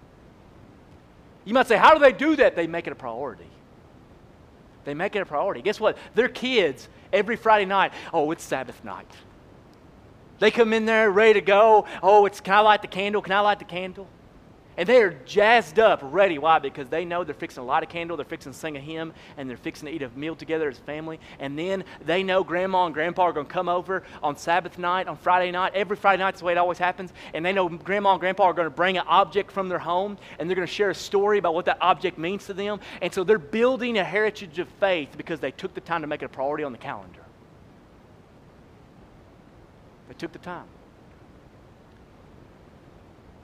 You 1.44 1.54
might 1.54 1.66
say, 1.66 1.76
how 1.76 1.94
do 1.94 2.00
they 2.00 2.12
do 2.12 2.36
that? 2.36 2.56
They 2.56 2.66
make 2.66 2.86
it 2.86 2.92
a 2.92 2.96
priority. 2.96 3.46
They 4.84 4.94
make 4.94 5.16
it 5.16 5.20
a 5.20 5.26
priority. 5.26 5.62
Guess 5.62 5.80
what? 5.80 5.96
Their 6.14 6.28
kids, 6.28 6.88
every 7.12 7.36
Friday 7.36 7.64
night, 7.64 7.92
oh, 8.12 8.30
it's 8.30 8.44
Sabbath 8.44 8.82
night. 8.84 9.10
They 10.38 10.50
come 10.50 10.72
in 10.72 10.86
there 10.86 11.10
ready 11.10 11.34
to 11.34 11.40
go. 11.40 11.86
Oh, 12.02 12.26
it's 12.26 12.40
can 12.40 12.54
I 12.54 12.60
light 12.60 12.82
the 12.82 12.88
candle? 12.88 13.22
Can 13.22 13.32
I 13.32 13.40
light 13.40 13.58
the 13.60 13.64
candle? 13.64 14.08
And 14.76 14.88
they 14.88 15.02
are 15.02 15.10
jazzed 15.26 15.78
up, 15.78 16.00
ready. 16.02 16.38
Why? 16.38 16.58
Because 16.58 16.88
they 16.88 17.04
know 17.04 17.24
they're 17.24 17.34
fixing 17.34 17.62
to 17.62 17.66
light 17.66 17.82
a 17.82 17.86
candle, 17.86 18.16
they're 18.16 18.24
fixing 18.24 18.52
to 18.52 18.58
sing 18.58 18.76
a 18.76 18.80
hymn, 18.80 19.12
and 19.36 19.48
they're 19.48 19.58
fixing 19.58 19.86
to 19.86 19.94
eat 19.94 20.00
a 20.02 20.08
meal 20.10 20.34
together 20.34 20.68
as 20.70 20.78
a 20.78 20.82
family. 20.82 21.20
And 21.38 21.58
then 21.58 21.84
they 22.06 22.22
know 22.22 22.42
grandma 22.42 22.86
and 22.86 22.94
grandpa 22.94 23.24
are 23.24 23.32
going 23.34 23.46
to 23.46 23.52
come 23.52 23.68
over 23.68 24.02
on 24.22 24.36
Sabbath 24.36 24.78
night, 24.78 25.08
on 25.08 25.18
Friday 25.18 25.50
night. 25.50 25.72
Every 25.74 25.96
Friday 25.96 26.22
night, 26.22 26.34
is 26.34 26.40
the 26.40 26.46
way 26.46 26.52
it 26.52 26.58
always 26.58 26.78
happens. 26.78 27.12
And 27.34 27.44
they 27.44 27.52
know 27.52 27.68
grandma 27.68 28.12
and 28.12 28.20
grandpa 28.20 28.44
are 28.44 28.54
going 28.54 28.66
to 28.66 28.74
bring 28.74 28.96
an 28.96 29.04
object 29.06 29.52
from 29.52 29.68
their 29.68 29.78
home, 29.78 30.16
and 30.38 30.48
they're 30.48 30.56
going 30.56 30.66
to 30.66 30.72
share 30.72 30.90
a 30.90 30.94
story 30.94 31.36
about 31.36 31.54
what 31.54 31.66
that 31.66 31.78
object 31.82 32.16
means 32.16 32.46
to 32.46 32.54
them. 32.54 32.80
And 33.02 33.12
so 33.12 33.24
they're 33.24 33.38
building 33.38 33.98
a 33.98 34.04
heritage 34.04 34.58
of 34.58 34.68
faith 34.80 35.10
because 35.18 35.38
they 35.38 35.50
took 35.50 35.74
the 35.74 35.82
time 35.82 36.00
to 36.00 36.06
make 36.06 36.22
it 36.22 36.26
a 36.26 36.28
priority 36.30 36.64
on 36.64 36.72
the 36.72 36.78
calendar. 36.78 37.20
They 40.08 40.14
took 40.14 40.32
the 40.32 40.38
time. 40.38 40.64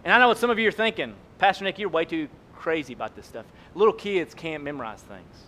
And 0.08 0.14
I 0.14 0.18
know 0.20 0.28
what 0.28 0.38
some 0.38 0.48
of 0.48 0.58
you 0.58 0.66
are 0.66 0.72
thinking. 0.72 1.12
Pastor 1.36 1.64
Nick, 1.64 1.78
you're 1.78 1.90
way 1.90 2.06
too 2.06 2.30
crazy 2.54 2.94
about 2.94 3.14
this 3.14 3.26
stuff. 3.26 3.44
Little 3.74 3.92
kids 3.92 4.32
can't 4.32 4.64
memorize 4.64 5.02
things. 5.02 5.44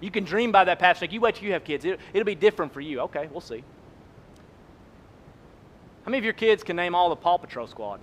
You 0.00 0.10
can 0.10 0.24
dream 0.24 0.50
by 0.50 0.64
that, 0.64 0.80
Pastor 0.80 1.04
Nick. 1.04 1.12
You 1.12 1.20
wait 1.20 1.36
till 1.36 1.44
you 1.44 1.52
have 1.52 1.62
kids. 1.62 1.84
It, 1.84 2.00
it'll 2.12 2.26
be 2.26 2.34
different 2.34 2.74
for 2.74 2.80
you. 2.80 3.02
Okay, 3.02 3.28
we'll 3.30 3.40
see. 3.40 3.62
How 6.04 6.10
many 6.10 6.18
of 6.18 6.24
your 6.24 6.32
kids 6.32 6.64
can 6.64 6.74
name 6.74 6.92
all 6.92 7.08
the 7.08 7.14
Paw 7.14 7.38
Patrol 7.38 7.68
squad? 7.68 8.00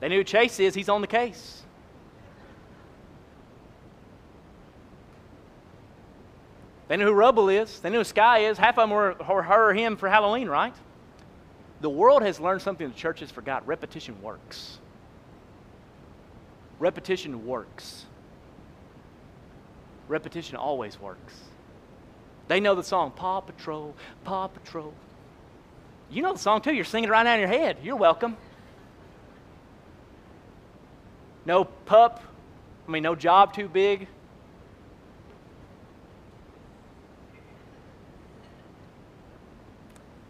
They 0.00 0.10
knew 0.10 0.18
who 0.18 0.24
Chase 0.24 0.60
is. 0.60 0.74
He's 0.74 0.90
on 0.90 1.00
the 1.00 1.06
case. 1.06 1.62
They 6.88 6.96
know 6.96 7.04
who 7.04 7.12
Rubble 7.12 7.48
is. 7.50 7.80
They 7.80 7.90
know 7.90 7.98
who 7.98 8.04
Skye 8.04 8.40
is. 8.40 8.58
Half 8.58 8.78
of 8.78 8.88
them 8.88 8.90
were, 8.90 9.14
were 9.28 9.42
her 9.42 9.70
or 9.70 9.74
him 9.74 9.96
for 9.96 10.08
Halloween, 10.08 10.48
right? 10.48 10.74
The 11.80 11.90
world 11.90 12.22
has 12.22 12.40
learned 12.40 12.62
something 12.62 12.88
the 12.88 12.94
church 12.94 13.20
has 13.20 13.30
forgot. 13.30 13.66
Repetition 13.66 14.20
works. 14.22 14.78
Repetition 16.78 17.46
works. 17.46 18.06
Repetition 20.08 20.56
always 20.56 20.98
works. 20.98 21.34
They 22.48 22.60
know 22.60 22.74
the 22.74 22.82
song, 22.82 23.10
Paw 23.10 23.40
Patrol, 23.40 23.94
Paw 24.24 24.48
Patrol. 24.48 24.94
You 26.10 26.22
know 26.22 26.32
the 26.32 26.38
song 26.38 26.62
too. 26.62 26.72
You're 26.72 26.84
singing 26.84 27.10
it 27.10 27.12
right 27.12 27.22
now 27.22 27.34
in 27.34 27.40
your 27.40 27.48
head. 27.48 27.76
You're 27.82 27.96
welcome. 27.96 28.36
No 31.44 31.64
pup, 31.64 32.22
I 32.86 32.90
mean, 32.90 33.02
no 33.02 33.14
job 33.14 33.52
too 33.52 33.68
big. 33.68 34.08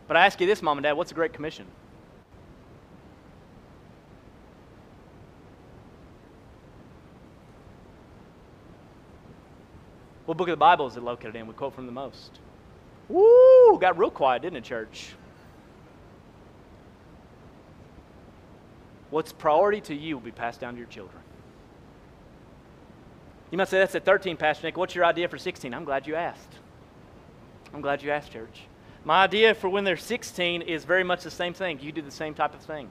But 0.09 0.17
I 0.17 0.25
ask 0.25 0.41
you 0.41 0.47
this, 0.47 0.63
Mom 0.63 0.79
and 0.79 0.83
Dad, 0.83 0.95
what's 0.95 1.11
the 1.11 1.15
Great 1.15 1.35
Commission? 1.35 1.67
What 10.25 10.37
book 10.37 10.49
of 10.49 10.53
the 10.53 10.57
Bible 10.57 10.87
is 10.87 10.97
it 10.97 11.03
located 11.03 11.37
in? 11.37 11.47
We 11.47 11.55
quote 11.55 11.75
from 11.75 11.87
the 11.87 11.93
most. 11.93 12.41
Woo! 13.09 13.79
Got 13.79 13.99
real 13.99 14.11
quiet, 14.11 14.43
didn't 14.43 14.59
it, 14.59 14.65
church? 14.65 15.15
What's 19.11 19.33
priority 19.33 19.81
to 19.83 19.95
you 19.95 20.17
will 20.17 20.25
be 20.25 20.31
passed 20.31 20.61
down 20.61 20.75
to 20.75 20.79
your 20.79 20.89
children. 20.89 21.23
You 23.51 23.57
might 23.57 23.69
say, 23.69 23.79
that's 23.79 23.95
at 23.95 24.05
13, 24.05 24.37
Pastor 24.37 24.67
Nick. 24.67 24.77
What's 24.77 24.95
your 24.95 25.07
idea 25.07 25.29
for 25.29 25.39
16? 25.39 25.73
I'm 25.73 25.85
glad 25.85 26.07
you 26.07 26.15
asked. 26.15 26.57
I'm 27.73 27.81
glad 27.81 28.03
you 28.03 28.11
asked, 28.11 28.33
church. 28.33 28.65
My 29.09 29.25
idea 29.25 29.55
for 29.55 29.71
when 29.71 29.85
they're 29.85 29.97
16 29.97 30.61
is 30.61 30.85
very 30.85 31.03
much 31.03 31.23
the 31.23 31.31
same 31.31 31.55
thing. 31.55 31.81
You 31.81 31.93
do 31.93 32.03
the 32.03 32.11
same 32.11 32.35
type 32.35 32.53
of 32.53 32.61
thing. 32.61 32.91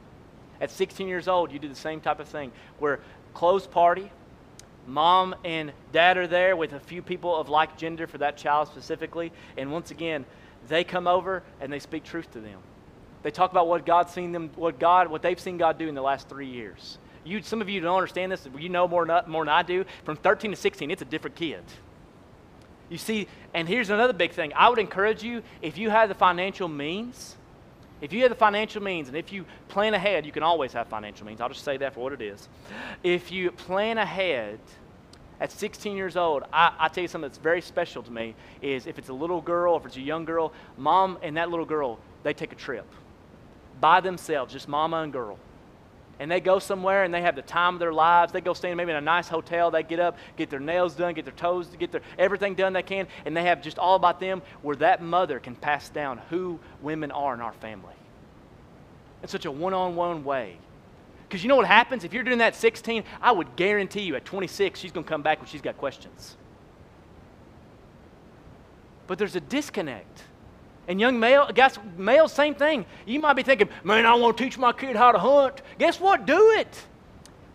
At 0.59 0.71
16 0.71 1.07
years 1.07 1.27
old, 1.27 1.51
you 1.51 1.59
do 1.59 1.69
the 1.69 1.75
same 1.75 2.01
type 2.01 2.19
of 2.19 2.27
thing 2.27 2.51
where 2.79 3.01
closed 3.35 3.69
party, 3.69 4.09
mom 4.87 5.35
and 5.45 5.71
dad 5.91 6.17
are 6.17 6.25
there 6.25 6.55
with 6.55 6.73
a 6.73 6.79
few 6.79 7.03
people 7.03 7.35
of 7.35 7.49
like 7.49 7.77
gender 7.77 8.07
for 8.07 8.17
that 8.17 8.35
child 8.35 8.67
specifically. 8.67 9.31
And 9.57 9.71
once 9.71 9.91
again, 9.91 10.25
they 10.67 10.83
come 10.83 11.05
over 11.05 11.43
and 11.61 11.71
they 11.71 11.77
speak 11.77 12.03
truth 12.03 12.31
to 12.31 12.39
them. 12.39 12.61
They 13.21 13.29
talk 13.29 13.51
about 13.51 13.67
what 13.67 13.85
God's 13.85 14.11
seen 14.11 14.31
them, 14.31 14.49
what 14.55 14.79
God, 14.79 15.09
what 15.11 15.21
they've 15.21 15.39
seen 15.39 15.59
God 15.59 15.77
do 15.77 15.87
in 15.87 15.93
the 15.93 16.01
last 16.01 16.27
three 16.27 16.49
years. 16.49 16.97
You, 17.25 17.43
some 17.43 17.61
of 17.61 17.69
you 17.69 17.79
don't 17.79 17.95
understand 17.95 18.31
this. 18.31 18.47
You 18.57 18.69
know 18.69 18.87
more, 18.87 19.05
more 19.27 19.45
than 19.45 19.53
I 19.53 19.61
do. 19.61 19.85
From 20.03 20.15
13 20.15 20.49
to 20.49 20.57
16, 20.57 20.89
it's 20.89 21.03
a 21.03 21.05
different 21.05 21.35
kid. 21.35 21.61
You 22.89 22.97
see, 22.97 23.27
and 23.53 23.67
here's 23.67 23.89
another 23.89 24.13
big 24.13 24.31
thing. 24.31 24.53
I 24.55 24.69
would 24.69 24.79
encourage 24.79 25.23
you, 25.23 25.43
if 25.61 25.77
you 25.77 25.89
have 25.89 26.09
the 26.09 26.15
financial 26.15 26.67
means, 26.67 27.35
if 27.99 28.13
you 28.13 28.21
have 28.21 28.29
the 28.29 28.35
financial 28.35 28.81
means, 28.81 29.07
and 29.07 29.17
if 29.17 29.31
you 29.31 29.45
plan 29.67 29.93
ahead, 29.93 30.25
you 30.25 30.31
can 30.31 30.43
always 30.43 30.73
have 30.73 30.87
financial 30.87 31.25
means. 31.25 31.41
I'll 31.41 31.49
just 31.49 31.65
say 31.65 31.77
that 31.77 31.93
for 31.93 32.01
what 32.01 32.13
it 32.13 32.21
is. 32.21 32.47
If 33.03 33.31
you 33.31 33.51
plan 33.51 33.97
ahead 33.97 34.59
at 35.39 35.51
16 35.51 35.97
years 35.97 36.15
old, 36.15 36.43
I, 36.53 36.73
I 36.79 36.87
tell 36.87 37.01
you 37.01 37.07
something 37.07 37.27
that's 37.27 37.39
very 37.39 37.61
special 37.61 38.03
to 38.03 38.11
me 38.11 38.35
is 38.61 38.87
if 38.87 38.97
it's 38.99 39.09
a 39.09 39.13
little 39.13 39.41
girl, 39.41 39.75
if 39.77 39.85
it's 39.85 39.97
a 39.97 40.01
young 40.01 40.25
girl, 40.25 40.53
mom 40.77 41.17
and 41.21 41.37
that 41.37 41.49
little 41.49 41.65
girl, 41.65 41.99
they 42.23 42.33
take 42.33 42.51
a 42.51 42.55
trip 42.55 42.85
by 43.81 43.99
themselves, 43.99 44.53
just 44.53 44.67
mama 44.67 44.97
and 44.97 45.11
girl 45.11 45.37
and 46.19 46.31
they 46.31 46.39
go 46.39 46.59
somewhere 46.59 47.03
and 47.03 47.13
they 47.13 47.21
have 47.21 47.35
the 47.35 47.41
time 47.41 47.75
of 47.75 47.79
their 47.79 47.93
lives. 47.93 48.31
They 48.31 48.41
go 48.41 48.53
stay 48.53 48.73
maybe 48.73 48.91
in 48.91 48.97
a 48.97 49.01
nice 49.01 49.27
hotel. 49.27 49.69
They 49.69 49.83
get 49.83 49.99
up, 49.99 50.17
get 50.35 50.49
their 50.49 50.59
nails 50.59 50.95
done, 50.95 51.13
get 51.13 51.25
their 51.25 51.33
toes, 51.33 51.67
get 51.77 51.91
their 51.91 52.01
everything 52.17 52.55
done 52.55 52.73
they 52.73 52.83
can, 52.83 53.07
and 53.25 53.35
they 53.35 53.43
have 53.43 53.61
just 53.61 53.77
all 53.77 53.95
about 53.95 54.19
them 54.19 54.41
where 54.61 54.75
that 54.77 55.01
mother 55.01 55.39
can 55.39 55.55
pass 55.55 55.89
down 55.89 56.19
who 56.29 56.59
women 56.81 57.11
are 57.11 57.33
in 57.33 57.41
our 57.41 57.53
family. 57.53 57.93
In 59.21 59.29
such 59.29 59.45
a 59.45 59.51
one 59.51 59.73
on 59.73 59.95
one 59.95 60.23
way. 60.23 60.57
Because 61.27 61.43
you 61.43 61.49
know 61.49 61.57
what 61.57 61.67
happens? 61.67 62.03
If 62.03 62.13
you're 62.13 62.23
doing 62.23 62.37
that 62.37 62.53
at 62.53 62.55
16, 62.55 63.03
I 63.21 63.31
would 63.31 63.55
guarantee 63.55 64.01
you 64.01 64.15
at 64.15 64.23
26, 64.23 64.79
she's 64.79 64.91
going 64.91 65.03
to 65.03 65.09
come 65.09 65.21
back 65.21 65.39
when 65.39 65.47
she's 65.47 65.61
got 65.61 65.77
questions. 65.77 66.37
But 69.07 69.17
there's 69.17 69.35
a 69.35 69.41
disconnect. 69.41 70.23
And 70.87 71.01
young 71.01 71.19
male, 71.19 71.49
guys, 71.53 71.77
male, 71.97 72.29
same 72.29 72.55
thing. 72.55 72.85
You 73.05 73.19
might 73.19 73.33
be 73.33 73.43
thinking, 73.43 73.69
man, 73.83 74.05
I 74.05 74.15
want 74.15 74.37
to 74.37 74.43
teach 74.43 74.57
my 74.57 74.71
kid 74.71 74.95
how 74.95 75.11
to 75.11 75.19
hunt. 75.19 75.61
Guess 75.77 75.99
what? 75.99 76.25
Do 76.25 76.51
it. 76.51 76.85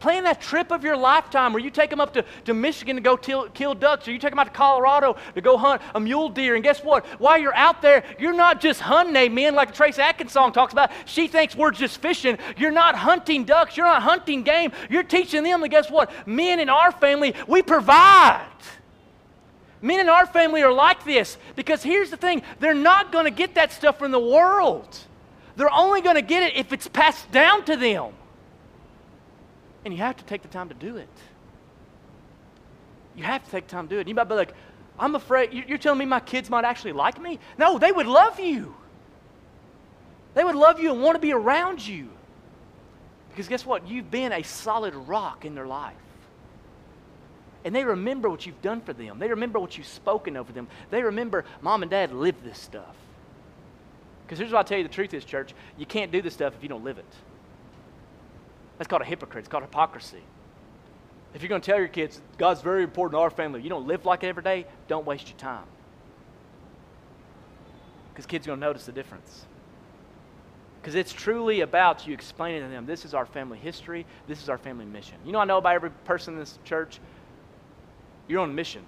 Plan 0.01 0.25
that 0.25 0.41
trip 0.41 0.73
of 0.73 0.83
your 0.83 0.97
lifetime 0.97 1.53
where 1.53 1.63
you 1.63 1.71
take 1.71 1.89
them 1.89 2.01
up 2.01 2.13
to, 2.15 2.25
to 2.45 2.53
Michigan 2.53 2.97
to 2.97 3.03
go 3.03 3.17
till, 3.17 3.49
kill 3.51 3.73
ducks, 3.73 4.07
or 4.09 4.11
you 4.11 4.19
take 4.19 4.31
them 4.31 4.39
out 4.41 4.49
to 4.49 4.51
Colorado 4.51 5.17
to 5.35 5.41
go 5.41 5.57
hunt 5.57 5.81
a 5.95 6.01
mule 6.01 6.29
deer. 6.29 6.57
And 6.57 6.65
guess 6.65 6.83
what? 6.83 7.07
While 7.21 7.39
you're 7.39 7.55
out 7.55 7.81
there, 7.81 8.03
you're 8.19 8.33
not 8.33 8.61
just 8.61 8.81
hunting 8.81 9.15
amen, 9.15 9.55
like 9.55 9.69
the 9.69 9.75
Trace 9.75 10.01
Adkins 10.01 10.33
song 10.33 10.53
talks 10.53 10.73
about. 10.73 10.91
She 11.05 11.29
thinks 11.29 11.55
we're 11.55 11.71
just 11.71 12.03
fishing. 12.03 12.37
You're 12.57 12.73
not 12.73 12.97
hunting 12.97 13.45
ducks. 13.45 13.77
You're 13.77 13.87
not 13.87 14.03
hunting 14.03 14.43
game. 14.43 14.73
You're 14.91 15.05
teaching 15.05 15.45
them 15.45 15.61
that 15.61 15.69
guess 15.69 15.89
what? 15.89 16.11
Men 16.27 16.59
in 16.59 16.69
our 16.69 16.91
family, 16.91 17.35
we 17.47 17.63
provide. 17.63 18.45
Men 19.83 19.99
in 19.99 20.09
our 20.09 20.27
family 20.27 20.63
are 20.63 20.73
like 20.73 21.05
this 21.05 21.37
because 21.57 21.83
here's 21.83 22.11
the 22.11 22.17
thing 22.17 22.43
they're 22.61 22.73
not 22.73 23.11
going 23.11 23.25
to 23.25 23.31
get 23.31 23.57
that 23.57 23.73
stuff 23.73 23.99
from 23.99 24.13
the 24.13 24.21
world. 24.21 24.99
They're 25.57 25.73
only 25.73 26.01
going 26.01 26.15
to 26.15 26.23
get 26.23 26.45
it 26.45 26.57
if 26.57 26.73
it's 26.73 26.89
passed 26.89 27.31
down 27.33 27.65
to 27.65 27.77
them. 27.77 28.13
And 29.85 29.93
you 29.93 29.99
have 29.99 30.17
to 30.17 30.25
take 30.25 30.43
the 30.43 30.49
time 30.49 30.69
to 30.69 30.75
do 30.75 30.97
it. 30.97 31.09
You 33.17 33.25
have 33.25 33.45
to 33.45 33.51
take 33.51 33.67
time 33.67 33.89
to 33.89 33.97
do 33.97 34.01
it. 34.01 34.09
You 34.09 34.15
might 34.15 34.25
be 34.25 34.35
like, 34.35 34.55
I'm 34.99 35.15
afraid, 35.17 35.53
you're 35.53 35.79
telling 35.79 35.99
me 35.99 36.07
my 36.07 36.21
kids 36.21 36.49
might 36.49 36.65
actually 36.65 36.93
like 36.93 37.21
me? 37.21 37.41
No, 37.59 37.79
they 37.79 37.91
would 37.91 38.07
love 38.07 38.39
you. 38.39 38.75
They 40.35 40.45
would 40.45 40.55
love 40.55 40.81
you 40.81 40.93
and 40.93 41.03
want 41.03 41.17
to 41.17 41.21
be 41.21 41.33
around 41.33 41.87
you. 41.87 42.09
Because 43.31 43.49
guess 43.49 43.67
what? 43.67 43.89
You've 43.89 44.11
been 44.11 44.33
a 44.33 44.43
solid 44.43 44.95
rock 44.95 45.45
in 45.45 45.55
their 45.55 45.67
life. 45.67 45.95
And 47.65 47.75
they 47.75 47.85
remember 47.85 48.29
what 48.29 48.45
you've 48.45 48.61
done 48.63 48.81
for 48.81 48.93
them. 48.93 49.19
They 49.19 49.29
remember 49.29 49.59
what 49.61 49.79
you've 49.79 49.87
spoken 49.87 50.37
over 50.37 50.53
them. 50.53 50.69
They 50.91 51.03
remember 51.03 51.45
mom 51.61 51.83
and 51.83 51.91
dad 51.91 52.13
lived 52.13 52.45
this 52.45 52.59
stuff. 52.59 52.97
Because 54.27 54.39
here's 54.39 54.51
what 54.51 54.59
I'll 54.59 54.65
tell 54.65 54.79
you 54.79 54.85
the 54.85 54.91
truth 54.91 55.15
is, 55.15 55.25
church 55.25 55.55
you 55.77 55.87
can't 55.87 56.11
do 56.11 56.23
this 56.23 56.35
stuff 56.35 56.55
if 56.57 56.63
you 56.63 56.69
don't 56.69 56.85
live 56.85 56.99
it. 56.99 57.05
That's 58.79 58.89
called 58.89 59.03
a 59.03 59.05
hypocrite. 59.05 59.45
It's 59.45 59.49
called 59.49 59.63
hypocrisy. 59.63 60.23
If 61.35 61.43
you're 61.43 61.49
going 61.49 61.61
to 61.61 61.67
tell 61.71 61.79
your 61.79 61.89
kids, 61.89 62.21
God's 62.37 62.61
very 62.61 62.83
important 62.83 63.19
to 63.19 63.23
our 63.23 63.31
family, 63.31 63.63
you 63.63 63.71
don't 63.71 63.87
live 63.87 64.05
like 64.05 64.23
it 64.25 64.27
every 64.27 64.43
day, 64.43 64.67
don't 64.89 65.07
waste 65.07 65.29
your 65.29 65.39
time. 65.39 65.65
Because 68.13 68.27
kids 68.27 68.47
are 68.47 68.51
going 68.51 68.61
to 68.61 68.67
notice 68.67 68.85
the 68.85 68.93
difference. 68.93 69.47
Because 70.81 70.95
it's 70.95 71.13
truly 71.13 71.61
about 71.61 72.07
you 72.07 72.13
explaining 72.13 72.63
to 72.63 72.69
them, 72.69 72.87
this 72.87 73.05
is 73.05 73.15
our 73.15 73.25
family 73.25 73.57
history, 73.57 74.05
this 74.27 74.43
is 74.43 74.49
our 74.49 74.59
family 74.59 74.85
mission. 74.85 75.17
You 75.25 75.33
know, 75.33 75.39
I 75.39 75.45
know 75.45 75.59
about 75.59 75.75
every 75.75 75.91
person 75.91 76.35
in 76.35 76.41
this 76.41 76.59
church, 76.65 76.99
you're 78.33 78.41
on 78.41 78.55
mission. 78.55 78.83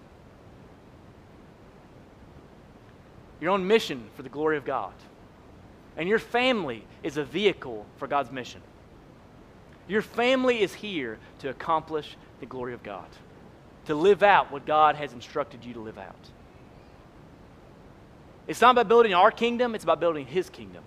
You're 3.41 3.53
on 3.53 3.67
mission 3.67 4.09
for 4.17 4.23
the 4.23 4.31
glory 4.31 4.57
of 4.57 4.65
God. 4.65 4.95
And 5.99 6.09
your 6.09 6.19
family 6.19 6.85
is 7.03 7.19
a 7.19 7.25
vehicle 7.25 7.85
for 7.99 8.09
God's 8.09 8.33
mission. 8.33 8.63
Your 9.87 10.01
family 10.01 10.63
is 10.63 10.73
here 10.73 11.19
to 11.41 11.51
accomplish 11.51 12.17
the 12.41 12.47
glory 12.47 12.73
of 12.73 12.83
God, 12.83 13.07
to 13.85 13.95
live 13.95 14.23
out 14.23 14.51
what 14.51 14.65
God 14.65 14.97
has 14.97 15.13
instructed 15.13 15.63
you 15.63 15.75
to 15.75 15.81
live 15.81 15.99
out. 15.99 16.15
It's 18.47 18.63
not 18.63 18.71
about 18.71 18.89
building 18.89 19.13
our 19.13 19.31
kingdom, 19.31 19.75
it's 19.75 19.85
about 19.85 20.01
building 20.01 20.25
His 20.27 20.49
kingdom. 20.49 20.83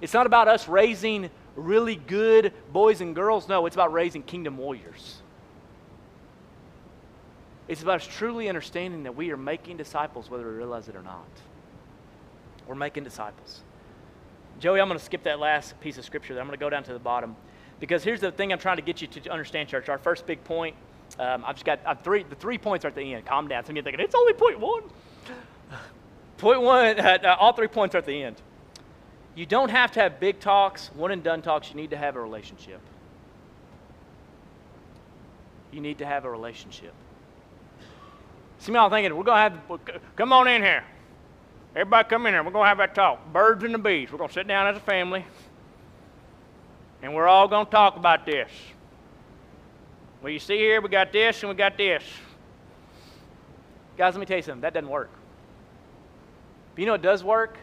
It's 0.00 0.14
not 0.14 0.26
about 0.26 0.48
us 0.48 0.66
raising 0.66 1.30
really 1.54 1.94
good 1.94 2.52
boys 2.72 3.00
and 3.00 3.14
girls. 3.14 3.48
No, 3.48 3.66
it's 3.66 3.76
about 3.76 3.92
raising 3.92 4.24
kingdom 4.24 4.56
warriors. 4.56 5.22
It's 7.70 7.82
about 7.82 8.00
us 8.00 8.06
truly 8.08 8.48
understanding 8.48 9.04
that 9.04 9.14
we 9.14 9.30
are 9.30 9.36
making 9.36 9.76
disciples 9.76 10.28
whether 10.28 10.44
we 10.44 10.54
realize 10.54 10.88
it 10.88 10.96
or 10.96 11.04
not. 11.04 11.28
We're 12.66 12.74
making 12.74 13.04
disciples. 13.04 13.60
Joey, 14.58 14.80
I'm 14.80 14.88
going 14.88 14.98
to 14.98 15.04
skip 15.04 15.22
that 15.22 15.38
last 15.38 15.80
piece 15.80 15.96
of 15.96 16.04
scripture. 16.04 16.32
I'm 16.32 16.48
going 16.48 16.58
to 16.58 16.60
go 16.60 16.68
down 16.68 16.82
to 16.82 16.92
the 16.92 16.98
bottom. 16.98 17.36
Because 17.78 18.02
here's 18.02 18.20
the 18.20 18.32
thing 18.32 18.52
I'm 18.52 18.58
trying 18.58 18.78
to 18.78 18.82
get 18.82 19.00
you 19.00 19.06
to 19.06 19.30
understand, 19.30 19.68
church. 19.68 19.88
Our 19.88 19.98
first 19.98 20.26
big 20.26 20.42
point, 20.42 20.74
um, 21.20 21.44
I've 21.46 21.54
just 21.54 21.64
got 21.64 21.78
I've 21.86 22.02
three, 22.02 22.24
the 22.24 22.34
three 22.34 22.58
points 22.58 22.84
are 22.84 22.88
at 22.88 22.96
the 22.96 23.14
end. 23.14 23.24
Calm 23.24 23.46
down. 23.46 23.64
Some 23.64 23.74
of 23.74 23.76
you 23.76 23.82
thinking, 23.84 24.00
it's 24.00 24.16
only 24.16 24.32
point 24.32 24.58
one. 24.58 24.82
point 26.38 26.62
one, 26.62 26.98
uh, 27.00 27.36
all 27.38 27.52
three 27.52 27.68
points 27.68 27.94
are 27.94 27.98
at 27.98 28.04
the 28.04 28.20
end. 28.20 28.42
You 29.36 29.46
don't 29.46 29.70
have 29.70 29.92
to 29.92 30.00
have 30.00 30.18
big 30.18 30.40
talks, 30.40 30.90
one 30.94 31.12
and 31.12 31.22
done 31.22 31.40
talks. 31.40 31.70
You 31.70 31.76
need 31.76 31.90
to 31.90 31.96
have 31.96 32.16
a 32.16 32.20
relationship. 32.20 32.80
You 35.70 35.80
need 35.80 35.98
to 35.98 36.06
have 36.06 36.24
a 36.24 36.30
relationship. 36.30 36.94
Some 38.60 38.74
y'all 38.74 38.90
thinking, 38.90 39.16
we're 39.16 39.24
going 39.24 39.52
to 39.52 39.58
have, 39.58 40.00
come 40.16 40.34
on 40.34 40.46
in 40.46 40.62
here. 40.62 40.84
Everybody 41.74 42.08
come 42.08 42.26
in 42.26 42.34
here. 42.34 42.42
We're 42.42 42.50
going 42.50 42.64
to 42.64 42.68
have 42.68 42.78
that 42.78 42.94
talk. 42.94 43.32
Birds 43.32 43.64
and 43.64 43.72
the 43.72 43.78
bees. 43.78 44.12
We're 44.12 44.18
going 44.18 44.28
to 44.28 44.34
sit 44.34 44.46
down 44.46 44.66
as 44.66 44.76
a 44.76 44.80
family 44.80 45.24
and 47.02 47.14
we're 47.14 47.26
all 47.26 47.48
going 47.48 47.64
to 47.64 47.70
talk 47.70 47.96
about 47.96 48.26
this. 48.26 48.50
Well, 50.22 50.30
you 50.30 50.38
see 50.38 50.58
here, 50.58 50.82
we 50.82 50.90
got 50.90 51.10
this 51.10 51.42
and 51.42 51.48
we 51.48 51.56
got 51.56 51.78
this. 51.78 52.02
Guys, 53.96 54.12
let 54.12 54.20
me 54.20 54.26
tell 54.26 54.36
you 54.36 54.42
something. 54.42 54.60
That 54.60 54.74
doesn't 54.74 54.90
work. 54.90 55.10
But 56.74 56.80
you 56.80 56.86
know 56.86 56.92
what 56.92 57.02
does 57.02 57.24
work? 57.24 57.56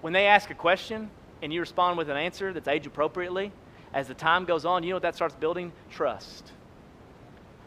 When 0.00 0.12
they 0.12 0.26
ask 0.26 0.50
a 0.50 0.54
question 0.54 1.08
and 1.40 1.52
you 1.52 1.60
respond 1.60 1.98
with 1.98 2.08
an 2.08 2.16
answer 2.16 2.52
that's 2.52 2.66
age 2.66 2.86
appropriately, 2.86 3.52
as 3.94 4.08
the 4.08 4.14
time 4.14 4.44
goes 4.44 4.64
on, 4.64 4.82
you 4.82 4.90
know 4.90 4.96
what 4.96 5.02
that 5.02 5.14
starts 5.14 5.36
building? 5.36 5.70
Trust. 5.88 6.52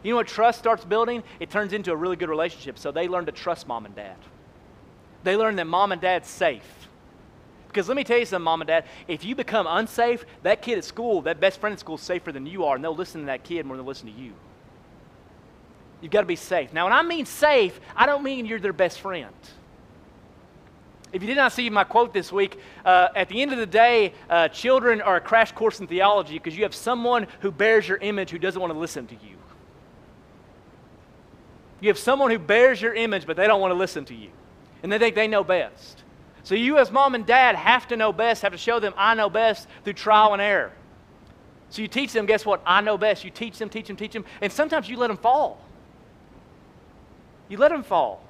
You 0.04 0.10
know 0.10 0.16
what 0.16 0.28
trust 0.28 0.60
starts 0.60 0.84
building? 0.84 1.24
It 1.40 1.50
turns 1.50 1.72
into 1.72 1.90
a 1.90 1.96
really 1.96 2.14
good 2.14 2.28
relationship. 2.28 2.78
So 2.78 2.92
they 2.92 3.08
learn 3.08 3.26
to 3.26 3.32
trust 3.32 3.66
mom 3.66 3.86
and 3.86 3.96
dad. 3.96 4.16
They 5.24 5.36
learn 5.36 5.56
that 5.56 5.66
mom 5.66 5.90
and 5.90 6.00
dad's 6.00 6.28
safe. 6.28 6.88
Because 7.66 7.88
let 7.88 7.96
me 7.96 8.04
tell 8.04 8.18
you 8.18 8.26
something, 8.26 8.44
mom 8.44 8.60
and 8.60 8.68
dad, 8.68 8.84
if 9.08 9.24
you 9.24 9.34
become 9.34 9.66
unsafe, 9.66 10.24
that 10.44 10.62
kid 10.62 10.78
at 10.78 10.84
school, 10.84 11.22
that 11.22 11.40
best 11.40 11.58
friend 11.58 11.72
at 11.72 11.80
school 11.80 11.96
is 11.96 12.02
safer 12.02 12.30
than 12.30 12.46
you 12.46 12.64
are, 12.64 12.76
and 12.76 12.84
they'll 12.84 12.94
listen 12.94 13.22
to 13.22 13.26
that 13.26 13.42
kid 13.42 13.66
more 13.66 13.76
than 13.76 13.84
they'll 13.84 13.88
listen 13.88 14.12
to 14.12 14.20
you. 14.20 14.32
You've 16.00 16.12
got 16.12 16.20
to 16.20 16.26
be 16.26 16.36
safe. 16.36 16.72
Now, 16.72 16.84
when 16.84 16.92
I 16.92 17.02
mean 17.02 17.24
safe, 17.24 17.80
I 17.96 18.04
don't 18.06 18.22
mean 18.22 18.46
you're 18.46 18.60
their 18.60 18.74
best 18.74 19.00
friend. 19.00 19.34
If 21.12 21.22
you 21.22 21.28
did 21.28 21.36
not 21.36 21.52
see 21.52 21.70
my 21.70 21.84
quote 21.84 22.12
this 22.12 22.30
week, 22.30 22.58
uh, 22.84 23.08
at 23.16 23.28
the 23.28 23.40
end 23.40 23.52
of 23.52 23.58
the 23.58 23.66
day, 23.66 24.12
uh, 24.28 24.48
children 24.48 25.00
are 25.00 25.16
a 25.16 25.20
crash 25.20 25.52
course 25.52 25.80
in 25.80 25.86
theology 25.86 26.34
because 26.34 26.56
you 26.56 26.64
have 26.64 26.74
someone 26.74 27.26
who 27.40 27.50
bears 27.50 27.88
your 27.88 27.98
image 27.98 28.30
who 28.30 28.38
doesn't 28.38 28.60
want 28.60 28.72
to 28.72 28.78
listen 28.78 29.06
to 29.06 29.14
you. 29.14 29.33
You 31.84 31.88
have 31.88 31.98
someone 31.98 32.30
who 32.30 32.38
bears 32.38 32.80
your 32.80 32.94
image, 32.94 33.26
but 33.26 33.36
they 33.36 33.46
don't 33.46 33.60
want 33.60 33.70
to 33.70 33.76
listen 33.76 34.06
to 34.06 34.14
you. 34.14 34.30
And 34.82 34.90
they 34.90 34.98
think 34.98 35.14
they 35.14 35.28
know 35.28 35.44
best. 35.44 36.02
So 36.42 36.54
you, 36.54 36.78
as 36.78 36.90
mom 36.90 37.14
and 37.14 37.26
dad, 37.26 37.56
have 37.56 37.86
to 37.88 37.96
know 37.98 38.10
best, 38.10 38.40
have 38.40 38.52
to 38.52 38.58
show 38.58 38.80
them 38.80 38.94
I 38.96 39.12
know 39.14 39.28
best 39.28 39.68
through 39.84 39.92
trial 39.92 40.32
and 40.32 40.40
error. 40.40 40.72
So 41.68 41.82
you 41.82 41.88
teach 41.88 42.14
them, 42.14 42.24
guess 42.24 42.46
what? 42.46 42.62
I 42.64 42.80
know 42.80 42.96
best. 42.96 43.22
You 43.22 43.30
teach 43.30 43.58
them, 43.58 43.68
teach 43.68 43.86
them, 43.86 43.96
teach 43.96 44.14
them, 44.14 44.24
and 44.40 44.50
sometimes 44.50 44.88
you 44.88 44.96
let 44.96 45.08
them 45.08 45.18
fall. 45.18 45.60
You 47.50 47.58
let 47.58 47.70
them 47.70 47.82
fall. 47.82 48.24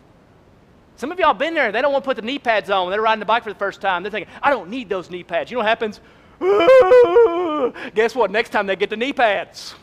Some 0.97 1.13
of 1.13 1.21
y'all 1.21 1.33
been 1.33 1.55
there. 1.55 1.71
They 1.71 1.81
don't 1.81 1.93
want 1.93 2.03
to 2.03 2.09
put 2.09 2.17
the 2.17 2.23
knee 2.23 2.41
pads 2.41 2.71
on 2.71 2.87
when 2.87 2.91
they're 2.91 3.03
riding 3.03 3.21
the 3.21 3.25
bike 3.25 3.45
for 3.45 3.53
the 3.53 3.59
first 3.59 3.81
time. 3.81 4.03
They're 4.03 4.11
thinking, 4.11 4.35
I 4.43 4.51
don't 4.51 4.69
need 4.69 4.89
those 4.89 5.11
knee 5.11 5.23
pads. 5.23 5.53
You 5.53 5.59
know 5.59 5.65
what 5.65 5.69
happens? 5.69 6.01
Guess 7.95 8.17
what? 8.17 8.33
Next 8.33 8.51
time 8.51 8.67
they 8.67 8.75
get 8.75 8.91
the 8.91 8.97
knee 8.97 9.13
pads. 9.13 9.77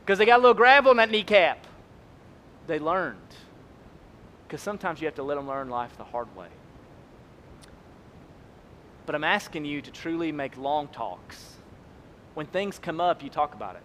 Because 0.00 0.18
they 0.18 0.24
got 0.24 0.38
a 0.38 0.42
little 0.42 0.54
gravel 0.54 0.92
in 0.92 0.96
that 0.96 1.10
kneecap. 1.10 1.66
They 2.66 2.78
learned. 2.78 3.18
Because 4.46 4.60
sometimes 4.60 5.00
you 5.00 5.06
have 5.06 5.14
to 5.16 5.22
let 5.22 5.36
them 5.36 5.48
learn 5.48 5.70
life 5.70 5.96
the 5.96 6.04
hard 6.04 6.34
way. 6.36 6.48
But 9.06 9.14
I'm 9.14 9.24
asking 9.24 9.64
you 9.64 9.80
to 9.82 9.90
truly 9.90 10.30
make 10.30 10.56
long 10.56 10.88
talks. 10.88 11.56
When 12.34 12.46
things 12.46 12.78
come 12.78 13.00
up, 13.00 13.22
you 13.22 13.30
talk 13.30 13.54
about 13.54 13.76
it. 13.76 13.82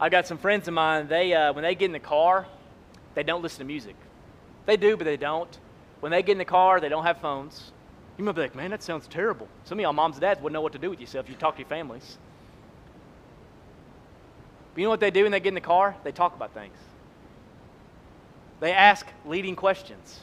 I've 0.00 0.10
got 0.10 0.26
some 0.26 0.38
friends 0.38 0.66
of 0.66 0.74
mine, 0.74 1.06
they, 1.08 1.32
uh, 1.32 1.52
when 1.52 1.62
they 1.62 1.74
get 1.74 1.86
in 1.86 1.92
the 1.92 2.00
car, 2.00 2.46
they 3.14 3.22
don't 3.22 3.42
listen 3.42 3.60
to 3.60 3.64
music. 3.64 3.94
They 4.66 4.76
do, 4.76 4.96
but 4.96 5.04
they 5.04 5.16
don't. 5.16 5.58
When 6.00 6.10
they 6.10 6.22
get 6.22 6.32
in 6.32 6.38
the 6.38 6.44
car, 6.44 6.80
they 6.80 6.88
don't 6.88 7.04
have 7.04 7.20
phones. 7.20 7.72
You 8.18 8.24
might 8.24 8.34
be 8.34 8.42
like, 8.42 8.54
man, 8.54 8.70
that 8.70 8.82
sounds 8.82 9.06
terrible. 9.06 9.48
Some 9.64 9.78
of 9.78 9.82
y'all 9.82 9.92
moms 9.92 10.16
and 10.16 10.22
dads 10.22 10.40
wouldn't 10.40 10.54
know 10.54 10.60
what 10.60 10.72
to 10.72 10.78
do 10.78 10.90
with 10.90 11.00
yourself 11.00 11.28
you 11.28 11.34
talk 11.34 11.54
to 11.56 11.60
your 11.60 11.68
families. 11.68 12.18
But 14.74 14.80
you 14.80 14.86
know 14.86 14.90
what 14.90 15.00
they 15.00 15.12
do 15.12 15.22
when 15.22 15.32
they 15.32 15.40
get 15.40 15.48
in 15.48 15.54
the 15.54 15.60
car? 15.60 15.96
They 16.02 16.10
talk 16.12 16.34
about 16.34 16.52
things. 16.52 16.76
They 18.60 18.72
ask 18.72 19.06
leading 19.24 19.54
questions. 19.54 20.20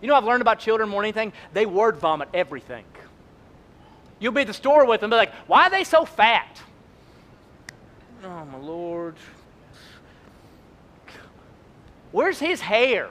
You 0.00 0.08
know 0.08 0.14
I've 0.14 0.24
learned 0.24 0.42
about 0.42 0.58
children 0.58 0.88
more 0.88 1.02
than 1.02 1.06
anything? 1.06 1.32
They 1.52 1.66
word 1.66 1.96
vomit 1.96 2.28
everything. 2.34 2.84
You'll 4.18 4.32
be 4.32 4.42
at 4.42 4.46
the 4.46 4.54
store 4.54 4.84
with 4.86 5.00
them, 5.00 5.10
be 5.10 5.16
like, 5.16 5.32
why 5.46 5.66
are 5.66 5.70
they 5.70 5.84
so 5.84 6.04
fat? 6.04 6.60
Oh, 8.24 8.44
my 8.44 8.58
Lord. 8.58 9.14
Where's 12.12 12.38
his 12.38 12.60
hair? 12.60 13.10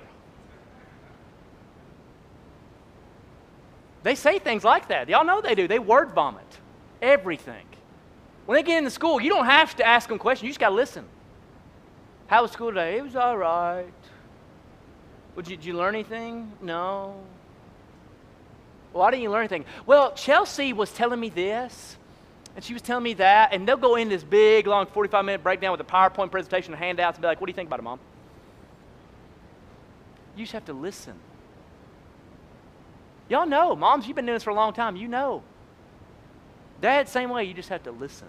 They 4.03 4.15
say 4.15 4.39
things 4.39 4.63
like 4.63 4.89
that. 4.89 5.09
Y'all 5.09 5.25
know 5.25 5.41
they 5.41 5.55
do. 5.55 5.67
They 5.67 5.79
word 5.79 6.11
vomit 6.11 6.45
everything. 7.01 7.65
When 8.45 8.55
they 8.55 8.63
get 8.63 8.77
into 8.77 8.91
school, 8.91 9.19
you 9.19 9.29
don't 9.29 9.45
have 9.45 9.75
to 9.77 9.85
ask 9.85 10.07
them 10.07 10.19
questions. 10.19 10.43
You 10.43 10.49
just 10.49 10.59
got 10.59 10.69
to 10.69 10.75
listen. 10.75 11.05
How 12.27 12.41
was 12.41 12.51
school 12.51 12.69
today? 12.69 12.97
It 12.97 13.03
was 13.03 13.15
all 13.15 13.37
right. 13.37 13.91
Well, 15.35 15.43
did 15.43 15.49
you, 15.49 15.57
did 15.57 15.65
you 15.65 15.73
learn 15.73 15.95
anything? 15.95 16.51
No. 16.61 17.15
Why 18.93 19.11
didn't 19.11 19.23
you 19.23 19.29
learn 19.29 19.41
anything? 19.41 19.65
Well, 19.85 20.13
Chelsea 20.13 20.73
was 20.73 20.91
telling 20.91 21.19
me 21.19 21.29
this, 21.29 21.97
and 22.55 22.63
she 22.63 22.73
was 22.73 22.81
telling 22.81 23.03
me 23.03 23.13
that, 23.15 23.53
and 23.53 23.67
they'll 23.67 23.77
go 23.77 23.95
in 23.95 24.09
this 24.09 24.23
big, 24.23 24.67
long 24.67 24.85
45 24.85 25.25
minute 25.25 25.43
breakdown 25.43 25.71
with 25.71 25.81
a 25.81 25.83
PowerPoint 25.83 26.31
presentation 26.31 26.73
and 26.73 26.81
handouts 26.81 27.17
and 27.17 27.21
be 27.21 27.27
like, 27.27 27.41
What 27.41 27.47
do 27.47 27.51
you 27.51 27.55
think 27.55 27.67
about 27.67 27.79
it, 27.79 27.83
Mom? 27.83 27.99
You 30.37 30.43
just 30.43 30.53
have 30.53 30.65
to 30.65 30.73
listen. 30.73 31.13
Y'all 33.27 33.45
know, 33.45 33.75
moms, 33.75 34.07
you've 34.07 34.15
been 34.15 34.25
doing 34.25 34.35
this 34.35 34.43
for 34.43 34.51
a 34.51 34.55
long 34.55 34.71
time. 34.71 34.95
You 34.95 35.07
know. 35.07 35.43
Dad, 36.81 37.07
same 37.09 37.29
way, 37.29 37.45
you 37.45 37.53
just 37.53 37.69
have 37.69 37.83
to 37.83 37.91
listen. 37.91 38.27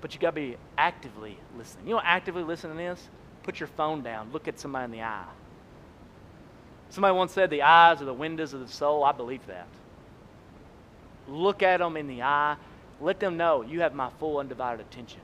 But 0.00 0.14
you 0.14 0.20
got 0.20 0.30
to 0.30 0.36
be 0.36 0.56
actively 0.76 1.38
listening. 1.56 1.86
You 1.86 1.90
know 1.90 1.96
what 1.96 2.04
actively 2.06 2.42
listening 2.42 2.78
is? 2.78 2.98
Put 3.42 3.60
your 3.60 3.68
phone 3.68 4.02
down. 4.02 4.30
Look 4.32 4.48
at 4.48 4.58
somebody 4.58 4.86
in 4.86 4.90
the 4.90 5.02
eye. 5.02 5.24
Somebody 6.90 7.14
once 7.16 7.32
said 7.32 7.50
the 7.50 7.62
eyes 7.62 8.02
are 8.02 8.04
the 8.04 8.12
windows 8.12 8.52
of 8.52 8.60
the 8.60 8.68
soul. 8.68 9.04
I 9.04 9.12
believe 9.12 9.46
that. 9.46 9.66
Look 11.26 11.62
at 11.62 11.78
them 11.78 11.96
in 11.96 12.06
the 12.06 12.22
eye. 12.22 12.56
Let 13.00 13.18
them 13.18 13.36
know 13.36 13.62
you 13.62 13.80
have 13.80 13.94
my 13.94 14.10
full 14.20 14.38
undivided 14.38 14.80
attention. 14.86 15.20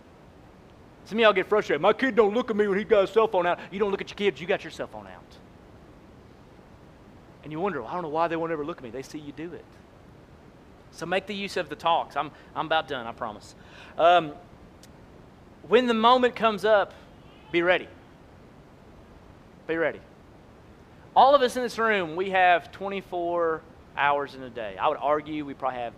Some 1.05 1.19
of 1.19 1.23
y'all 1.23 1.33
get 1.33 1.49
frustrated. 1.49 1.81
My 1.81 1.93
kid 1.93 2.17
don't 2.17 2.35
look 2.35 2.51
at 2.51 2.57
me 2.57 2.67
when 2.67 2.79
he 2.79 2.85
got 2.85 3.03
his 3.03 3.11
cell 3.11 3.29
phone 3.29 3.47
out. 3.47 3.59
You 3.71 3.79
don't 3.79 3.91
look 3.91 4.01
at 4.01 4.11
your 4.11 4.17
kids, 4.17 4.41
you 4.41 4.47
got 4.47 4.65
your 4.65 4.71
cell 4.71 4.87
phone 4.87 5.07
out. 5.07 5.23
And 7.43 7.53
you 7.53 7.61
wonder, 7.61 7.81
well, 7.81 7.91
I 7.91 7.95
don't 7.95 8.03
know 8.03 8.09
why 8.09 8.29
they 8.29 8.37
won't 8.37 8.53
ever 8.53 8.65
look 8.65 8.79
at 8.79 8.83
me. 8.83 8.91
They 8.91 9.03
see 9.03 9.19
you 9.19 9.33
do 9.33 9.53
it. 9.53 9.65
So 10.93 11.07
make 11.07 11.27
the 11.27 11.35
use 11.35 11.57
of 11.57 11.69
the 11.69 11.77
talks. 11.77 12.17
I'm, 12.17 12.31
I'm 12.55 12.67
about 12.67 12.89
done, 12.89 13.07
I 13.07 13.13
promise. 13.13 13.55
Um, 13.97 14.33
when 15.69 15.87
the 15.87 15.95
moment 15.95 16.35
comes 16.35 16.65
up, 16.65 16.93
be 17.53 17.63
ready. 17.63 17.89
Be 19.67 19.77
ready. 19.77 20.01
All 21.15 21.35
of 21.35 21.43
us 21.43 21.57
in 21.57 21.63
this 21.63 21.79
room, 21.79 22.17
we 22.17 22.31
have 22.31 22.73
24 22.73 23.63
hours 23.97 24.35
in 24.35 24.43
a 24.43 24.51
day. 24.51 24.77
I 24.81 24.89
would 24.89 24.99
argue 25.01 25.45
we 25.45 25.55
probably 25.55 25.81
have, 25.81 25.93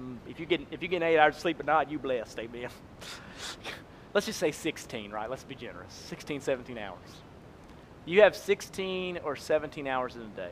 mm, 0.00 0.16
if 0.28 0.40
you 0.40 0.46
get, 0.46 0.60
if 0.70 0.82
you 0.82 0.88
get 0.88 1.02
eight 1.02 1.18
hours 1.18 1.36
of 1.36 1.40
sleep 1.40 1.60
at 1.60 1.66
night, 1.66 1.90
you 1.90 1.98
blessed, 1.98 2.38
amen. 2.38 2.68
Let's 4.14 4.26
just 4.26 4.38
say 4.38 4.52
16, 4.52 5.10
right? 5.10 5.28
Let's 5.28 5.44
be 5.44 5.54
generous. 5.54 5.92
16, 6.08 6.40
17 6.40 6.78
hours. 6.78 6.98
You 8.04 8.22
have 8.22 8.36
16 8.36 9.18
or 9.24 9.36
17 9.36 9.86
hours 9.86 10.16
in 10.16 10.22
a 10.22 10.26
day. 10.26 10.50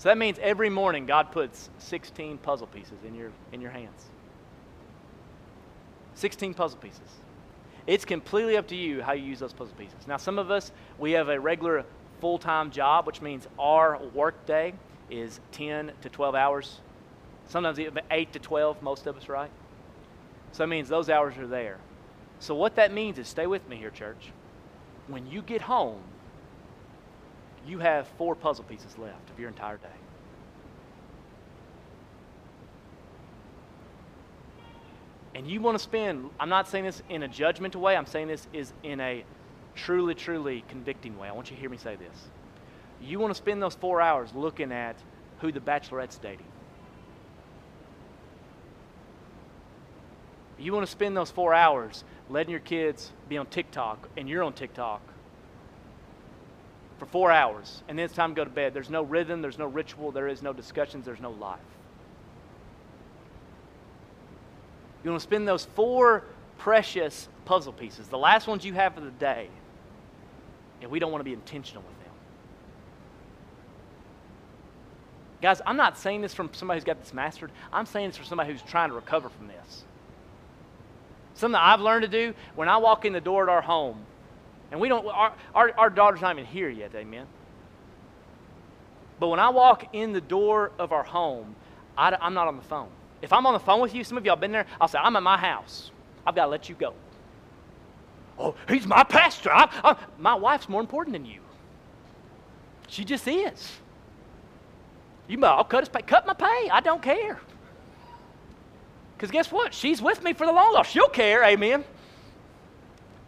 So 0.00 0.08
that 0.08 0.16
means 0.16 0.38
every 0.40 0.70
morning 0.70 1.04
God 1.04 1.30
puts 1.30 1.68
16 1.76 2.38
puzzle 2.38 2.66
pieces 2.68 2.96
in 3.06 3.14
your, 3.14 3.30
in 3.52 3.60
your 3.60 3.70
hands. 3.70 4.06
16 6.14 6.54
puzzle 6.54 6.78
pieces. 6.78 7.00
It's 7.86 8.06
completely 8.06 8.56
up 8.56 8.66
to 8.68 8.76
you 8.76 9.02
how 9.02 9.12
you 9.12 9.26
use 9.26 9.40
those 9.40 9.52
puzzle 9.52 9.74
pieces. 9.76 10.06
Now, 10.06 10.16
some 10.16 10.38
of 10.38 10.50
us, 10.50 10.72
we 10.98 11.12
have 11.12 11.28
a 11.28 11.38
regular 11.38 11.84
full 12.18 12.38
time 12.38 12.70
job, 12.70 13.06
which 13.06 13.20
means 13.20 13.46
our 13.58 14.00
work 14.14 14.46
day 14.46 14.72
is 15.10 15.38
10 15.52 15.92
to 16.00 16.08
12 16.08 16.34
hours. 16.34 16.80
Sometimes 17.48 17.78
even 17.78 18.02
8 18.10 18.32
to 18.32 18.38
12, 18.38 18.82
most 18.82 19.06
of 19.06 19.18
us, 19.18 19.28
right? 19.28 19.50
So 20.52 20.62
that 20.62 20.68
means 20.68 20.88
those 20.88 21.10
hours 21.10 21.36
are 21.36 21.46
there. 21.46 21.76
So, 22.38 22.54
what 22.54 22.74
that 22.76 22.90
means 22.90 23.18
is 23.18 23.28
stay 23.28 23.46
with 23.46 23.68
me 23.68 23.76
here, 23.76 23.90
church. 23.90 24.32
When 25.08 25.26
you 25.26 25.42
get 25.42 25.60
home, 25.60 26.00
you 27.66 27.78
have 27.78 28.08
four 28.18 28.34
puzzle 28.34 28.64
pieces 28.64 28.96
left 28.98 29.30
of 29.30 29.38
your 29.38 29.48
entire 29.48 29.76
day. 29.76 29.88
And 35.34 35.46
you 35.46 35.60
want 35.60 35.78
to 35.78 35.82
spend, 35.82 36.30
I'm 36.38 36.48
not 36.48 36.68
saying 36.68 36.84
this 36.84 37.02
in 37.08 37.22
a 37.22 37.28
judgmental 37.28 37.76
way, 37.76 37.96
I'm 37.96 38.06
saying 38.06 38.28
this 38.28 38.46
is 38.52 38.72
in 38.82 39.00
a 39.00 39.24
truly, 39.74 40.14
truly 40.14 40.64
convicting 40.68 41.18
way. 41.18 41.28
I 41.28 41.32
want 41.32 41.50
you 41.50 41.56
to 41.56 41.60
hear 41.60 41.70
me 41.70 41.76
say 41.76 41.96
this. 41.96 42.28
You 43.00 43.18
want 43.18 43.30
to 43.30 43.38
spend 43.38 43.62
those 43.62 43.74
four 43.74 44.00
hours 44.00 44.34
looking 44.34 44.72
at 44.72 44.96
who 45.38 45.52
the 45.52 45.60
bachelorette's 45.60 46.18
dating. 46.18 46.46
You 50.58 50.74
want 50.74 50.84
to 50.84 50.92
spend 50.92 51.16
those 51.16 51.30
four 51.30 51.54
hours 51.54 52.04
letting 52.28 52.50
your 52.50 52.60
kids 52.60 53.12
be 53.28 53.38
on 53.38 53.46
TikTok 53.46 54.10
and 54.16 54.28
you're 54.28 54.42
on 54.42 54.52
TikTok 54.52 55.00
for 57.00 57.06
four 57.06 57.32
hours, 57.32 57.82
and 57.88 57.98
then 57.98 58.04
it's 58.04 58.14
time 58.14 58.32
to 58.32 58.34
go 58.34 58.44
to 58.44 58.50
bed. 58.50 58.74
There's 58.74 58.90
no 58.90 59.02
rhythm, 59.02 59.40
there's 59.40 59.58
no 59.58 59.66
ritual, 59.66 60.12
there 60.12 60.28
is 60.28 60.42
no 60.42 60.52
discussions, 60.52 61.06
there's 61.06 61.18
no 61.18 61.30
life. 61.30 61.58
You 65.02 65.10
want 65.10 65.20
to 65.20 65.26
spend 65.26 65.48
those 65.48 65.64
four 65.64 66.24
precious 66.58 67.30
puzzle 67.46 67.72
pieces, 67.72 68.08
the 68.08 68.18
last 68.18 68.46
ones 68.46 68.66
you 68.66 68.74
have 68.74 68.94
for 68.94 69.00
the 69.00 69.10
day, 69.12 69.48
and 70.82 70.90
we 70.90 70.98
don't 70.98 71.10
want 71.10 71.20
to 71.20 71.24
be 71.24 71.32
intentional 71.32 71.82
with 71.82 72.04
them. 72.04 72.12
Guys, 75.40 75.62
I'm 75.64 75.78
not 75.78 75.96
saying 75.96 76.20
this 76.20 76.34
from 76.34 76.50
somebody 76.52 76.76
who's 76.76 76.84
got 76.84 77.00
this 77.00 77.14
mastered. 77.14 77.50
I'm 77.72 77.86
saying 77.86 78.10
this 78.10 78.18
from 78.18 78.26
somebody 78.26 78.52
who's 78.52 78.60
trying 78.60 78.90
to 78.90 78.94
recover 78.94 79.30
from 79.30 79.48
this. 79.48 79.84
Something 81.32 81.58
I've 81.58 81.80
learned 81.80 82.02
to 82.02 82.08
do 82.08 82.34
when 82.56 82.68
I 82.68 82.76
walk 82.76 83.06
in 83.06 83.14
the 83.14 83.22
door 83.22 83.44
at 83.44 83.48
our 83.48 83.62
home, 83.62 84.04
and 84.70 84.80
we 84.80 84.88
don't, 84.88 85.06
our, 85.06 85.32
our, 85.54 85.72
our 85.76 85.90
daughter's 85.90 86.20
not 86.20 86.36
even 86.36 86.46
here 86.46 86.68
yet, 86.68 86.94
amen. 86.94 87.26
But 89.18 89.28
when 89.28 89.40
I 89.40 89.50
walk 89.50 89.88
in 89.92 90.12
the 90.12 90.20
door 90.20 90.72
of 90.78 90.92
our 90.92 91.02
home, 91.02 91.54
I, 91.96 92.16
I'm 92.20 92.34
not 92.34 92.48
on 92.48 92.56
the 92.56 92.62
phone. 92.62 92.88
If 93.20 93.32
I'm 93.32 93.46
on 93.46 93.52
the 93.52 93.60
phone 93.60 93.80
with 93.80 93.94
you, 93.94 94.02
some 94.04 94.16
of 94.16 94.24
y'all 94.24 94.36
been 94.36 94.52
there, 94.52 94.66
I'll 94.80 94.88
say, 94.88 94.98
I'm 94.98 95.14
at 95.16 95.22
my 95.22 95.36
house. 95.36 95.90
I've 96.26 96.34
got 96.34 96.44
to 96.44 96.50
let 96.50 96.68
you 96.68 96.74
go. 96.74 96.94
Oh, 98.38 98.54
he's 98.68 98.86
my 98.86 99.04
pastor. 99.04 99.50
I, 99.52 99.68
I, 99.84 99.96
my 100.18 100.34
wife's 100.34 100.68
more 100.68 100.80
important 100.80 101.12
than 101.12 101.26
you. 101.26 101.40
She 102.88 103.04
just 103.04 103.28
is. 103.28 103.70
You 105.28 105.36
might, 105.38 105.48
I'll 105.48 105.64
cut, 105.64 105.80
his 105.80 105.88
pay, 105.90 106.02
cut 106.02 106.26
my 106.26 106.32
pay. 106.32 106.70
I 106.70 106.80
don't 106.82 107.02
care. 107.02 107.38
Because 109.16 109.30
guess 109.30 109.52
what? 109.52 109.74
She's 109.74 110.00
with 110.00 110.24
me 110.24 110.32
for 110.32 110.46
the 110.46 110.52
long 110.52 110.74
haul. 110.74 110.82
She'll 110.82 111.08
care, 111.08 111.44
amen. 111.44 111.84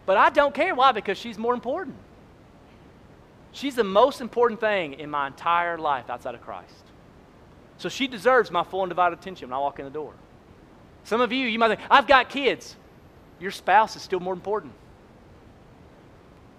But 0.05 0.17
I 0.17 0.29
don't 0.29 0.53
care. 0.53 0.75
Why? 0.75 0.91
Because 0.91 1.17
she's 1.17 1.37
more 1.37 1.53
important. 1.53 1.95
She's 3.51 3.75
the 3.75 3.83
most 3.83 4.19
important 4.19 4.59
thing 4.59 4.93
in 4.93 5.09
my 5.09 5.27
entire 5.27 5.77
life 5.77 6.09
outside 6.09 6.35
of 6.35 6.41
Christ. 6.41 6.73
So 7.77 7.89
she 7.89 8.07
deserves 8.07 8.51
my 8.51 8.63
full 8.63 8.83
and 8.83 8.89
divided 8.89 9.19
attention 9.19 9.49
when 9.49 9.55
I 9.55 9.59
walk 9.59 9.79
in 9.79 9.85
the 9.85 9.91
door. 9.91 10.13
Some 11.03 11.21
of 11.21 11.31
you, 11.31 11.47
you 11.47 11.59
might 11.59 11.69
think, 11.69 11.81
I've 11.89 12.07
got 12.07 12.29
kids. 12.29 12.75
Your 13.39 13.51
spouse 13.51 13.95
is 13.95 14.01
still 14.01 14.19
more 14.19 14.33
important. 14.33 14.73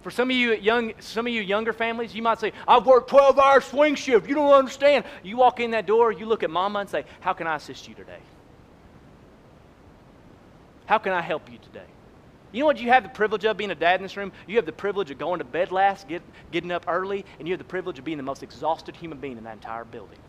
For 0.03 0.11
some 0.11 0.31
of 0.31 0.37
you 0.37 0.55
young, 0.55 0.93
some 1.01 1.27
of 1.27 1.33
you 1.33 1.41
younger 1.41 1.73
families, 1.73 2.15
you 2.15 2.21
might 2.21 2.39
say, 2.39 2.53
I've 2.69 2.85
worked 2.85 3.09
12 3.09 3.39
hour 3.39 3.61
swing 3.63 3.95
shift. 3.95 4.29
You 4.29 4.35
don't 4.35 4.53
understand. 4.53 5.07
You 5.23 5.39
walk 5.39 5.61
in 5.61 5.71
that 5.71 5.87
door, 5.87 6.13
you 6.13 6.27
look 6.27 6.43
at 6.43 6.51
mama 6.51 6.81
and 6.81 6.91
say, 6.91 7.07
How 7.21 7.33
can 7.33 7.47
I 7.47 7.57
assist 7.57 7.89
you 7.89 7.95
today? 7.95 8.19
How 10.85 10.99
can 10.99 11.13
I 11.13 11.23
help 11.23 11.51
you 11.51 11.57
today? 11.57 11.87
You 12.55 12.61
know 12.61 12.67
what 12.67 12.81
you 12.81 12.89
have 12.91 13.03
the 13.03 13.09
privilege 13.09 13.45
of 13.45 13.57
being 13.57 13.73
a 13.73 13.75
dad 13.75 13.97
in 13.97 14.05
this 14.05 14.17
room? 14.17 14.31
You 14.47 14.55
have 14.57 14.65
the 14.65 14.71
privilege 14.71 15.11
of 15.11 15.19
going 15.19 15.41
to 15.41 15.45
bed 15.45 15.73
last, 15.73 16.07
get, 16.07 16.23
getting 16.53 16.71
up 16.71 16.85
early, 16.87 17.25
and 17.41 17.49
you 17.49 17.53
have 17.53 17.59
the 17.59 17.65
privilege 17.65 17.99
of 17.99 18.05
being 18.05 18.17
the 18.17 18.23
most 18.23 18.45
exhausted 18.45 18.95
human 18.95 19.19
being 19.19 19.37
in 19.37 19.43
that 19.43 19.55
entire 19.55 19.85
building. 19.85 20.21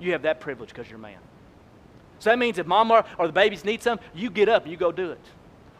You 0.00 0.10
have 0.10 0.22
that 0.22 0.40
privilege 0.40 0.70
because 0.70 0.90
you're 0.90 0.98
a 0.98 1.02
man. 1.02 1.20
So 2.18 2.30
that 2.30 2.38
means 2.40 2.58
if 2.58 2.66
mama 2.66 3.04
or 3.16 3.28
the 3.28 3.32
babies 3.32 3.64
need 3.64 3.80
something, 3.80 4.04
you 4.12 4.28
get 4.28 4.48
up 4.48 4.64
and 4.64 4.72
you 4.72 4.76
go 4.76 4.90
do 4.90 5.12
it. 5.12 5.20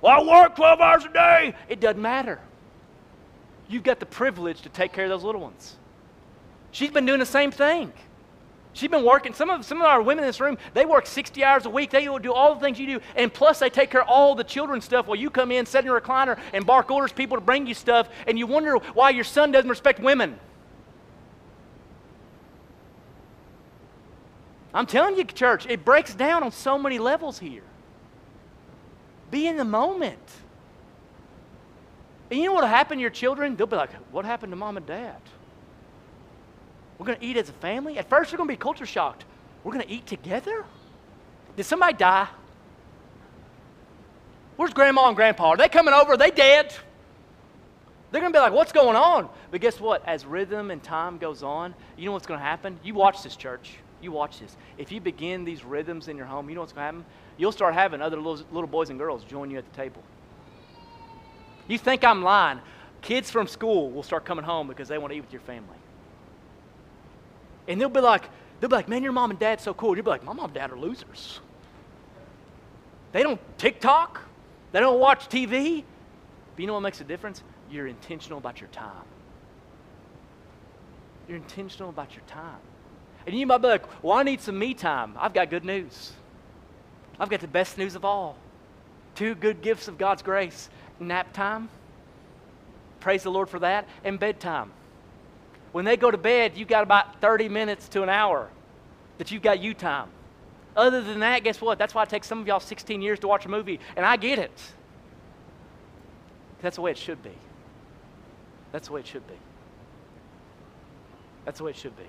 Well, 0.01 0.21
I 0.21 0.43
work 0.43 0.55
12 0.55 0.81
hours 0.81 1.05
a 1.05 1.13
day. 1.13 1.55
It 1.69 1.81
doesn't 1.81 2.01
matter. 2.01 2.39
You've 3.69 3.83
got 3.83 3.99
the 3.99 4.07
privilege 4.07 4.63
to 4.63 4.69
take 4.69 4.93
care 4.93 5.07
of 5.07 5.11
those 5.11 5.25
little 5.25 5.41
ones. 5.41 5.75
She's 6.71 6.93
been 6.93 7.07
doing 7.07 7.19
the 7.19 7.27
same 7.27 7.51
thing. 7.51 7.93
She's 8.73 8.91
been 8.91 9.05
working. 9.05 9.35
Some 9.35 9.51
of, 9.51 9.65
some 9.65 9.81
of 9.81 9.87
our 9.87 10.01
women 10.01 10.23
in 10.25 10.29
this 10.29 10.41
room, 10.41 10.57
they 10.75 10.85
work 10.85 11.07
60 11.07 11.43
hours 11.43 11.67
a 11.67 11.71
week. 11.71 11.91
They 11.91 12.05
do 12.05 12.33
all 12.33 12.55
the 12.55 12.61
things 12.61 12.79
you 12.79 12.87
do. 12.87 13.01
And 13.17 13.33
plus, 13.33 13.59
they 13.59 13.71
take 13.71 13.91
care 13.91 14.03
of 14.03 14.09
all 14.09 14.35
the 14.35 14.45
children's 14.45 14.85
stuff 14.85 15.07
while 15.07 15.17
you 15.17 15.29
come 15.29 15.51
in, 15.51 15.67
sit 15.67 15.85
in 15.85 15.91
a 15.91 16.01
recliner, 16.01 16.39
and 16.53 16.65
bark 16.65 16.91
orders 16.91 17.13
people 17.13 17.37
to 17.37 17.41
bring 17.41 17.67
you 17.67 17.75
stuff. 17.75 18.09
And 18.27 18.39
you 18.39 18.47
wonder 18.47 18.77
why 18.77 19.11
your 19.11 19.25
son 19.25 19.51
doesn't 19.51 19.69
respect 19.69 19.99
women. 20.01 20.39
I'm 24.73 24.87
telling 24.87 25.17
you, 25.17 25.25
church, 25.25 25.67
it 25.67 25.85
breaks 25.85 26.15
down 26.15 26.45
on 26.45 26.53
so 26.53 26.79
many 26.79 27.01
levels 27.01 27.41
here. 27.41 27.65
Be 29.33 29.49
in 29.49 29.57
the 29.57 29.65
moment. 29.65 30.19
And 32.31 32.39
you 32.39 32.47
know 32.47 32.53
what 32.53 32.63
will 32.63 32.69
happen 32.69 32.99
to 32.99 33.03
your 33.03 33.11
children? 33.11 33.57
They'll 33.57 33.67
be 33.67 33.77
like, 33.77 33.93
What 34.13 34.25
happened 34.25 34.53
to 34.53 34.57
mom 34.57 34.77
and 34.77 34.87
dad? 34.87 35.21
We're 37.01 37.07
going 37.07 37.19
to 37.19 37.25
eat 37.25 37.39
as 37.39 37.49
a 37.49 37.55
family? 37.55 37.97
At 37.97 38.11
first, 38.11 38.31
they're 38.31 38.37
going 38.37 38.47
to 38.47 38.53
be 38.53 38.59
culture 38.59 38.85
shocked. 38.85 39.25
We're 39.65 39.73
going 39.73 39.87
to 39.87 39.91
eat 39.91 40.07
together? 40.07 40.67
Did 41.57 41.65
somebody 41.65 41.95
die? 41.95 42.29
Where's 44.57 44.75
grandma 44.75 45.09
and 45.09 45.17
grandpa? 45.17 45.49
Are 45.49 45.57
they 45.57 45.71
coming 45.71 45.95
over? 45.95 46.13
Are 46.13 46.17
they 46.19 46.31
dead? 46.31 46.75
They're 48.11 48.21
going 48.21 48.35
to 48.35 48.39
be 48.39 48.43
like, 48.43 48.53
What's 48.53 48.73
going 48.73 48.97
on? 48.97 49.31
But 49.51 49.63
guess 49.63 49.81
what? 49.81 50.07
As 50.07 50.27
rhythm 50.27 50.71
and 50.71 50.83
time 50.83 51.17
goes 51.17 51.43
on, 51.43 51.75
you 51.97 52.05
know 52.05 52.13
what's 52.13 52.27
going 52.27 52.39
to 52.39 52.45
happen? 52.45 52.79
You 52.85 52.93
watch 52.93 53.23
this, 53.23 53.35
church. 53.35 53.79
You 54.03 54.13
watch 54.13 54.39
this. 54.39 54.55
If 54.77 54.93
you 54.93 55.01
begin 55.01 55.47
these 55.47 55.65
rhythms 55.65 56.09
in 56.09 56.19
your 56.19 56.27
home, 56.27 56.51
you 56.51 56.55
know 56.55 56.61
what's 56.61 56.75
going 56.75 56.83
to 56.83 56.99
happen? 56.99 57.05
You'll 57.39 57.51
start 57.51 57.73
having 57.73 58.03
other 58.03 58.19
little, 58.19 58.45
little 58.53 58.69
boys 58.69 58.91
and 58.91 58.99
girls 58.99 59.25
join 59.25 59.51
you 59.51 59.57
at 59.57 59.65
the 59.65 59.75
table. 59.75 60.03
You 61.67 61.79
think 61.79 62.05
I'm 62.05 62.23
lying. 62.23 62.61
Kids 63.01 63.31
from 63.31 63.47
school 63.47 63.91
will 63.91 64.03
start 64.03 64.27
coming 64.27 64.45
home 64.45 64.69
because 64.69 64.89
they 64.89 64.99
want 64.99 65.13
to 65.13 65.17
eat 65.17 65.23
with 65.23 65.33
your 65.33 65.41
family. 65.41 65.80
And 67.71 67.81
they'll 67.81 67.89
be 67.89 68.01
like, 68.01 68.29
they'll 68.59 68.69
be 68.69 68.75
like, 68.75 68.89
man, 68.89 69.05
your 69.05 69.13
mom 69.13 69.31
and 69.31 69.39
dad's 69.39 69.63
so 69.63 69.73
cool. 69.73 69.95
You'll 69.95 70.05
be 70.05 70.11
like, 70.11 70.25
my 70.25 70.33
mom 70.33 70.47
and 70.47 70.55
dad 70.55 70.73
are 70.73 70.79
losers. 70.79 71.39
They 73.13 73.23
don't 73.23 73.41
TikTok. 73.59 74.21
They 74.73 74.81
don't 74.81 74.99
watch 74.99 75.29
TV. 75.29 75.85
But 76.57 76.61
you 76.61 76.67
know 76.67 76.75
what 76.75 76.81
makes 76.81 77.01
a 77.01 77.05
difference? 77.05 77.45
You're 77.71 77.87
intentional 77.87 78.39
about 78.39 78.61
your 78.61 78.71
time. 78.71 79.05
You're 81.29 81.37
intentional 81.37 81.91
about 81.91 82.17
your 82.17 82.25
time. 82.27 82.59
And 83.25 83.39
you 83.39 83.47
might 83.47 83.59
be 83.59 83.69
like, 83.69 84.03
well, 84.03 84.19
I 84.19 84.25
need 84.25 84.41
some 84.41 84.59
me 84.59 84.75
time. 84.75 85.15
I've 85.17 85.33
got 85.33 85.49
good 85.49 85.65
news. 85.65 86.13
I've 87.21 87.31
got 87.31 87.39
the 87.39 87.47
best 87.47 87.79
news 87.79 87.95
of 87.95 88.05
all. 88.05 88.37
Two 89.15 89.37
good 89.37 89.63
gifts 89.63 89.87
of 89.87 89.97
God's 89.97 90.23
grace 90.23 90.69
nap 90.99 91.33
time. 91.33 91.69
Praise 92.99 93.23
the 93.23 93.31
Lord 93.31 93.49
for 93.49 93.61
that. 93.61 93.87
And 94.03 94.19
bedtime. 94.19 94.73
When 95.73 95.85
they 95.85 95.97
go 95.97 96.11
to 96.11 96.19
bed, 96.19 96.57
you've 96.57 96.69
got 96.69 96.83
about 96.83 97.21
30 97.21 97.49
minutes 97.49 97.89
to 97.91 98.03
an 98.03 98.09
hour 98.09 98.49
that 99.19 99.31
you've 99.31 99.43
got 99.43 99.61
you 99.61 99.75
time. 99.75 100.09
Other 100.77 101.01
than 101.01 101.21
that, 101.21 101.45
guess 101.45 101.61
what? 101.61 101.79
That's 101.79 101.95
why 101.95 102.05
it 102.05 102.09
takes 102.09 102.27
some 102.27 102.41
of 102.41 102.47
y'all 102.47 102.61
16 102.61 103.03
years 103.03 103.19
to 103.21 103.29
watch 103.29 103.45
a 103.45 103.49
movie, 103.49 103.81
and 103.97 104.05
I 104.05 104.17
get 104.17 104.39
it. 104.39 104.59
That's 106.63 106.77
the 106.77 106.83
way 106.83 106.91
it 106.91 106.99
should 106.99 107.23
be. 107.23 107.33
That's 108.73 108.89
the 108.89 108.95
way 108.95 109.01
it 109.01 109.07
should 109.07 109.27
be. 109.27 109.35
That's 111.45 111.59
the 111.59 111.65
way 111.65 111.71
it 111.71 111.77
should 111.77 111.97
be. 111.97 112.05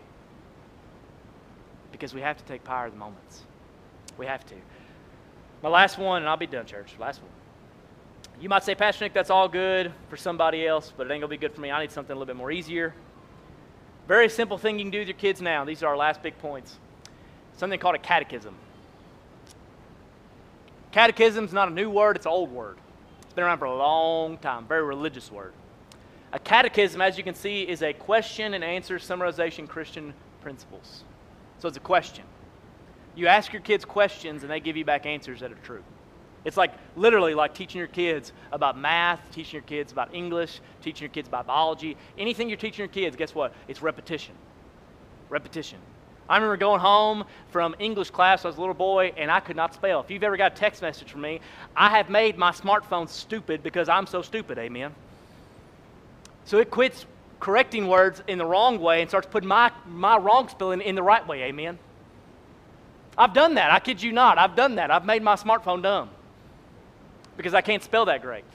Because 1.92 2.14
we 2.14 2.22
have 2.22 2.38
to 2.38 2.44
take 2.46 2.64
power 2.64 2.86
of 2.86 2.94
the 2.94 3.00
moments. 3.00 3.42
We 4.18 4.26
have 4.26 4.46
to. 4.48 4.56
My 5.64 5.70
last 5.70 5.98
one, 5.98 6.22
and 6.22 6.30
I'll 6.30 6.38
be 6.38 6.48
done, 6.48 6.66
church. 6.66 6.94
Last 7.00 7.22
one. 7.22 7.32
You 8.40 8.50
might 8.50 8.64
say, 8.64 8.76
Pastor 8.76 9.06
Nick, 9.06 9.14
that's 9.14 9.30
all 9.30 9.48
good 9.48 9.92
for 10.10 10.18
somebody 10.18 10.66
else, 10.66 10.92
but 10.96 11.08
it 11.08 11.14
ain't 11.14 11.22
going 11.22 11.30
to 11.30 11.38
be 11.38 11.38
good 11.38 11.54
for 11.54 11.62
me. 11.62 11.72
I 11.72 11.82
need 11.82 11.92
something 11.92 12.12
a 12.12 12.16
little 12.16 12.26
bit 12.26 12.36
more 12.36 12.52
easier. 12.52 12.94
Very 14.12 14.28
simple 14.28 14.58
thing 14.58 14.78
you 14.78 14.84
can 14.84 14.92
do 14.92 15.00
with 15.00 15.08
your 15.08 15.16
kids 15.16 15.42
now. 15.42 15.64
These 15.64 15.84
are 15.84 15.88
our 15.88 15.96
last 15.96 16.22
big 16.22 16.38
points. 16.40 16.76
Something 17.56 17.80
called 17.80 17.96
a 17.96 17.98
catechism. 17.98 18.54
Catechism 20.92 21.46
is 21.46 21.54
not 21.54 21.70
a 21.70 21.72
new 21.72 21.90
word, 21.90 22.18
it's 22.18 22.26
an 22.26 22.32
old 22.34 22.52
word. 22.52 22.78
It's 23.22 23.32
been 23.32 23.46
around 23.46 23.60
for 23.60 23.66
a 23.66 23.74
long 23.74 24.38
time, 24.40 24.66
very 24.68 24.84
religious 24.84 25.32
word. 25.32 25.54
A 26.34 26.40
catechism, 26.40 27.00
as 27.00 27.18
you 27.18 27.24
can 27.24 27.36
see, 27.36 27.62
is 27.62 27.82
a 27.82 27.94
question 27.94 28.54
and 28.54 28.66
answer 28.66 29.00
summarization 29.00 29.66
Christian 29.66 30.14
principles. 30.42 31.06
So 31.60 31.70
it's 31.70 31.78
a 31.78 31.80
question. 31.80 32.26
You 33.16 33.28
ask 33.28 33.54
your 33.54 33.62
kids 33.62 33.86
questions 33.86 34.44
and 34.44 34.52
they 34.52 34.60
give 34.60 34.76
you 34.76 34.84
back 34.84 35.06
answers 35.06 35.40
that 35.40 35.54
are 35.54 35.64
true. 35.64 35.86
It's 36.44 36.58
like 36.58 36.74
literally 36.96 37.36
like 37.36 37.54
teaching 37.54 37.80
your 37.80 37.88
kids 37.88 38.34
about 38.52 38.78
math, 38.78 39.20
teaching 39.32 39.54
your 39.54 39.64
kids 39.64 39.92
about 39.92 40.14
English, 40.14 40.60
teaching 40.82 41.06
your 41.06 41.14
kids 41.14 41.28
about 41.28 41.46
biology. 41.46 41.98
Anything 42.18 42.50
you're 42.50 42.58
teaching 42.58 42.80
your 42.80 42.88
kids, 42.88 43.16
guess 43.16 43.36
what? 43.36 43.54
It's 43.68 43.82
repetition. 43.82 44.34
Repetition. 45.30 45.78
I 46.28 46.36
remember 46.36 46.58
going 46.58 46.80
home 46.80 47.26
from 47.52 47.76
English 47.78 48.10
class. 48.10 48.44
I 48.44 48.48
was 48.48 48.58
a 48.58 48.60
little 48.60 48.74
boy 48.74 49.14
and 49.18 49.30
I 49.30 49.40
could 49.40 49.56
not 49.56 49.74
spell. 49.74 50.00
If 50.00 50.10
you've 50.10 50.24
ever 50.24 50.38
got 50.38 50.54
a 50.54 50.56
text 50.56 50.82
message 50.82 51.12
from 51.12 51.22
me, 51.22 51.42
I 51.76 51.90
have 51.90 52.10
made 52.10 52.38
my 52.38 52.52
smartphone 52.52 53.08
stupid 53.08 53.62
because 53.62 53.90
I'm 53.90 54.08
so 54.08 54.22
stupid. 54.22 54.58
Amen. 54.58 54.96
So 56.46 56.58
it 56.58 56.72
quits 56.72 57.06
correcting 57.40 57.88
words 57.88 58.24
in 58.28 58.38
the 58.38 58.46
wrong 58.46 58.80
way 58.80 59.02
and 59.02 59.10
starts 59.10 59.28
putting 59.30 59.50
my, 59.50 59.72
my 59.88 60.18
wrong 60.18 60.48
spelling 60.48 60.82
in 60.82 60.96
the 60.96 61.04
right 61.04 61.28
way. 61.28 61.44
Amen. 61.44 61.78
I've 63.18 63.34
done 63.34 63.56
that. 63.56 63.72
I 63.72 63.80
kid 63.80 64.02
you 64.02 64.12
not. 64.12 64.38
I've 64.38 64.56
done 64.56 64.76
that. 64.76 64.90
I've 64.90 65.06
made 65.06 65.22
my 65.22 65.36
smartphone 65.36 65.84
dumb 65.84 66.10
because 67.38 67.54
I 67.54 67.62
can't 67.62 67.84
spell 67.84 68.06
that 68.06 68.22
great. 68.22 68.46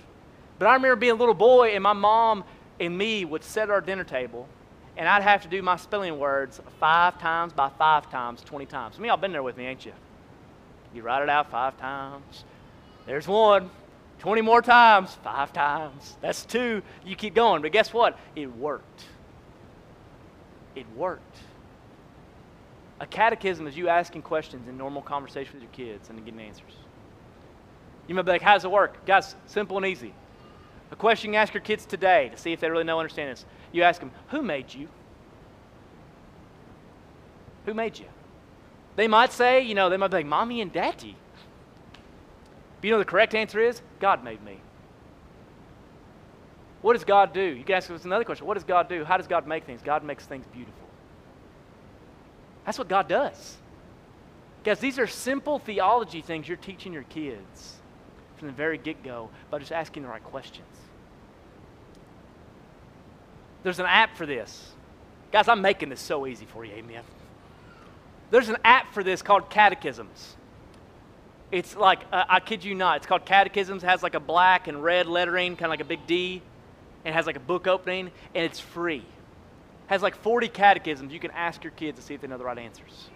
But 0.59 0.69
I 0.69 0.75
remember 0.75 0.97
being 0.97 1.13
a 1.13 1.17
little 1.17 1.35
boy, 1.35 1.71
and 1.75 1.83
my 1.83 1.93
mom 1.93 2.45
and 2.81 2.97
me 2.97 3.25
would 3.25 3.43
at 3.57 3.71
our 3.71 3.81
dinner 3.81 4.05
table, 4.05 4.49
and 4.97 5.09
I'd 5.09 5.23
have 5.23 5.43
to 5.43 5.49
do 5.49 5.63
my 5.63 5.77
spelling 5.77 6.19
words 6.19 6.61
five 6.81 7.19
times 7.19 7.53
by 7.53 7.71
five 7.79 8.11
times, 8.11 8.43
20 8.43 8.67
times. 8.67 8.95
Some 8.95 9.05
of 9.05 9.09
y'all 9.09 9.17
been 9.17 9.33
there 9.33 9.43
with 9.43 9.57
me, 9.57 9.67
ain't 9.67 9.85
you? 9.85 9.93
You 10.95 11.03
write 11.03 11.23
it 11.23 11.29
out 11.29 11.51
five 11.51 11.79
times. 11.79 12.45
There's 13.07 13.29
one. 13.29 13.71
20 14.19 14.41
more 14.41 14.63
times, 14.63 15.17
five 15.23 15.53
times. 15.53 16.17
That's 16.23 16.45
two. 16.47 16.83
You 17.05 17.17
keep 17.17 17.35
going. 17.35 17.61
But 17.61 17.73
guess 17.73 17.93
what? 17.93 18.19
It 18.35 18.47
worked. 18.57 19.05
It 20.75 20.87
worked. 20.97 21.37
A 22.99 23.07
catechism 23.07 23.67
is 23.67 23.77
you 23.77 23.89
asking 23.89 24.23
questions 24.23 24.69
in 24.69 24.79
normal 24.79 25.03
conversation 25.03 25.53
with 25.55 25.63
your 25.63 25.73
kids 25.73 26.09
and 26.09 26.25
getting 26.25 26.41
answers. 26.41 26.73
You 28.09 28.15
might 28.15 28.23
be 28.23 28.33
like, 28.33 28.43
how 28.43 28.55
does 28.55 28.65
it 28.65 28.71
work? 28.71 29.05
Guys, 29.07 29.35
simple 29.47 29.77
and 29.77 29.87
easy. 29.87 30.15
A 30.91 30.97
question 30.97 31.33
you 31.33 31.39
ask 31.39 31.53
your 31.53 31.63
kids 31.63 31.85
today 31.85 32.29
to 32.29 32.37
see 32.37 32.53
if 32.53 32.61
they 32.61 32.71
really 32.71 32.85
know 32.85 32.99
understand 32.99 33.31
this. 33.31 33.45
You 33.73 33.83
ask 33.83 34.01
them, 34.01 34.13
who 34.29 34.43
made 34.43 34.73
you? 34.73 34.89
Who 37.65 37.75
made 37.75 37.99
you? 37.99 38.07
They 38.95 39.09
might 39.09 39.33
say, 39.33 39.63
you 39.63 39.75
know, 39.75 39.91
they 39.91 39.97
might 39.97 40.09
be 40.09 40.19
like, 40.19 40.27
mommy 40.27 40.61
and 40.61 40.73
daddy. 40.73 41.17
But 42.81 42.87
you 42.87 42.93
know 42.93 42.99
the 42.99 43.05
correct 43.05 43.35
answer 43.35 43.59
is, 43.59 43.83
God 43.99 44.23
made 44.23 44.43
me. 44.45 44.61
What 46.83 46.93
does 46.93 47.05
God 47.05 47.33
do? 47.33 47.43
You 47.43 47.65
can 47.65 47.75
ask 47.75 47.91
us 47.91 48.05
another 48.05 48.25
question. 48.25 48.47
What 48.47 48.55
does 48.55 48.65
God 48.65 48.89
do? 48.89 49.05
How 49.05 49.17
does 49.17 49.27
God 49.27 49.49
make 49.49 49.65
things? 49.65 49.83
God 49.83 50.05
makes 50.05 50.25
things 50.25 50.47
beautiful. 50.53 50.87
That's 52.65 52.79
what 52.79 52.89
God 52.89 53.09
does. 53.09 53.57
Guys, 54.63 54.79
these 54.79 54.99
are 54.99 55.07
simple 55.07 55.59
theology 55.59 56.21
things 56.21 56.47
you're 56.47 56.57
teaching 56.57 56.93
your 56.93 57.05
kids 57.05 57.76
from 58.37 58.49
the 58.49 58.55
very 58.55 58.79
get 58.79 59.03
go 59.03 59.31
by 59.51 59.59
just 59.59 59.73
asking 59.73 60.03
the 60.03 60.09
right 60.09 60.23
questions. 60.25 60.67
There's 63.63 63.79
an 63.79 63.87
app 63.87 64.17
for 64.17 64.27
this. 64.27 64.71
Guys, 65.33 65.49
I'm 65.49 65.61
making 65.61 65.89
this 65.89 66.01
so 66.01 66.27
easy 66.27 66.47
for 66.47 66.65
you, 66.65 66.73
amen. 66.75 67.03
There's 68.31 68.49
an 68.49 68.59
app 68.65 68.93
for 68.93 69.03
this 69.03 69.23
called 69.23 69.51
Catechisms. 69.51 70.37
It's 71.53 71.77
like, 71.77 72.01
uh, 72.13 72.25
I 72.29 72.41
kid 72.41 72.65
you 72.65 72.75
not, 72.75 72.99
it's 72.99 73.07
called 73.07 73.25
Catechisms. 73.25 73.83
It 73.83 73.87
has 73.87 74.03
like 74.03 74.15
a 74.15 74.21
black 74.21 74.69
and 74.69 74.83
red 74.83 75.07
lettering, 75.07 75.57
kind 75.57 75.67
of 75.67 75.71
like 75.71 75.81
a 75.81 75.85
big 75.85 76.07
D, 76.07 76.43
and 77.05 77.15
has 77.15 77.27
like 77.27 77.37
a 77.37 77.41
book 77.41 77.67
opening, 77.67 78.11
and 78.35 78.45
it's 78.45 78.59
free. 78.59 78.99
It 78.99 79.05
has 79.87 80.03
like 80.03 80.17
40 80.17 80.49
catechisms 80.49 81.13
you 81.13 81.21
can 81.21 81.31
ask 81.31 81.63
your 81.63 81.71
kids 81.73 81.99
to 81.99 82.05
see 82.05 82.15
if 82.15 82.21
they 82.21 82.27
know 82.27 82.39
the 82.39 82.45
right 82.45 82.59
answers. 82.59 83.11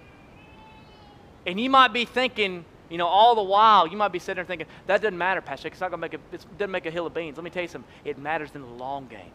And 1.47 1.59
you 1.59 1.71
might 1.71 1.93
be 1.93 2.05
thinking, 2.05 2.65
you 2.91 2.99
know, 2.99 3.07
all 3.07 3.35
the 3.35 3.43
while, 3.43 3.87
you 3.87 3.97
might 3.97 4.13
be 4.13 4.19
sitting 4.19 4.37
there 4.37 4.45
thinking, 4.45 4.67
that 4.87 5.01
doesn't 5.01 5.17
matter, 5.17 5.41
Pastor. 5.41 5.69
It's 5.69 5.81
not 5.81 5.91
going 5.91 6.01
to 6.01 6.09
make 6.09 6.15
a, 6.15 6.35
it 6.35 6.45
doesn't 6.59 6.71
make 6.71 6.87
a 6.87 6.91
hill 6.91 7.07
of 7.07 7.15
beans. 7.15 7.37
Let 7.37 7.45
me 7.45 7.51
tell 7.51 7.63
you 7.63 7.69
something. 7.69 7.91
It 8.05 8.19
matters 8.19 8.51
in 8.55 8.63
the 8.63 8.67
long 8.67 9.07
game. 9.07 9.33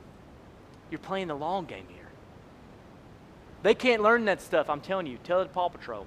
You're 0.91 0.99
playing 0.99 1.28
the 1.28 1.36
long 1.36 1.66
game 1.66 1.86
here. 1.88 2.10
They 3.64 3.74
can't 3.74 4.03
learn 4.03 4.26
that 4.26 4.41
stuff, 4.41 4.70
I'm 4.70 4.82
telling 4.82 5.08
you. 5.08 5.18
Tell 5.24 5.41
it 5.41 5.45
to 5.45 5.49
Paw 5.49 5.70
Patrol. 5.70 6.06